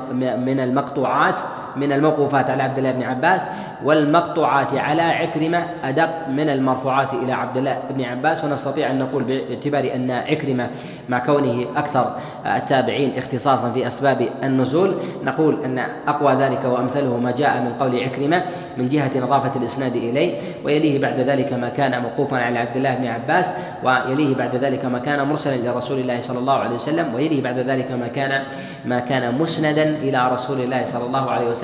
من 0.45 0.61
المقطوعات. 0.61 1.41
من 1.77 1.93
الموقوفات 1.93 2.51
على 2.51 2.63
عبد 2.63 2.79
الله 2.79 2.93
بن 2.93 3.03
عباس 3.03 3.49
والمقطوعات 3.85 4.75
على 4.75 5.03
عكرمة 5.03 5.67
أدق 5.85 6.29
من 6.29 6.49
المرفوعات 6.49 7.15
إلى 7.15 7.33
عبد 7.33 7.57
الله 7.57 7.79
بن 7.91 8.05
عباس 8.05 8.45
ونستطيع 8.45 8.91
أن 8.91 8.99
نقول 8.99 9.25
باعتبار 9.25 9.95
أن 9.95 10.11
عكرمة 10.11 10.71
مع 11.09 11.19
كونه 11.19 11.67
أكثر 11.77 12.17
التابعين 12.47 13.19
اختصاصا 13.19 13.71
في 13.71 13.87
أسباب 13.87 14.29
النزول 14.43 14.95
نقول 15.25 15.65
أن 15.65 15.79
أقوى 16.09 16.33
ذلك 16.33 16.65
وأمثله 16.65 17.17
ما 17.17 17.31
جاء 17.31 17.61
من 17.63 17.73
قول 17.81 18.03
عكرمة 18.03 18.43
من 18.79 18.89
جهة 18.89 19.11
نظافة 19.19 19.61
الإسناد 19.61 19.97
إليه 19.97 20.41
ويليه 20.65 21.01
بعد 21.01 21.21
ذلك 21.21 21.53
ما 21.53 21.69
كان 21.69 22.03
موقوفا 22.03 22.37
على 22.37 22.59
عبد 22.59 22.77
الله 22.77 22.95
بن 22.95 23.07
عباس 23.07 23.55
ويليه 23.85 24.35
بعد 24.35 24.57
ذلك 24.57 24.85
ما 24.85 24.99
كان 24.99 25.29
مرسلا 25.29 25.57
لرسول 25.57 25.99
الله 25.99 26.21
صلى 26.21 26.39
الله 26.39 26.59
عليه 26.59 26.75
وسلم 26.75 27.15
ويليه 27.15 27.43
بعد 27.43 27.59
ذلك 27.59 27.91
ما 27.91 28.09
كان 28.09 28.43
ما 28.85 29.01
كان 29.01 29.39
مسندا 29.39 29.83
إلى 29.83 30.29
رسول 30.33 30.61
الله 30.61 30.85
صلى 30.85 31.07
الله 31.07 31.31
عليه 31.31 31.51
وسلم. 31.51 31.64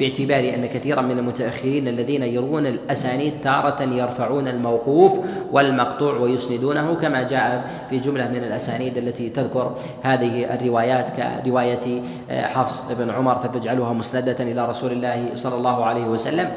باعتبار 0.00 0.54
أن 0.54 0.66
كثيرا 0.66 1.02
من 1.02 1.18
المتأخرين 1.18 1.88
الذين 1.88 2.22
يروون 2.22 2.66
الأسانيد 2.66 3.32
تارة 3.44 3.82
يرفعون 3.82 4.48
الموقوف 4.48 5.12
والمقطوع 5.52 6.16
ويسندونه 6.16 6.94
كما 6.94 7.22
جاء 7.22 7.64
في 7.90 7.98
جملة 7.98 8.28
من 8.28 8.44
الأسانيد 8.44 8.96
التي 8.96 9.30
تذكر 9.30 9.76
هذه 10.02 10.54
الروايات 10.54 11.10
كرواية 11.44 12.02
آه، 12.30 12.46
حفص 12.46 12.82
بن 12.90 13.10
عمر 13.10 13.34
فتجعلها 13.34 13.92
مسندة 13.92 14.36
إلى 14.40 14.68
رسول 14.68 14.92
الله 14.92 15.30
صلى 15.34 15.54
الله 15.54 15.84
عليه 15.84 16.04
وسلم. 16.04 16.48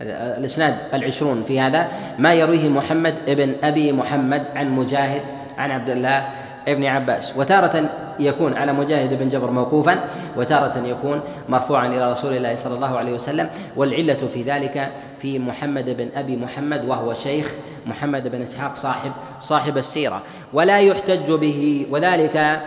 الإسناد 0.00 0.74
العشرون 0.94 1.42
في 1.42 1.60
هذا 1.60 1.88
ما 2.18 2.34
يرويه 2.34 2.68
محمد 2.68 3.14
بن 3.26 3.52
أبي 3.62 3.92
محمد 3.92 4.42
عن 4.54 4.70
مجاهد 4.70 5.22
عن 5.58 5.70
عبد 5.70 5.90
الله 5.90 6.26
ابن 6.68 6.84
عباس 6.84 7.36
وتارة 7.36 7.90
يكون 8.18 8.54
على 8.54 8.72
مجاهد 8.72 9.18
بن 9.18 9.28
جبر 9.28 9.50
موقوفا 9.50 10.04
وتارة 10.36 10.86
يكون 10.86 11.20
مرفوعا 11.48 11.86
إلى 11.86 12.12
رسول 12.12 12.36
الله 12.36 12.56
صلى 12.56 12.74
الله 12.74 12.98
عليه 12.98 13.12
وسلم 13.12 13.48
والعلة 13.76 14.14
في 14.14 14.42
ذلك 14.42 14.92
في 15.18 15.38
محمد 15.38 15.90
بن 15.90 16.08
أبي 16.16 16.36
محمد 16.36 16.84
وهو 16.84 17.14
شيخ 17.14 17.52
محمد 17.86 18.28
بن 18.28 18.42
إسحاق 18.42 18.74
صاحب 18.74 19.12
صاحب 19.40 19.78
السيرة. 19.78 20.22
ولا 20.52 20.78
يحتج 20.78 21.32
به 21.32 21.86
وذلك 21.90 22.60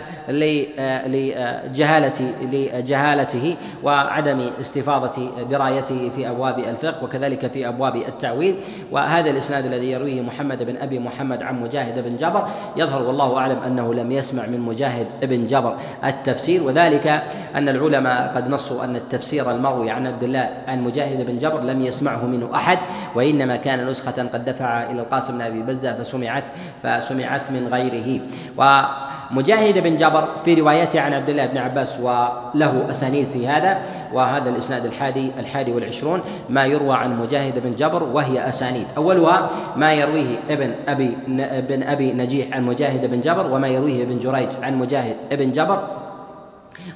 لجهالة 1.07 2.33
لجهالته 2.41 3.55
وعدم 3.83 4.49
استفاضة 4.59 5.43
درايته 5.49 6.11
في 6.15 6.29
أبواب 6.29 6.59
الفقه 6.59 7.03
وكذلك 7.03 7.47
في 7.47 7.67
أبواب 7.67 7.95
التعويل. 7.95 8.55
وهذا 8.91 9.29
الإسناد 9.29 9.65
الذي 9.65 9.91
يرويه 9.91 10.21
محمد 10.21 10.63
بن 10.63 10.77
أبي 10.77 10.99
محمد 10.99 11.43
عن 11.43 11.61
مجاهد 11.61 12.03
بن 12.03 12.15
جبر. 12.15 12.47
يظهر 12.77 13.01
والله 13.01 13.37
أعلم 13.37 13.59
أنه 13.59 13.93
لم 13.93 14.11
يسمع 14.11 14.45
من 14.45 14.59
مجاهد 14.59 15.07
بن 15.21 15.45
جبر 15.45 15.77
التفسير. 16.05 16.63
وذلك 16.63 17.23
أن 17.55 17.69
العلماء 17.69 18.31
قد 18.35 18.49
نصوا 18.49 18.83
أن 18.83 18.95
التفسير 18.95 19.51
المروي 19.51 19.89
عن 19.91 20.07
عبد 20.07 20.23
الله 20.23 20.49
عن 20.67 20.83
مجاهد 20.83 21.25
بن 21.25 21.39
جبر 21.39 21.61
لم 21.61 21.85
يسمعه 21.85 22.25
منه 22.25 22.55
أحد 22.55 22.77
وإنما 23.15 23.55
كان 23.55 23.87
نسخة 23.87 24.27
قد 24.33 24.45
دفع 24.45 24.83
إلى 24.91 25.01
القاسم 25.01 25.37
بن 25.37 25.41
أبي 25.41 25.61
بزة 25.61 25.93
فسمعت 25.93 26.43
فسمعت 26.83 27.41
من 27.51 27.66
غيره. 27.67 28.21
ومجاهد 28.57 29.77
بن 29.83 29.97
جبر 29.97 30.27
في 30.45 30.53
روايته 30.53 31.01
عن 31.01 31.13
عبد 31.13 31.29
الله 31.29 31.45
بن 31.45 31.57
عباس 31.57 31.99
وله 31.99 32.87
أسانيد 32.89 33.27
في 33.27 33.47
هذا 33.47 33.77
وهذا 34.13 34.49
الإسناد 34.49 34.85
الحادي 34.85 35.31
الحادي 35.39 35.71
والعشرون 35.71 36.21
ما 36.49 36.65
يروى 36.65 36.95
عن 36.95 37.19
مجاهد 37.19 37.63
بن 37.63 37.75
جبر 37.75 38.03
وهي 38.03 38.49
أسانيد. 38.49 38.87
أولها 38.97 39.49
ما 39.75 39.93
يرويه 39.93 40.39
ابن 40.49 40.73
أبي 40.87 41.17
ابن 41.39 41.83
أبي 41.83 42.13
نجيح 42.13 42.55
عن 42.55 42.65
مجاهد 42.65 43.11
بن 43.11 43.21
جبر 43.21 43.51
وما 43.51 43.67
يرويه 43.67 44.03
ابن 44.03 44.19
جريج 44.19 44.49
عن 44.63 44.77
مجاهد 44.77 45.15
بن 45.31 45.51
جبر 45.51 45.87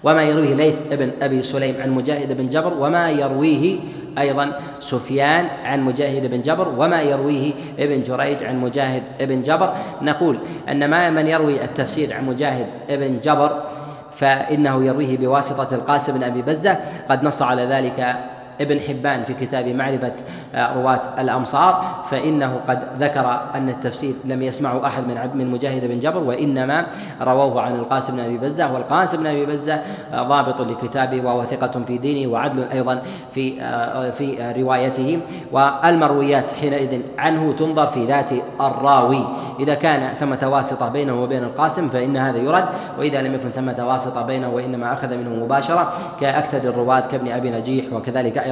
وما 0.04 0.24
يرويه 0.24 0.54
ليث 0.54 0.82
ابن 0.92 1.12
أبي 1.22 1.44
سليم 1.44 1.76
عن 1.82 1.92
مجاهد 1.92 2.38
بن 2.38 2.50
جبر 2.50 2.74
وما 2.80 3.10
يرويه 3.10 3.80
أيضا 4.18 4.60
سفيان 4.80 5.48
عن 5.66 5.82
مجاهد 5.82 6.26
بن 6.32 6.42
جبر 6.42 6.68
وما 6.78 7.02
يرويه 7.02 7.54
ابن 7.80 8.04
جريج 8.04 8.44
عن 8.44 8.60
مجاهد 8.60 9.04
بن 9.20 9.42
جبر. 9.42 9.74
نقول 10.02 10.38
أن 10.70 10.90
ما 10.90 11.10
من 11.10 11.28
يروي 11.28 11.64
التفسير 11.64 12.14
عن 12.14 12.26
مجاهد 12.26 12.68
بن 12.90 13.20
جبر 13.20 13.64
فإنه 14.12 14.86
يرويه 14.86 15.18
بواسطة 15.18 15.76
القاسم 15.76 16.14
بن 16.14 16.24
أبي 16.24 16.42
بزة. 16.42 16.78
قد 17.10 17.24
نص 17.24 17.42
على 17.42 17.66
ذلك 17.66 18.16
ابن 18.62 18.80
حبان 18.80 19.24
في 19.24 19.34
كتاب 19.34 19.68
معرفة 19.68 20.14
آه، 20.56 20.74
رواة 20.74 21.02
الأمصار 21.20 22.04
فإنه 22.10 22.60
قد 22.68 22.80
ذكر 23.00 23.42
أن 23.56 23.70
التفسير 23.70 24.14
لم 24.26 24.44
يسمعه 24.44 24.86
أحد 24.86 25.08
من 25.08 25.30
من 25.36 25.52
مجاهد 25.52 25.86
بن 25.86 26.00
جبر 26.00 26.24
وإنما 26.24 26.86
رووه 27.22 27.62
عن 27.62 27.76
القاسم 27.76 28.14
بن 28.14 28.20
أبي 28.20 28.38
بزة 28.38 28.74
والقاسم 28.74 29.18
بن 29.18 29.28
أبي 29.28 29.46
بزة 29.46 29.82
آه، 30.14 30.24
ضابط 30.24 30.62
لكتابه 30.62 31.26
وهو 31.26 31.44
ثقة 31.44 31.84
في 31.88 31.98
دينه 31.98 32.32
وعدل 32.32 32.64
أيضا 32.64 33.02
في 33.34 33.62
آه، 33.62 34.10
في 34.10 34.54
روايته. 34.58 35.20
والمرويات 35.52 36.52
حينئذ 36.52 37.02
عنه 37.18 37.52
تنظر 37.52 37.88
في 37.88 38.06
ذات 38.06 38.30
الراوي. 38.62 39.26
إذا 39.60 39.74
كان 39.74 40.14
ثمة 40.14 40.50
واسطة 40.50 40.90
بينه 40.90 41.24
وبين 41.24 41.44
القاسم 41.44 41.90
فإن 41.90 42.18
هذا 42.18 42.38
يرد 42.38 42.66
وإذا 43.00 43.22
لم 43.22 43.34
يكن 43.34 43.52
ثمة 43.52 43.88
واسطة 43.88 44.22
بينه 44.22 44.50
وإنما 44.50 44.94
أخذ 44.94 45.18
منه 45.18 45.46
مباشرة 45.46 45.94
كأكثر 46.22 46.58
الرواة 46.58 47.00
كابن 47.00 47.32
أبي 47.32 47.52
نجيح 47.52 47.86
وكذلك 47.94 48.38
أيضا 48.38 48.51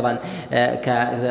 آه، 0.53 0.75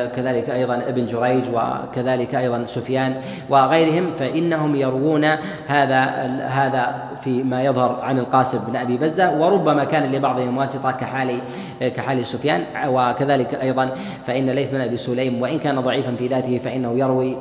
كذلك 0.06 0.50
أيضا 0.50 0.74
ابن 0.74 1.06
جريج 1.06 1.44
وكذلك 1.54 2.34
أيضا 2.34 2.64
سفيان 2.66 3.14
وغيرهم 3.50 4.10
فإنهم 4.18 4.76
يروون 4.76 5.24
هذا 5.66 6.00
هذا 6.48 6.94
فيما 7.20 7.62
يظهر 7.62 8.00
عن 8.02 8.18
القاسم 8.18 8.58
بن 8.68 8.76
أبي 8.76 8.96
بزة 8.96 9.40
وربما 9.40 9.84
كان 9.84 10.12
لبعضهم 10.12 10.58
واسطة 10.58 10.90
كحال 10.90 11.40
كحال 11.80 12.26
سفيان. 12.26 12.64
وكذلك 12.86 13.54
أيضا 13.54 13.90
فإن 14.26 14.50
ليث 14.50 14.70
بن 14.70 14.80
أبي 14.80 14.96
سليم 14.96 15.42
وإن 15.42 15.58
كان 15.58 15.80
ضعيفا 15.80 16.16
في 16.16 16.28
ذاته 16.28 16.60
فإنه 16.64 16.92
يروي 16.92 17.36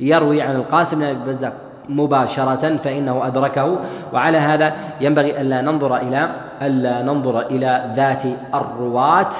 يروي 0.00 0.42
عن 0.42 0.56
القاسم 0.56 0.98
بن 0.98 1.04
أبي 1.04 1.30
بزة 1.30 1.52
مباشرة 1.88 2.76
فإنه 2.76 3.26
أدركه. 3.26 3.78
وعلى 4.12 4.38
هذا 4.38 4.74
ينبغي 5.00 5.40
ألا 5.40 5.60
ننظر 5.60 5.96
إلى 5.96 6.28
ألا 6.62 7.02
ننظر 7.02 7.40
إلى 7.40 7.92
ذات 7.96 8.22
الرواة. 8.54 9.30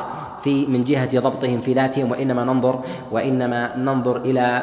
في 0.45 0.67
من 0.67 0.85
جهة 0.85 1.21
ضبطهم 1.21 1.61
في 1.61 1.73
ذاتهم 1.73 2.11
وإنما 2.11 2.45
ننظر 2.45 2.81
وإنما 3.13 3.77
ننظر 3.77 4.17
إلى 4.17 4.63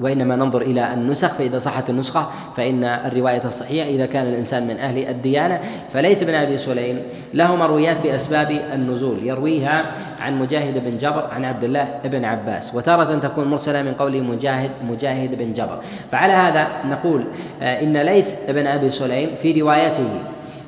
وإنما 0.00 0.36
ننظر 0.36 0.62
إلى 0.62 0.92
النسخ 0.92 1.28
فإذا 1.28 1.58
صحت 1.58 1.90
النسخة 1.90 2.26
فإن 2.56 2.84
الرواية 2.84 3.44
الصحيحة 3.44 3.88
إذا 3.88 4.06
كان 4.06 4.26
الإنسان 4.26 4.66
من 4.66 4.78
أهل 4.78 5.08
الديانة 5.08 5.60
فليث 5.90 6.22
بن 6.22 6.34
أبي 6.34 6.56
سليم. 6.58 7.02
له 7.34 7.56
مرويات 7.56 8.00
في 8.00 8.14
أسباب 8.14 8.50
النزول 8.50 9.26
يرويها 9.26 9.94
عن 10.20 10.38
مجاهد 10.38 10.84
بن 10.84 10.98
جبر 10.98 11.26
عن 11.32 11.44
عبد 11.44 11.64
الله 11.64 11.88
بن 12.04 12.24
عباس 12.24 12.74
وتارة 12.74 13.18
تكون 13.18 13.48
مرسلة 13.48 13.82
من 13.82 13.92
قول 13.92 14.22
مجاهد 14.22 14.70
مجاهد 14.88 15.38
بن 15.38 15.52
جبر. 15.52 15.80
فعلى 16.12 16.32
هذا 16.32 16.68
نقول 16.84 17.24
آه، 17.62 17.82
إن 17.82 17.96
ليث 17.96 18.34
بن 18.48 18.66
أبي 18.66 18.90
سليم 18.90 19.30
في 19.42 19.60
روايته 19.60 20.08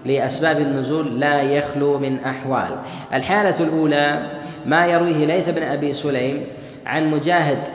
لأسباب 0.04 0.60
النزول 0.60 1.20
لا 1.20 1.42
يخلو 1.42 1.98
من 1.98 2.18
أحوال. 2.24 2.76
الحالة 3.14 3.60
الأولى 3.60 4.30
ما 4.66 4.86
يرويه 4.86 5.26
ليث 5.26 5.48
بن 5.48 5.62
أبي 5.62 5.92
سليم 5.92 6.46
عن 6.86 7.10
مجاهد 7.10 7.68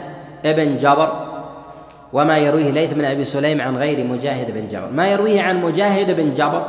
بن 0.44 0.78
جبر 0.78 1.28
وما 2.14 2.38
يرويه 2.38 2.72
ليث 2.72 2.94
بن 2.94 3.06
أبي 3.06 3.24
سليم 3.24 3.62
عن 3.62 3.78
غير 3.78 4.08
مجاهد 4.08 4.52
بن 4.52 4.68
جبر. 4.68 4.90
ما 4.92 5.08
يرويه 5.08 5.42
عن 5.42 5.62
مجاهد 5.62 6.16
بن 6.16 6.34
جبر 6.34 6.68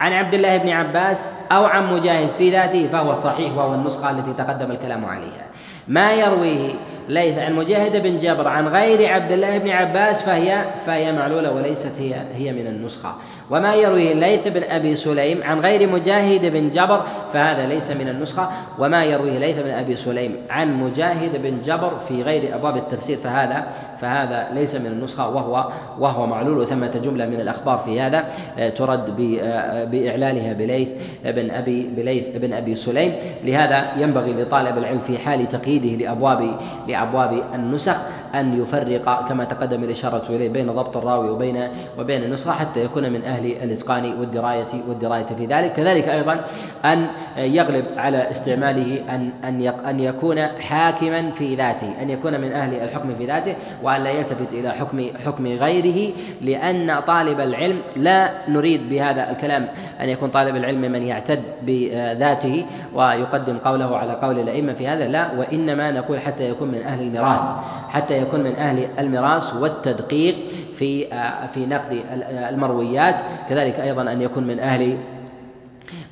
عن 0.00 0.12
عبد 0.12 0.34
الله 0.34 0.56
بن 0.56 0.68
عباس 0.68 1.30
أو 1.52 1.64
عن 1.64 1.92
مجاهد 1.92 2.30
في 2.30 2.50
ذاته 2.50 2.88
فهو 2.92 3.12
الصحيح 3.12 3.56
وهو 3.56 3.74
النسخة 3.74 4.10
التي 4.10 4.32
تقدم 4.32 4.70
الكلام 4.70 5.04
عليها. 5.04 5.46
ما 5.88 6.12
يرويه 6.12 6.74
ليث 7.08 7.38
عن 7.38 7.54
مجاهد 7.54 8.02
بن 8.02 8.18
جبر 8.18 8.48
عن 8.48 8.68
غير 8.68 9.12
عبد 9.12 9.32
الله 9.32 9.58
بن 9.58 9.70
عباس 9.70 10.22
فهي 10.22 10.64
فهي 10.86 11.12
معلولة 11.12 11.52
وليست 11.52 11.92
هي 11.98 12.14
هي 12.34 12.52
من 12.52 12.66
النسخة. 12.66 13.14
وما 13.50 13.74
يروي 13.74 14.12
الليث 14.12 14.48
بن 14.48 14.62
أبي 14.62 14.94
سليم 14.94 15.42
عن 15.42 15.60
غير 15.60 15.90
مجاهد 15.90 16.46
بن 16.46 16.70
جبر 16.70 17.02
فهذا 17.32 17.66
ليس 17.66 17.90
من 17.90 18.08
النسخة. 18.08 18.50
وما 18.78 19.04
يرويه 19.04 19.36
الليث 19.36 19.58
بن 19.58 19.70
أبي 19.70 19.96
سليم 19.96 20.36
عن 20.50 20.80
مجاهد 20.80 21.42
بن 21.42 21.62
جبر 21.62 21.98
في 22.08 22.22
غير 22.22 22.54
أبواب 22.54 22.76
التفسير 22.76 23.16
فهذا 23.16 23.66
فهذا 24.00 24.48
ليس 24.54 24.74
من 24.74 24.86
النسخة 24.86 25.28
وهو 25.28 25.68
وهو 25.98 26.26
معلول. 26.26 26.58
وثمة 26.58 27.00
جملة 27.04 27.26
من 27.26 27.40
الأخبار 27.40 27.78
في 27.78 28.00
هذا 28.00 28.24
آه، 28.58 28.68
ترد 28.68 29.38
آه، 29.40 29.84
بإعلالها 29.84 30.52
بليث 30.52 30.92
بن 31.24 31.50
أبي 31.50 31.90
بليث 31.96 32.28
بن 32.36 32.52
أبي 32.52 32.74
سليم. 32.74 33.12
لهذا 33.44 33.86
ينبغي 33.96 34.32
لطالب 34.32 34.78
العلم 34.78 34.98
في 34.98 35.18
حال 35.18 35.48
تقييده 35.48 36.04
لأبواب 36.04 36.58
لأبواب 36.88 37.42
النسخ 37.54 37.96
أن 38.34 38.62
يفرق 38.62 39.28
كما 39.28 39.44
تقدم 39.44 39.84
الإشارة 39.84 40.22
إليه 40.28 40.48
بين 40.48 40.66
ضبط 40.66 40.96
الراوي 40.96 41.30
وبين 41.30 41.68
وبين 41.98 42.22
النسخة 42.22 42.52
حتى 42.52 42.84
يكون 42.84 43.12
من 43.12 43.24
أهل 43.24 43.46
الإتقان 43.46 44.18
والدرايه 44.20 44.82
والدراية 44.88 45.26
في 45.26 45.46
ذلك. 45.46 45.72
كذلك 45.72 46.08
أيضا 46.08 46.40
أن 46.84 47.06
يغلب 47.36 47.84
على 47.96 48.30
استعماله 48.30 49.02
ان 49.10 49.30
أن 49.44 49.66
أن 49.66 50.00
يكون 50.00 50.38
حاكما 50.46 51.30
في 51.30 51.54
ذاته 51.54 52.02
أن 52.02 52.10
يكون 52.10 52.40
من 52.40 52.52
أهل 52.52 52.74
الحكم 52.74 53.14
في 53.18 53.26
ذاته 53.26 53.54
وأن 53.82 54.04
لا 54.04 54.10
يلتفت 54.10 54.52
إلى 54.52 54.72
حكم 54.72 55.06
حكم 55.26 55.46
غيره 55.46 56.12
لأن 56.42 57.00
طالب 57.00 57.40
العلم 57.40 57.80
لا 57.96 58.30
نريد 58.48 58.88
بهذا 58.90 59.30
الكلام 59.30 59.68
أن 60.00 60.08
يكون 60.08 60.30
طالب 60.30 60.56
العلم 60.56 60.80
من 60.80 61.02
يعتد 61.02 61.42
بذاته 61.62 62.66
ويقدم 62.94 63.58
قوله 63.58 63.96
على 63.96 64.12
قول 64.12 64.38
الأئمة 64.38 64.72
في 64.72 64.88
هذا 64.88 65.08
لا 65.08 65.32
وإنما 65.32 65.90
نقول 65.90 66.20
حتى 66.20 66.50
يكون 66.50 66.68
من 66.68 66.82
أهل 66.82 67.02
الميراث 67.02 67.42
حتى 67.88 68.18
يكون 68.26 68.40
من 68.40 68.56
أهل 68.56 68.88
الميراث 68.98 69.54
والتدقيق 69.54 70.34
في 70.74 71.14
آه، 71.14 71.46
في 71.46 71.66
نقد 71.66 72.02
المرويات 72.50 73.20
كذلك 73.48 73.80
أيضا 73.80 74.02
أن 74.02 74.22
يكون 74.22 74.46
من 74.46 74.58
أهل 74.58 74.98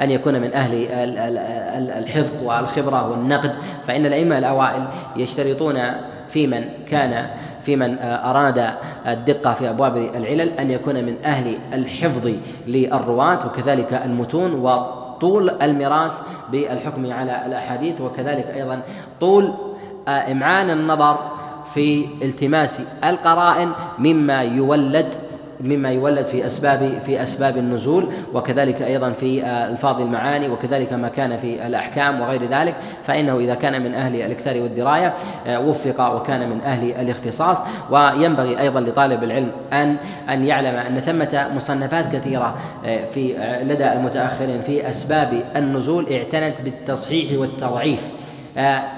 أن 0.01 0.11
يكون 0.11 0.41
من 0.41 0.53
أهل 0.55 0.89
الحفظ 1.99 2.43
والخبرة 2.43 3.11
والنقد. 3.11 3.55
فإن 3.87 4.07
الأئمة 4.07 4.39
الأوائل 4.39 4.85
يشترطون 5.17 5.81
في 6.31 6.47
من 6.47 6.65
كان 6.89 7.27
في 7.65 7.77
من 7.77 7.99
آه، 7.99 8.31
أراد 8.31 8.71
الدقة 9.07 9.55
في 9.55 9.71
أبواب 9.71 9.97
العلل 9.97 10.49
أن 10.49 10.71
يكون 10.71 10.95
من 10.95 11.17
أهل 11.25 11.59
الحفظ 11.73 12.31
للرواة 12.67 13.47
وكذلك 13.47 13.93
المتون 14.05 14.55
وطول 14.55 15.51
الميراث 15.63 16.21
بالحكم 16.53 17.13
على 17.13 17.47
الأحاديث 17.47 18.01
وكذلك 18.01 18.47
أيضا 18.47 18.81
طول 19.21 19.55
آه، 20.09 20.33
إمعان 20.33 20.71
النظر 20.71 21.19
في 21.75 22.07
التماس 22.23 22.83
القرائن 23.05 23.73
مما 23.99 24.43
يولد 24.43 25.15
مما 25.61 25.91
يولد 25.91 26.27
في 26.27 26.47
أسباب 26.47 27.03
في 27.07 27.23
أسباب 27.23 27.57
النزول 27.57 28.09
وكذلك 28.35 28.83
أيضا 28.83 29.11
في 29.13 29.47
ألفاظ 29.47 30.01
المعاني 30.01 30.49
وكذلك 30.49 30.93
ما 30.93 31.09
كان 31.09 31.37
في 31.37 31.67
الأحكام 31.67 32.21
وغير 32.21 32.45
ذلك. 32.45 32.75
فإنه 33.05 33.39
إذا 33.39 33.55
كان 33.55 33.83
من 33.83 33.95
أهل 33.95 34.17
الإكثار 34.17 34.63
والدراية 34.63 35.15
وفق 35.49 36.15
وكان 36.15 36.51
من 36.51 36.61
أهل 36.61 36.91
الاختصاص. 36.91 37.63
وينبغي 37.91 38.61
أيضا 38.61 38.81
لطالب 38.81 39.25
العلم 39.25 39.51
أن 39.73 39.97
أن 40.31 40.45
يعلم 40.45 40.75
أن 40.75 41.01
ثمة 41.01 41.51
مصنفات 41.55 42.17
كثيرة 42.17 42.55
في 42.85 43.35
لدى 43.63 43.93
المتأخرين 43.93 44.63
في 44.63 44.91
أسباب 44.91 45.45
النزول 45.57 46.13
اعتنت 46.13 46.61
بالتصحيح 46.65 47.39
والتضعيف. 47.39 48.01
آه، 48.01 48.24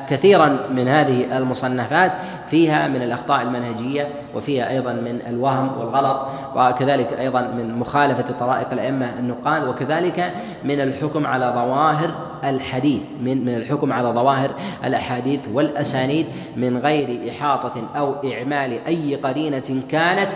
كثيرا 0.09 0.59
من 0.70 0.88
هذه 0.88 1.38
المصنفات 1.38 2.12
فيها 2.50 2.88
من 2.88 3.02
الأخطاء 3.02 3.42
المنهجية 3.42 4.09
وفيها 4.34 4.70
أيضا 4.70 4.92
من 4.92 5.20
الوهم 5.26 5.78
والغلط 5.78 6.26
وكذلك 6.57 7.12
أيضا 7.12 7.40
من 7.40 7.78
مخالفة 7.78 8.24
طرائق 8.40 8.72
الأئمة 8.72 9.18
النقاد 9.18 9.68
وكذلك 9.68 10.32
من 10.64 10.80
الحكم 10.80 11.26
على 11.26 11.52
ظواهر 11.54 12.11
الحديث 12.44 13.02
من 13.22 13.44
من 13.44 13.54
الحكم 13.54 13.92
على 13.92 14.09
ظواهر 14.09 14.50
الأحاديث 14.84 15.48
والأسانيد 15.52 16.26
من 16.57 16.78
غير 16.78 17.30
إحاطة 17.30 17.82
أو 17.96 18.14
إعمال 18.32 18.78
أي 18.86 19.14
قرينة 19.14 19.82
كانت 19.90 20.28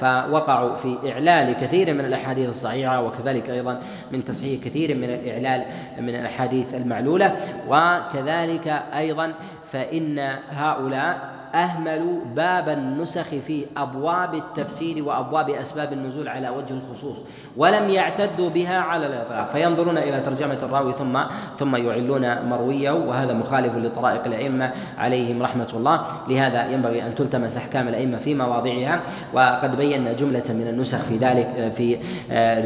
فوقعوا 0.00 0.74
في 0.74 1.12
إعلال 1.12 1.52
كثير 1.52 1.94
من 1.94 2.00
الأحاديث 2.04 2.48
الصحيحة 2.48 3.02
وكذلك 3.02 3.50
أيضا 3.50 3.80
من 4.12 4.24
تصحيح 4.24 4.64
كثير 4.64 4.96
من 4.96 5.04
الإعلال 5.04 5.64
من 6.00 6.14
الأحاديث 6.14 6.74
المعلولة 6.74 7.36
وكذلك 7.68 8.82
أيضا 8.96 9.34
فإن 9.72 10.18
هؤلاء 10.50 11.36
أهملوا 11.54 12.20
باب 12.36 12.68
النسخ 12.68 13.22
في 13.22 13.66
أبواب 13.76 14.34
التفسير 14.34 15.04
وأبواب 15.04 15.50
أسباب 15.50 15.92
النزول 15.92 16.28
على 16.28 16.48
وجه 16.48 16.70
الخصوص 16.70 17.16
ولم 17.56 17.88
يعتدوا 17.88 18.50
بها 18.50 18.78
على 18.78 19.06
الإطلاق. 19.06 19.50
فينظرون 19.52 19.98
إلى 19.98 20.20
ترجمة 20.20 20.58
الراوي 20.62 20.92
ثم 20.92 21.18
ثم 21.58 21.76
يعلون 21.76 22.48
مرويه 22.48 22.90
وهذا 22.90 23.32
مخالف 23.32 23.76
لطرائق 23.76 24.24
الأئمة 24.24 24.70
عليهم 24.98 25.42
رحمة 25.42 25.68
الله. 25.74 26.06
لهذا 26.28 26.70
ينبغي 26.70 27.06
أن 27.06 27.14
تلتمس 27.14 27.56
أحكام 27.56 27.88
الأئمة 27.88 28.16
في 28.16 28.34
مواضعها 28.34 29.00
وقد 29.32 29.76
بينا 29.76 30.12
جملة 30.12 30.44
من 30.48 30.68
النسخ 30.68 30.98
في 30.98 31.16
ذلك 31.16 31.72
في 31.76 31.98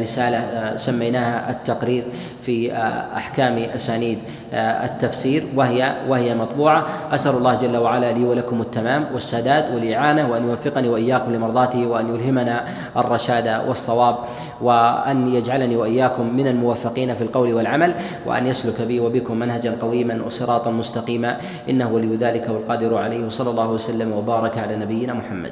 رسالة 0.01 0.77
سميناها 0.77 1.49
التقرير 1.49 2.03
في 2.41 2.73
أحكام 3.15 3.57
أسانيد 3.57 4.19
التفسير 4.53 5.43
وهي 5.55 5.95
وهي 6.07 6.35
مطبوعة. 6.35 6.87
أسأل 7.11 7.35
الله 7.35 7.61
جل 7.61 7.77
وعلا 7.77 8.11
لي 8.11 8.23
ولكم 8.23 8.61
التمام 8.61 9.05
والسداد 9.13 9.75
والإعانة 9.75 10.31
وأن 10.31 10.49
يوفقني 10.49 10.89
وإياكم 10.89 11.31
لمرضاته 11.31 11.87
وأن 11.87 12.15
يلهمنا 12.15 12.67
الرشاد 12.97 13.61
والصواب 13.67 14.15
وأن 14.61 15.27
يجعلني 15.27 15.75
وإياكم 15.75 16.35
من 16.35 16.47
الموفقين 16.47 17.15
في 17.15 17.21
القول 17.21 17.53
والعمل 17.53 17.93
وأن 18.25 18.47
يسلك 18.47 18.81
بي 18.81 18.99
وبكم 18.99 19.39
منهجا 19.39 19.77
قويما 19.81 20.23
وصراطا 20.25 20.71
مستقيما 20.71 21.37
إنه 21.69 21.91
ولي 21.91 22.15
ذلك 22.15 22.49
والقادر 22.49 22.97
عليه 22.97 23.25
وصلى 23.25 23.49
الله 23.49 23.71
وسلم 23.71 24.11
وبارك 24.13 24.57
على 24.57 24.75
نبينا 24.75 25.13
محمد. 25.13 25.51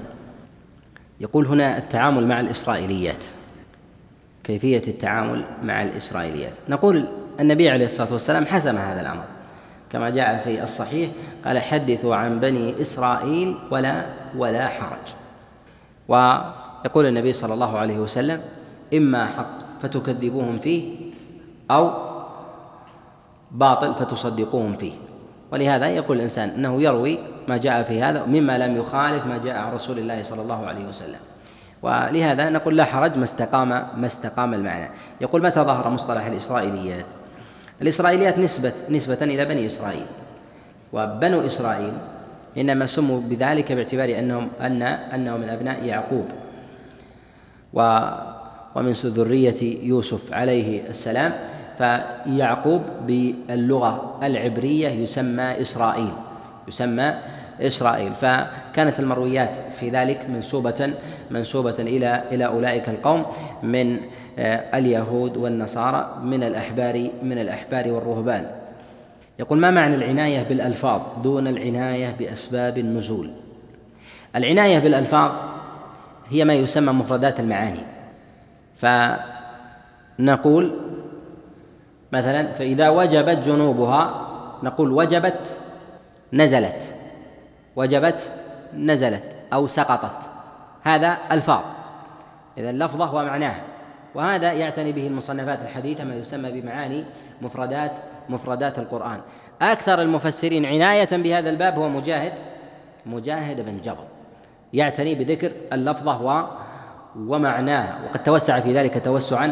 يقول 1.19 1.45
هنا 1.45 1.77
التعامل 1.77 2.27
مع 2.27 2.39
الإسرائيليات. 2.39 3.23
كيفية 4.43 4.83
التعامل 4.87 5.43
مع 5.63 5.81
الإسرائيليات؟ 5.81 6.53
نقول 6.69 7.05
النبي 7.39 7.69
عليه 7.69 7.85
الصلاة 7.85 8.13
والسلام 8.13 8.45
حسم 8.45 8.77
هذا 8.77 9.01
الأمر. 9.01 9.23
كما 9.91 10.09
جاء 10.09 10.37
في 10.37 10.63
الصحيح 10.63 11.11
قال 11.45 11.59
حدثوا 11.59 12.15
عن 12.15 12.39
بني 12.39 12.81
إسرائيل 12.81 13.57
ولا 13.71 14.05
ولا 14.37 14.67
حرج. 14.67 15.07
ويقول 16.07 17.05
النبي 17.05 17.33
صلى 17.33 17.53
الله 17.53 17.77
عليه 17.77 17.99
وسلم 17.99 18.41
إما 18.93 19.25
حق 19.25 19.57
فتكذبوهم 19.81 20.59
فيه 20.59 20.95
أو 21.71 21.91
باطل 23.51 23.95
فتصدقوهم 23.95 24.77
فيه. 24.77 24.93
ولهذا 25.51 25.87
يقول 25.87 26.17
الإنسان 26.17 26.49
أنه 26.49 26.81
يروي 26.81 27.19
ما 27.47 27.57
جاء 27.57 27.83
في 27.83 28.01
هذا 28.01 28.25
مما 28.25 28.57
لم 28.57 28.77
يخالف 28.77 29.25
ما 29.25 29.37
جاء 29.37 29.57
عن 29.57 29.73
رسول 29.73 29.99
الله 29.99 30.23
صلى 30.23 30.41
الله 30.41 30.67
عليه 30.67 30.85
وسلم. 30.85 31.19
ولهذا 31.81 32.49
نقول 32.49 32.77
لا 32.77 32.85
حرج 32.85 33.17
ما 33.17 33.23
استقام 33.23 33.69
ما 33.69 34.05
استقام 34.05 34.53
المعنى. 34.53 34.89
يقول 35.21 35.43
متى 35.43 35.61
ظهر 35.61 35.89
مصطلح 35.89 36.25
الإسرائيليات؟ 36.25 37.05
الإسرائيليات 37.81 38.39
نسبة 38.39 38.73
نسبة 38.89 39.17
إلى 39.21 39.45
بني 39.45 39.65
إسرائيل. 39.65 40.05
وبنو 40.93 41.45
إسرائيل 41.45 41.93
إنما 42.57 42.85
سموا 42.85 43.21
بذلك 43.21 43.71
باعتبار 43.71 44.19
أنهم 44.19 44.47
أن 44.61 44.81
أنه 44.81 45.37
من 45.37 45.49
أبناء 45.49 45.83
يعقوب. 45.83 46.25
و 47.73 47.99
ومن 48.75 48.91
ذرية 48.91 49.87
يوسف 49.87 50.33
عليه 50.33 50.89
السلام. 50.89 51.31
فيعقوب 51.77 52.81
باللغة 53.07 54.19
العبرية 54.23 54.89
يسمى 54.89 55.61
إسرائيل. 55.61 56.13
يسمى 56.67 57.13
إسرائيل. 57.61 58.13
فكانت 58.13 58.99
المرويات 58.99 59.55
في 59.79 59.89
ذلك 59.89 60.29
منسوبة 60.29 60.93
منسوبة 61.31 61.75
إلى 61.79 62.23
إلى 62.31 62.45
أولئك 62.45 62.89
القوم 62.89 63.25
من 63.63 63.99
آه، 64.39 64.77
اليهود 64.77 65.37
والنصارى 65.37 66.17
من 66.23 66.43
الأحبار 66.43 67.09
من 67.23 67.37
الأحبار 67.37 67.91
والرهبان. 67.91 68.45
يقول 69.39 69.59
ما 69.59 69.71
معنى 69.71 69.95
العناية 69.95 70.43
بالألفاظ 70.43 71.01
دون 71.23 71.47
العناية 71.47 72.15
بأسباب 72.19 72.77
النزول؟ 72.77 73.31
العناية 74.35 74.79
بالألفاظ 74.79 75.31
هي 76.29 76.45
ما 76.45 76.53
يسمى 76.53 76.93
مفردات 76.93 77.39
المعاني. 77.39 77.79
فنقول 80.17 80.71
مثلا 82.11 82.53
فإذا 82.53 82.89
وجبت 82.89 83.37
جنوبها 83.37 84.27
نقول 84.63 84.91
وجبت 84.91 85.57
نزلت. 86.33 86.95
وجبت 87.79 88.29
نزلت 88.73 89.23
أو 89.53 89.67
سقطت. 89.67 90.29
هذا 90.83 91.17
ألفاظ. 91.31 91.63
إذا 92.57 92.69
اللفظة 92.69 93.15
ومعناها 93.15 93.61
وهذا 94.15 94.51
يعتني 94.53 94.91
به 94.91 95.07
المصنفات 95.07 95.61
الحديثة 95.61 96.03
ما 96.03 96.15
يسمى 96.15 96.61
بمعاني 96.61 97.05
مفردات 97.41 97.91
مفردات 98.29 98.79
القرآن. 98.79 99.19
أكثر 99.61 100.01
المفسرين 100.01 100.65
عناية 100.65 101.09
بهذا 101.11 101.49
الباب 101.49 101.79
هو 101.79 101.89
مجاهد 101.89 102.33
مجاهد 103.05 103.65
بن 103.65 103.81
جبر 103.81 104.05
يعتني 104.73 105.15
بذكر 105.15 105.51
اللفظة 105.73 106.21
و 106.21 106.43
ومعناها 107.15 107.99
وقد 108.05 108.23
توسع 108.23 108.59
في 108.59 108.73
ذلك 108.73 109.05
توسعا 109.05 109.51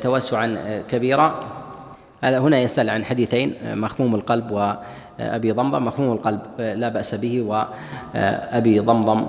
توسعا 0.00 0.82
كبيرا. 0.90 1.40
هذا 2.22 2.38
هنا 2.38 2.58
يسأل 2.58 2.90
عن 2.90 3.04
حديثين 3.04 3.54
مخموم 3.62 4.14
القلب 4.14 4.76
وأبي 5.18 5.52
ضمضم 5.52 5.84
مخموم 5.84 6.12
القلب 6.12 6.40
لا 6.58 6.88
بأس 6.88 7.14
به 7.14 7.42
وأبي 7.42 8.80
ضمضم 8.80 9.26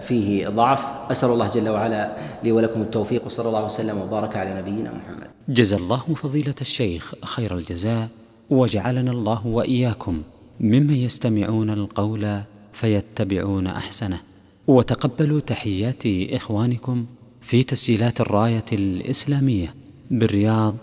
فيه 0.00 0.48
ضعف. 0.48 0.84
أسأل 1.10 1.30
الله 1.30 1.48
جل 1.48 1.68
وعلا 1.68 2.16
لي 2.42 2.52
ولكم 2.52 2.82
التوفيق 2.82 3.26
وصلى 3.26 3.48
الله 3.48 3.64
وسلم 3.64 3.98
وبارك 3.98 4.36
على 4.36 4.54
نبينا 4.54 4.92
محمد. 4.92 5.26
جزا 5.48 5.76
الله 5.76 5.96
فضيلة 5.96 6.54
الشيخ 6.60 7.14
خير 7.24 7.56
الجزاء 7.56 8.08
وجعلنا 8.50 9.10
الله 9.10 9.46
وإياكم 9.46 10.22
ممن 10.60 10.94
يستمعون 10.94 11.70
القول 11.70 12.40
فيتبعون 12.72 13.66
أحسنه. 13.66 14.18
وتقبلوا 14.66 15.40
تحيات 15.40 16.02
إخوانكم 16.32 17.06
في 17.42 17.62
تسجيلات 17.62 18.20
الراية 18.20 18.64
الإسلامية 18.72 19.74
بالرياض 20.10 20.74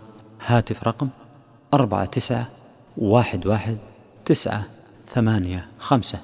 هاتف 0.46 0.84
رقم 0.84 1.10
أربعة 1.74 2.06
تسعة 2.06 2.48
واحد 2.98 3.48
واحد 3.48 3.78
تسعة 4.32 4.64
ثمانية 5.14 5.68
خمسة 5.80 6.20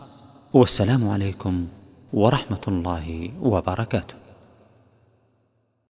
والسلام 0.53 1.09
عليكم 1.09 1.67
ورحمة 2.13 2.61
الله 2.67 3.31
وبركاته. 3.41 4.15